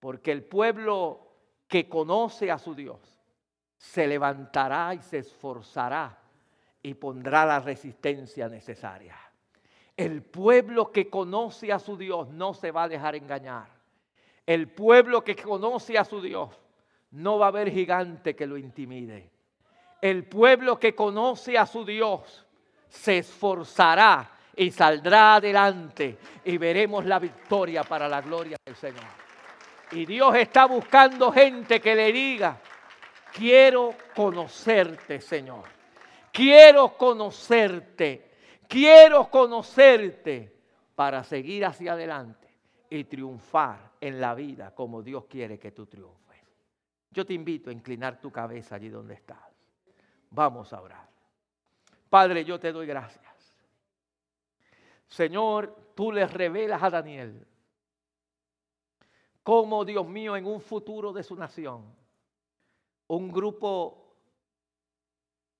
Porque 0.00 0.32
el 0.32 0.42
pueblo 0.42 1.28
que 1.68 1.88
conoce 1.88 2.50
a 2.50 2.58
su 2.58 2.74
Dios 2.74 2.98
se 3.76 4.06
levantará 4.08 4.94
y 4.94 5.02
se 5.02 5.18
esforzará 5.18 6.18
y 6.82 6.94
pondrá 6.94 7.44
la 7.44 7.60
resistencia 7.60 8.48
necesaria. 8.48 9.16
El 9.96 10.22
pueblo 10.22 10.90
que 10.90 11.10
conoce 11.10 11.72
a 11.72 11.78
su 11.78 11.96
Dios 11.96 12.28
no 12.30 12.54
se 12.54 12.70
va 12.70 12.84
a 12.84 12.88
dejar 12.88 13.14
engañar. 13.14 13.68
El 14.46 14.68
pueblo 14.68 15.22
que 15.22 15.36
conoce 15.36 15.98
a 15.98 16.04
su 16.04 16.22
Dios 16.22 16.50
no 17.10 17.38
va 17.38 17.46
a 17.46 17.48
haber 17.48 17.70
gigante 17.70 18.34
que 18.34 18.46
lo 18.46 18.56
intimide. 18.56 19.30
El 20.00 20.24
pueblo 20.24 20.78
que 20.78 20.94
conoce 20.94 21.58
a 21.58 21.66
su 21.66 21.84
Dios 21.84 22.46
se 22.88 23.18
esforzará 23.18 24.30
y 24.58 24.72
saldrá 24.72 25.36
adelante 25.36 26.18
y 26.44 26.58
veremos 26.58 27.04
la 27.06 27.20
victoria 27.20 27.84
para 27.84 28.08
la 28.08 28.20
gloria 28.20 28.56
del 28.64 28.74
Señor. 28.74 29.04
Y 29.92 30.04
Dios 30.04 30.34
está 30.34 30.66
buscando 30.66 31.30
gente 31.32 31.80
que 31.80 31.94
le 31.94 32.12
diga, 32.12 32.60
quiero 33.32 33.94
conocerte, 34.14 35.20
Señor. 35.20 35.64
Quiero 36.32 36.96
conocerte. 36.98 38.32
Quiero 38.66 39.30
conocerte 39.30 40.54
para 40.94 41.22
seguir 41.22 41.64
hacia 41.64 41.92
adelante 41.92 42.48
y 42.90 43.04
triunfar 43.04 43.92
en 44.00 44.20
la 44.20 44.34
vida 44.34 44.74
como 44.74 45.02
Dios 45.02 45.26
quiere 45.26 45.58
que 45.58 45.70
tú 45.70 45.86
triunfes. 45.86 46.42
Yo 47.12 47.24
te 47.24 47.32
invito 47.32 47.70
a 47.70 47.72
inclinar 47.72 48.20
tu 48.20 48.32
cabeza 48.32 48.74
allí 48.74 48.88
donde 48.88 49.14
estás. 49.14 49.38
Vamos 50.30 50.72
a 50.72 50.82
orar. 50.82 51.08
Padre, 52.10 52.44
yo 52.44 52.58
te 52.58 52.72
doy 52.72 52.86
gracias. 52.86 53.27
Señor, 55.08 55.92
tú 55.94 56.12
le 56.12 56.26
revelas 56.26 56.82
a 56.82 56.90
Daniel 56.90 57.46
cómo, 59.42 59.84
Dios 59.84 60.06
mío, 60.06 60.36
en 60.36 60.44
un 60.44 60.60
futuro 60.60 61.10
de 61.10 61.22
su 61.22 61.34
nación, 61.34 61.82
un 63.06 63.32
grupo 63.32 64.14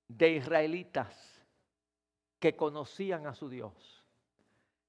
de 0.06 0.32
israelitas 0.32 1.42
que 2.38 2.54
conocían 2.54 3.26
a 3.26 3.34
su 3.34 3.48
Dios, 3.48 4.04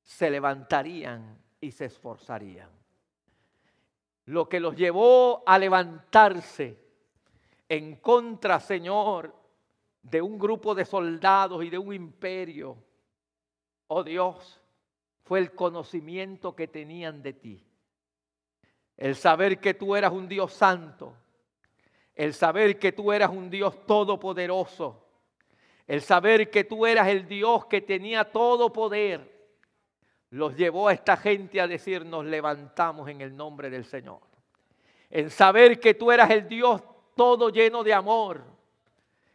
se 0.03 0.29
levantarían 0.29 1.41
y 1.61 1.71
se 1.71 1.85
esforzarían. 1.85 2.69
Lo 4.25 4.49
que 4.49 4.59
los 4.59 4.75
llevó 4.75 5.43
a 5.45 5.57
levantarse 5.57 6.77
en 7.69 7.95
contra, 7.97 8.59
Señor, 8.59 9.33
de 10.01 10.21
un 10.21 10.37
grupo 10.37 10.75
de 10.75 10.83
soldados 10.83 11.63
y 11.63 11.69
de 11.69 11.77
un 11.77 11.93
imperio 11.93 12.88
oh 13.89 14.03
Dios, 14.03 14.61
fue 15.23 15.39
el 15.39 15.51
conocimiento 15.51 16.55
que 16.55 16.67
tenían 16.67 17.21
de 17.21 17.33
ti. 17.33 17.63
El 18.97 19.15
saber 19.15 19.59
que 19.59 19.73
tú 19.73 19.95
eras 19.95 20.11
un 20.11 20.27
Dios 20.27 20.53
santo. 20.53 21.13
El 22.15 22.33
saber 22.33 22.79
que 22.79 22.91
tú 22.91 23.11
eras 23.11 23.29
un 23.29 23.49
Dios 23.49 23.85
todopoderoso. 23.85 25.05
El 25.87 26.01
saber 26.01 26.49
que 26.49 26.63
tú 26.63 26.85
eras 26.85 27.07
el 27.07 27.27
Dios 27.27 27.65
que 27.65 27.81
tenía 27.81 28.25
todo 28.25 28.71
poder. 28.71 29.39
Los 30.31 30.55
llevó 30.55 30.87
a 30.87 30.93
esta 30.93 31.17
gente 31.17 31.59
a 31.59 31.67
decir, 31.67 32.05
nos 32.05 32.25
levantamos 32.25 33.09
en 33.09 33.21
el 33.21 33.35
nombre 33.35 33.69
del 33.69 33.85
Señor. 33.85 34.21
El 35.09 35.31
saber 35.31 35.79
que 35.79 35.95
tú 35.95 36.11
eras 36.11 36.29
el 36.29 36.47
Dios 36.47 36.83
todo 37.15 37.49
lleno 37.49 37.83
de 37.83 37.93
amor, 37.93 38.43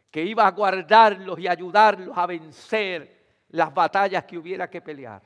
que 0.09 0.23
iba 0.23 0.47
a 0.47 0.51
guardarlos 0.51 1.39
y 1.39 1.47
ayudarlos 1.47 2.17
a 2.17 2.25
vencer 2.25 3.14
las 3.55 3.73
batallas 3.73 4.25
que 4.25 4.37
hubiera 4.37 4.69
que 4.69 4.81
pelear, 4.81 5.21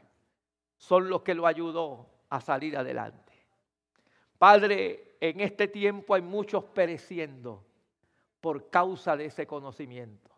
son 0.77 1.09
los 1.09 1.23
que 1.23 1.33
lo 1.33 1.47
ayudó 1.47 2.07
a 2.29 2.39
salir 2.39 2.77
adelante. 2.77 3.33
Padre, 4.37 5.15
en 5.19 5.41
este 5.41 5.67
tiempo 5.67 6.13
hay 6.13 6.21
muchos 6.21 6.63
pereciendo 6.63 7.65
por 8.39 8.69
causa 8.69 9.17
de 9.17 9.25
ese 9.25 9.47
conocimiento. 9.47 10.29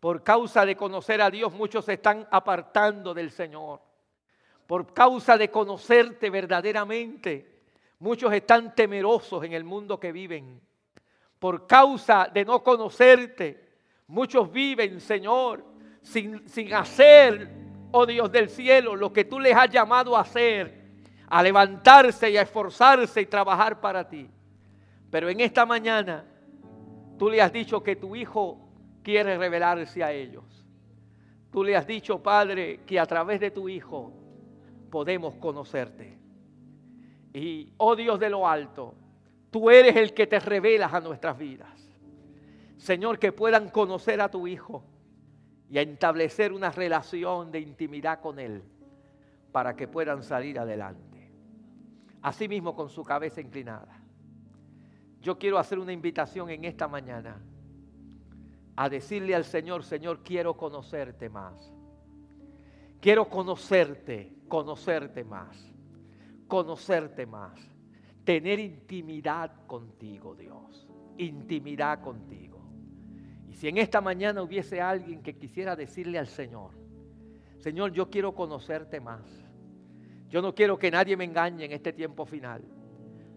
Por 0.00 0.22
causa 0.22 0.64
de 0.64 0.74
conocer 0.74 1.20
a 1.20 1.30
Dios, 1.30 1.52
muchos 1.52 1.84
se 1.84 1.94
están 1.94 2.26
apartando 2.30 3.12
del 3.12 3.30
Señor. 3.30 3.82
Por 4.66 4.94
causa 4.94 5.36
de 5.36 5.50
conocerte 5.50 6.30
verdaderamente, 6.30 7.60
muchos 7.98 8.32
están 8.32 8.74
temerosos 8.74 9.44
en 9.44 9.52
el 9.52 9.64
mundo 9.64 10.00
que 10.00 10.12
viven. 10.12 10.62
Por 11.38 11.66
causa 11.66 12.30
de 12.32 12.44
no 12.44 12.62
conocerte, 12.62 13.68
muchos 14.06 14.50
viven, 14.50 14.98
Señor, 14.98 15.75
sin, 16.06 16.72
hacer, 16.72 17.50
oh 17.90 18.06
Dios 18.06 18.30
del 18.30 18.48
cielo, 18.48 18.94
lo 18.94 19.12
que 19.12 19.24
tú 19.24 19.40
les 19.40 19.54
has 19.54 19.68
llamado 19.68 20.16
a 20.16 20.20
hacer, 20.20 20.86
a 21.28 21.42
levantarse 21.42 22.30
y 22.30 22.36
a 22.36 22.42
esforzarse 22.42 23.20
y 23.20 23.26
trabajar 23.26 23.80
para 23.80 24.08
ti. 24.08 24.28
Pero 25.10 25.28
en 25.28 25.40
esta 25.40 25.66
mañana 25.66 26.24
tú 27.18 27.28
le 27.28 27.42
has 27.42 27.52
dicho 27.52 27.82
que 27.82 27.96
tu 27.96 28.14
Hijo 28.14 28.58
quiere 29.02 29.36
revelarse 29.36 30.02
a 30.04 30.12
ellos. 30.12 30.44
Tú 31.50 31.64
le 31.64 31.76
has 31.76 31.86
dicho, 31.86 32.22
Padre, 32.22 32.80
que 32.86 33.00
a 33.00 33.06
través 33.06 33.40
de 33.40 33.50
tu 33.50 33.68
Hijo 33.68 34.12
podemos 34.90 35.34
conocerte. 35.34 36.16
Y, 37.34 37.72
oh 37.78 37.96
Dios 37.96 38.20
de 38.20 38.30
lo 38.30 38.48
alto, 38.48 38.94
tú 39.50 39.70
eres 39.70 39.96
el 39.96 40.14
que 40.14 40.26
te 40.26 40.38
revelas 40.38 40.94
a 40.94 41.00
nuestras 41.00 41.36
vidas. 41.36 41.68
Señor, 42.76 43.18
que 43.18 43.32
puedan 43.32 43.70
conocer 43.70 44.20
a 44.20 44.30
tu 44.30 44.46
Hijo 44.46 44.84
y 45.70 45.78
a 45.78 45.82
establecer 45.82 46.52
una 46.52 46.70
relación 46.70 47.50
de 47.50 47.60
intimidad 47.60 48.20
con 48.20 48.38
Él 48.38 48.62
para 49.52 49.74
que 49.74 49.88
puedan 49.88 50.22
salir 50.22 50.58
adelante. 50.58 51.30
Asimismo 52.22 52.74
con 52.74 52.88
su 52.88 53.02
cabeza 53.02 53.40
inclinada. 53.40 54.02
Yo 55.20 55.38
quiero 55.38 55.58
hacer 55.58 55.78
una 55.78 55.92
invitación 55.92 56.50
en 56.50 56.64
esta 56.64 56.86
mañana 56.86 57.40
a 58.76 58.88
decirle 58.88 59.34
al 59.34 59.44
Señor, 59.44 59.82
Señor, 59.82 60.22
quiero 60.22 60.56
conocerte 60.56 61.28
más. 61.28 61.72
Quiero 63.00 63.28
conocerte, 63.28 64.36
conocerte 64.48 65.24
más, 65.24 65.72
conocerte 66.48 67.26
más, 67.26 67.58
tener 68.24 68.58
intimidad 68.58 69.66
contigo, 69.66 70.34
Dios. 70.34 70.88
intimidad 71.18 72.02
contigo. 72.02 72.65
Si 73.56 73.68
en 73.68 73.78
esta 73.78 74.02
mañana 74.02 74.42
hubiese 74.42 74.82
alguien 74.82 75.22
que 75.22 75.34
quisiera 75.34 75.74
decirle 75.74 76.18
al 76.18 76.26
Señor, 76.26 76.72
Señor, 77.56 77.90
yo 77.90 78.10
quiero 78.10 78.34
conocerte 78.34 79.00
más. 79.00 79.22
Yo 80.28 80.42
no 80.42 80.54
quiero 80.54 80.78
que 80.78 80.90
nadie 80.90 81.16
me 81.16 81.24
engañe 81.24 81.64
en 81.64 81.72
este 81.72 81.94
tiempo 81.94 82.26
final. 82.26 82.62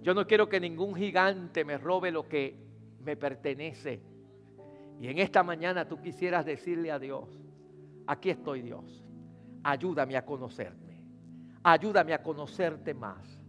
Yo 0.02 0.14
no 0.14 0.28
quiero 0.28 0.50
que 0.50 0.60
ningún 0.60 0.94
gigante 0.94 1.64
me 1.64 1.78
robe 1.78 2.12
lo 2.12 2.28
que 2.28 2.54
me 3.00 3.16
pertenece. 3.16 4.02
Y 5.00 5.08
en 5.08 5.20
esta 5.20 5.42
mañana 5.42 5.88
tú 5.88 6.02
quisieras 6.02 6.46
decirle 6.46 6.92
a 6.92 7.00
Dios, 7.00 7.30
aquí 8.06 8.30
estoy 8.30 8.62
Dios, 8.62 9.06
ayúdame 9.64 10.18
a 10.18 10.26
conocerme, 10.26 11.02
ayúdame 11.64 12.14
a 12.14 12.22
conocerte 12.22 12.94
más. 12.94 13.40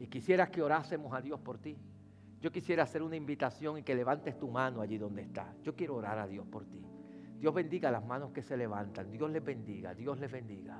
Y 0.00 0.06
quisieras 0.06 0.48
que 0.48 0.62
orásemos 0.62 1.12
a 1.12 1.20
Dios 1.20 1.38
por 1.40 1.58
ti. 1.58 1.76
Yo 2.44 2.52
quisiera 2.52 2.82
hacer 2.82 3.02
una 3.02 3.16
invitación 3.16 3.78
y 3.78 3.82
que 3.82 3.94
levantes 3.94 4.38
tu 4.38 4.48
mano 4.48 4.82
allí 4.82 4.98
donde 4.98 5.22
estás. 5.22 5.46
Yo 5.62 5.74
quiero 5.74 5.94
orar 5.94 6.18
a 6.18 6.26
Dios 6.26 6.46
por 6.46 6.66
ti. 6.66 6.84
Dios 7.38 7.54
bendiga 7.54 7.90
las 7.90 8.04
manos 8.04 8.32
que 8.32 8.42
se 8.42 8.54
levantan. 8.54 9.10
Dios 9.10 9.30
les 9.30 9.42
bendiga, 9.42 9.94
Dios 9.94 10.20
les 10.20 10.30
bendiga. 10.30 10.78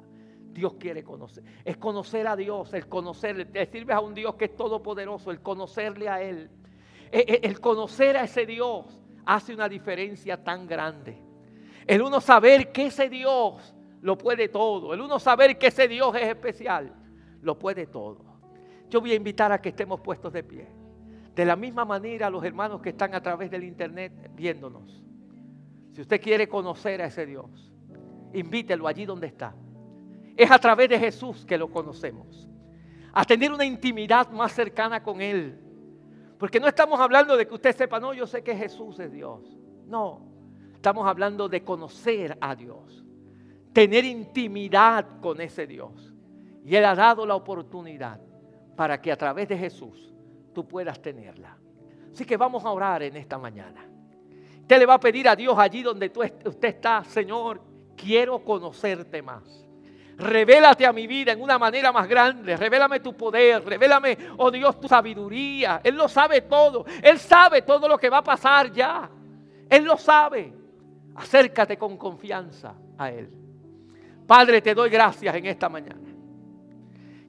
Dios 0.52 0.74
quiere 0.74 1.02
conocer. 1.02 1.42
Es 1.64 1.78
conocer 1.78 2.26
a 2.26 2.36
Dios, 2.36 2.74
el 2.74 2.86
conocerle. 2.86 3.46
Te 3.46 3.64
sirves 3.64 3.96
a 3.96 4.00
un 4.00 4.12
Dios 4.12 4.34
que 4.34 4.44
es 4.44 4.54
todopoderoso, 4.54 5.30
el 5.30 5.40
conocerle 5.40 6.06
a 6.10 6.20
Él. 6.20 6.50
E, 7.10 7.20
e, 7.20 7.48
el 7.48 7.58
conocer 7.60 8.18
a 8.18 8.24
ese 8.24 8.44
Dios 8.44 9.00
hace 9.24 9.54
una 9.54 9.66
diferencia 9.66 10.44
tan 10.44 10.66
grande. 10.66 11.16
El 11.86 12.02
uno 12.02 12.20
saber 12.20 12.72
que 12.72 12.88
ese 12.88 13.08
Dios 13.08 13.74
lo 14.02 14.18
puede 14.18 14.50
todo. 14.50 14.92
El 14.92 15.00
uno 15.00 15.18
saber 15.18 15.56
que 15.56 15.68
ese 15.68 15.88
Dios 15.88 16.14
es 16.14 16.28
especial, 16.28 16.92
lo 17.40 17.58
puede 17.58 17.86
todo. 17.86 18.22
Yo 18.90 19.00
voy 19.00 19.12
a 19.12 19.14
invitar 19.14 19.50
a 19.50 19.62
que 19.62 19.70
estemos 19.70 19.98
puestos 20.02 20.30
de 20.30 20.44
pie. 20.44 20.83
De 21.34 21.44
la 21.44 21.56
misma 21.56 21.84
manera, 21.84 22.30
los 22.30 22.44
hermanos 22.44 22.80
que 22.80 22.90
están 22.90 23.14
a 23.14 23.20
través 23.20 23.50
del 23.50 23.64
internet 23.64 24.30
viéndonos. 24.34 25.02
Si 25.92 26.00
usted 26.00 26.20
quiere 26.20 26.48
conocer 26.48 27.02
a 27.02 27.06
ese 27.06 27.26
Dios, 27.26 27.72
invítelo 28.32 28.86
allí 28.86 29.04
donde 29.04 29.26
está. 29.26 29.54
Es 30.36 30.50
a 30.50 30.58
través 30.58 30.88
de 30.88 30.98
Jesús 30.98 31.44
que 31.44 31.58
lo 31.58 31.70
conocemos. 31.70 32.48
A 33.12 33.24
tener 33.24 33.52
una 33.52 33.64
intimidad 33.64 34.30
más 34.30 34.52
cercana 34.52 35.02
con 35.02 35.20
Él. 35.20 35.58
Porque 36.38 36.60
no 36.60 36.68
estamos 36.68 37.00
hablando 37.00 37.36
de 37.36 37.46
que 37.46 37.54
usted 37.54 37.74
sepa, 37.74 37.98
no, 37.98 38.12
yo 38.12 38.26
sé 38.26 38.42
que 38.42 38.56
Jesús 38.56 38.98
es 39.00 39.12
Dios. 39.12 39.56
No, 39.86 40.20
estamos 40.74 41.06
hablando 41.06 41.48
de 41.48 41.62
conocer 41.62 42.36
a 42.40 42.54
Dios. 42.54 43.04
Tener 43.72 44.04
intimidad 44.04 45.20
con 45.20 45.40
ese 45.40 45.66
Dios. 45.66 46.12
Y 46.64 46.76
Él 46.76 46.84
ha 46.84 46.94
dado 46.94 47.26
la 47.26 47.34
oportunidad 47.34 48.20
para 48.76 49.00
que 49.00 49.10
a 49.10 49.16
través 49.16 49.48
de 49.48 49.58
Jesús 49.58 50.13
tú 50.54 50.66
puedas 50.66 51.02
tenerla. 51.02 51.56
Así 52.12 52.24
que 52.24 52.36
vamos 52.36 52.64
a 52.64 52.70
orar 52.70 53.02
en 53.02 53.16
esta 53.16 53.36
mañana. 53.36 53.84
Usted 54.60 54.78
le 54.78 54.86
va 54.86 54.94
a 54.94 55.00
pedir 55.00 55.28
a 55.28 55.36
Dios 55.36 55.58
allí 55.58 55.82
donde 55.82 56.08
tú, 56.08 56.22
usted 56.22 56.68
está, 56.68 57.04
Señor, 57.04 57.60
quiero 57.96 58.42
conocerte 58.42 59.20
más. 59.20 59.64
Revélate 60.16 60.86
a 60.86 60.92
mi 60.92 61.06
vida 61.06 61.32
en 61.32 61.42
una 61.42 61.58
manera 61.58 61.90
más 61.90 62.08
grande. 62.08 62.56
Revélame 62.56 63.00
tu 63.00 63.16
poder. 63.16 63.64
Revélame, 63.64 64.16
oh 64.36 64.50
Dios, 64.50 64.78
tu 64.78 64.86
sabiduría. 64.86 65.80
Él 65.82 65.96
lo 65.96 66.08
sabe 66.08 66.42
todo. 66.42 66.84
Él 67.02 67.18
sabe 67.18 67.62
todo 67.62 67.88
lo 67.88 67.98
que 67.98 68.08
va 68.08 68.18
a 68.18 68.24
pasar 68.24 68.72
ya. 68.72 69.10
Él 69.68 69.84
lo 69.84 69.96
sabe. 69.96 70.52
Acércate 71.16 71.76
con 71.76 71.96
confianza 71.96 72.74
a 72.96 73.10
Él. 73.10 73.30
Padre, 74.26 74.62
te 74.62 74.74
doy 74.74 74.88
gracias 74.88 75.34
en 75.34 75.46
esta 75.46 75.68
mañana. 75.68 76.08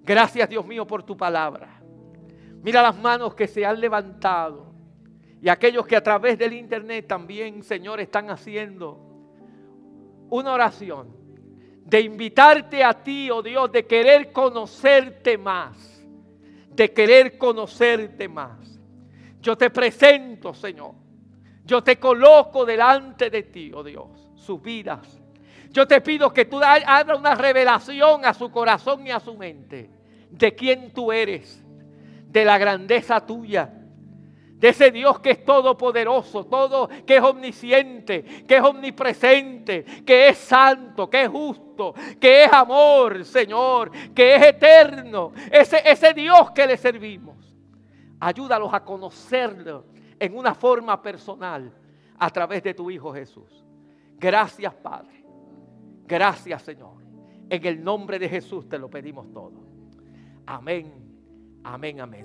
Gracias, 0.03 0.47
Dios 0.47 0.65
mío, 0.65 0.85
por 0.85 1.03
tu 1.03 1.17
palabra. 1.17 1.74
Mira 2.65 2.81
las 2.81 2.97
manos 2.97 3.35
que 3.35 3.45
se 3.45 3.63
han 3.63 3.79
levantado. 3.79 4.73
Y 5.39 5.49
aquellos 5.49 5.85
que 5.85 5.95
a 5.95 6.01
través 6.01 6.35
del 6.35 6.53
internet 6.53 7.05
también, 7.07 7.61
Señor, 7.61 7.99
están 7.99 8.31
haciendo 8.31 8.99
una 10.31 10.51
oración 10.51 11.15
de 11.85 12.01
invitarte 12.01 12.83
a 12.83 13.03
ti, 13.03 13.29
oh 13.29 13.43
Dios, 13.43 13.71
de 13.71 13.85
querer 13.85 14.31
conocerte 14.31 15.37
más, 15.37 16.03
de 16.71 16.91
querer 16.91 17.37
conocerte 17.37 18.27
más. 18.27 18.79
Yo 19.39 19.55
te 19.55 19.69
presento, 19.69 20.55
Señor. 20.55 20.95
Yo 21.65 21.83
te 21.83 21.99
coloco 21.99 22.65
delante 22.65 23.29
de 23.29 23.43
ti, 23.43 23.71
oh 23.75 23.83
Dios, 23.83 24.31
sus 24.33 24.59
vidas. 24.59 25.21
Yo 25.69 25.85
te 25.85 26.01
pido 26.01 26.33
que 26.33 26.45
tú 26.45 26.57
hagas 26.57 27.15
una 27.15 27.35
revelación 27.35 28.25
a 28.25 28.33
su 28.33 28.49
corazón 28.49 29.05
y 29.05 29.11
a 29.11 29.19
su 29.19 29.35
mente 29.35 29.91
de 30.31 30.55
quién 30.55 30.91
tú 30.91 31.11
eres, 31.11 31.63
de 32.35 32.43
la 32.43 32.57
grandeza 32.57 33.25
tuya 33.25 33.71
de 34.57 34.69
ese 34.69 34.91
Dios 34.91 35.19
que 35.19 35.31
es 35.31 35.45
todopoderoso, 35.45 36.45
todo 36.45 36.89
que 37.05 37.15
es 37.15 37.21
omnisciente, 37.21 38.23
que 38.45 38.57
es 38.57 38.61
omnipresente, 38.61 39.85
que 40.05 40.29
es 40.29 40.37
santo, 40.37 41.09
que 41.09 41.23
es 41.23 41.29
justo, 41.29 41.93
que 42.19 42.43
es 42.43 42.51
amor, 42.51 43.23
Señor, 43.23 43.91
que 44.13 44.35
es 44.35 44.43
eterno. 44.43 45.31
Ese, 45.49 45.81
ese 45.85 46.13
Dios 46.13 46.51
que 46.51 46.67
le 46.67 46.75
servimos. 46.75 47.55
Ayúdalos 48.19 48.73
a 48.73 48.83
conocerlo 48.83 49.85
en 50.19 50.37
una 50.37 50.53
forma 50.55 51.01
personal 51.01 51.71
a 52.17 52.29
través 52.29 52.63
de 52.63 52.73
tu 52.73 52.91
Hijo 52.91 53.13
Jesús. 53.13 53.65
Gracias, 54.17 54.73
Padre. 54.73 55.25
Gracias, 56.05 56.63
Señor. 56.63 57.03
En 57.49 57.65
el 57.65 57.83
nombre 57.83 58.19
de 58.19 58.27
Jesús 58.27 58.67
te 58.67 58.77
lo 58.77 58.89
pedimos 58.89 59.31
todo. 59.31 59.63
Amén. 60.45 61.04
Amén, 61.65 61.99
amén. 61.99 62.23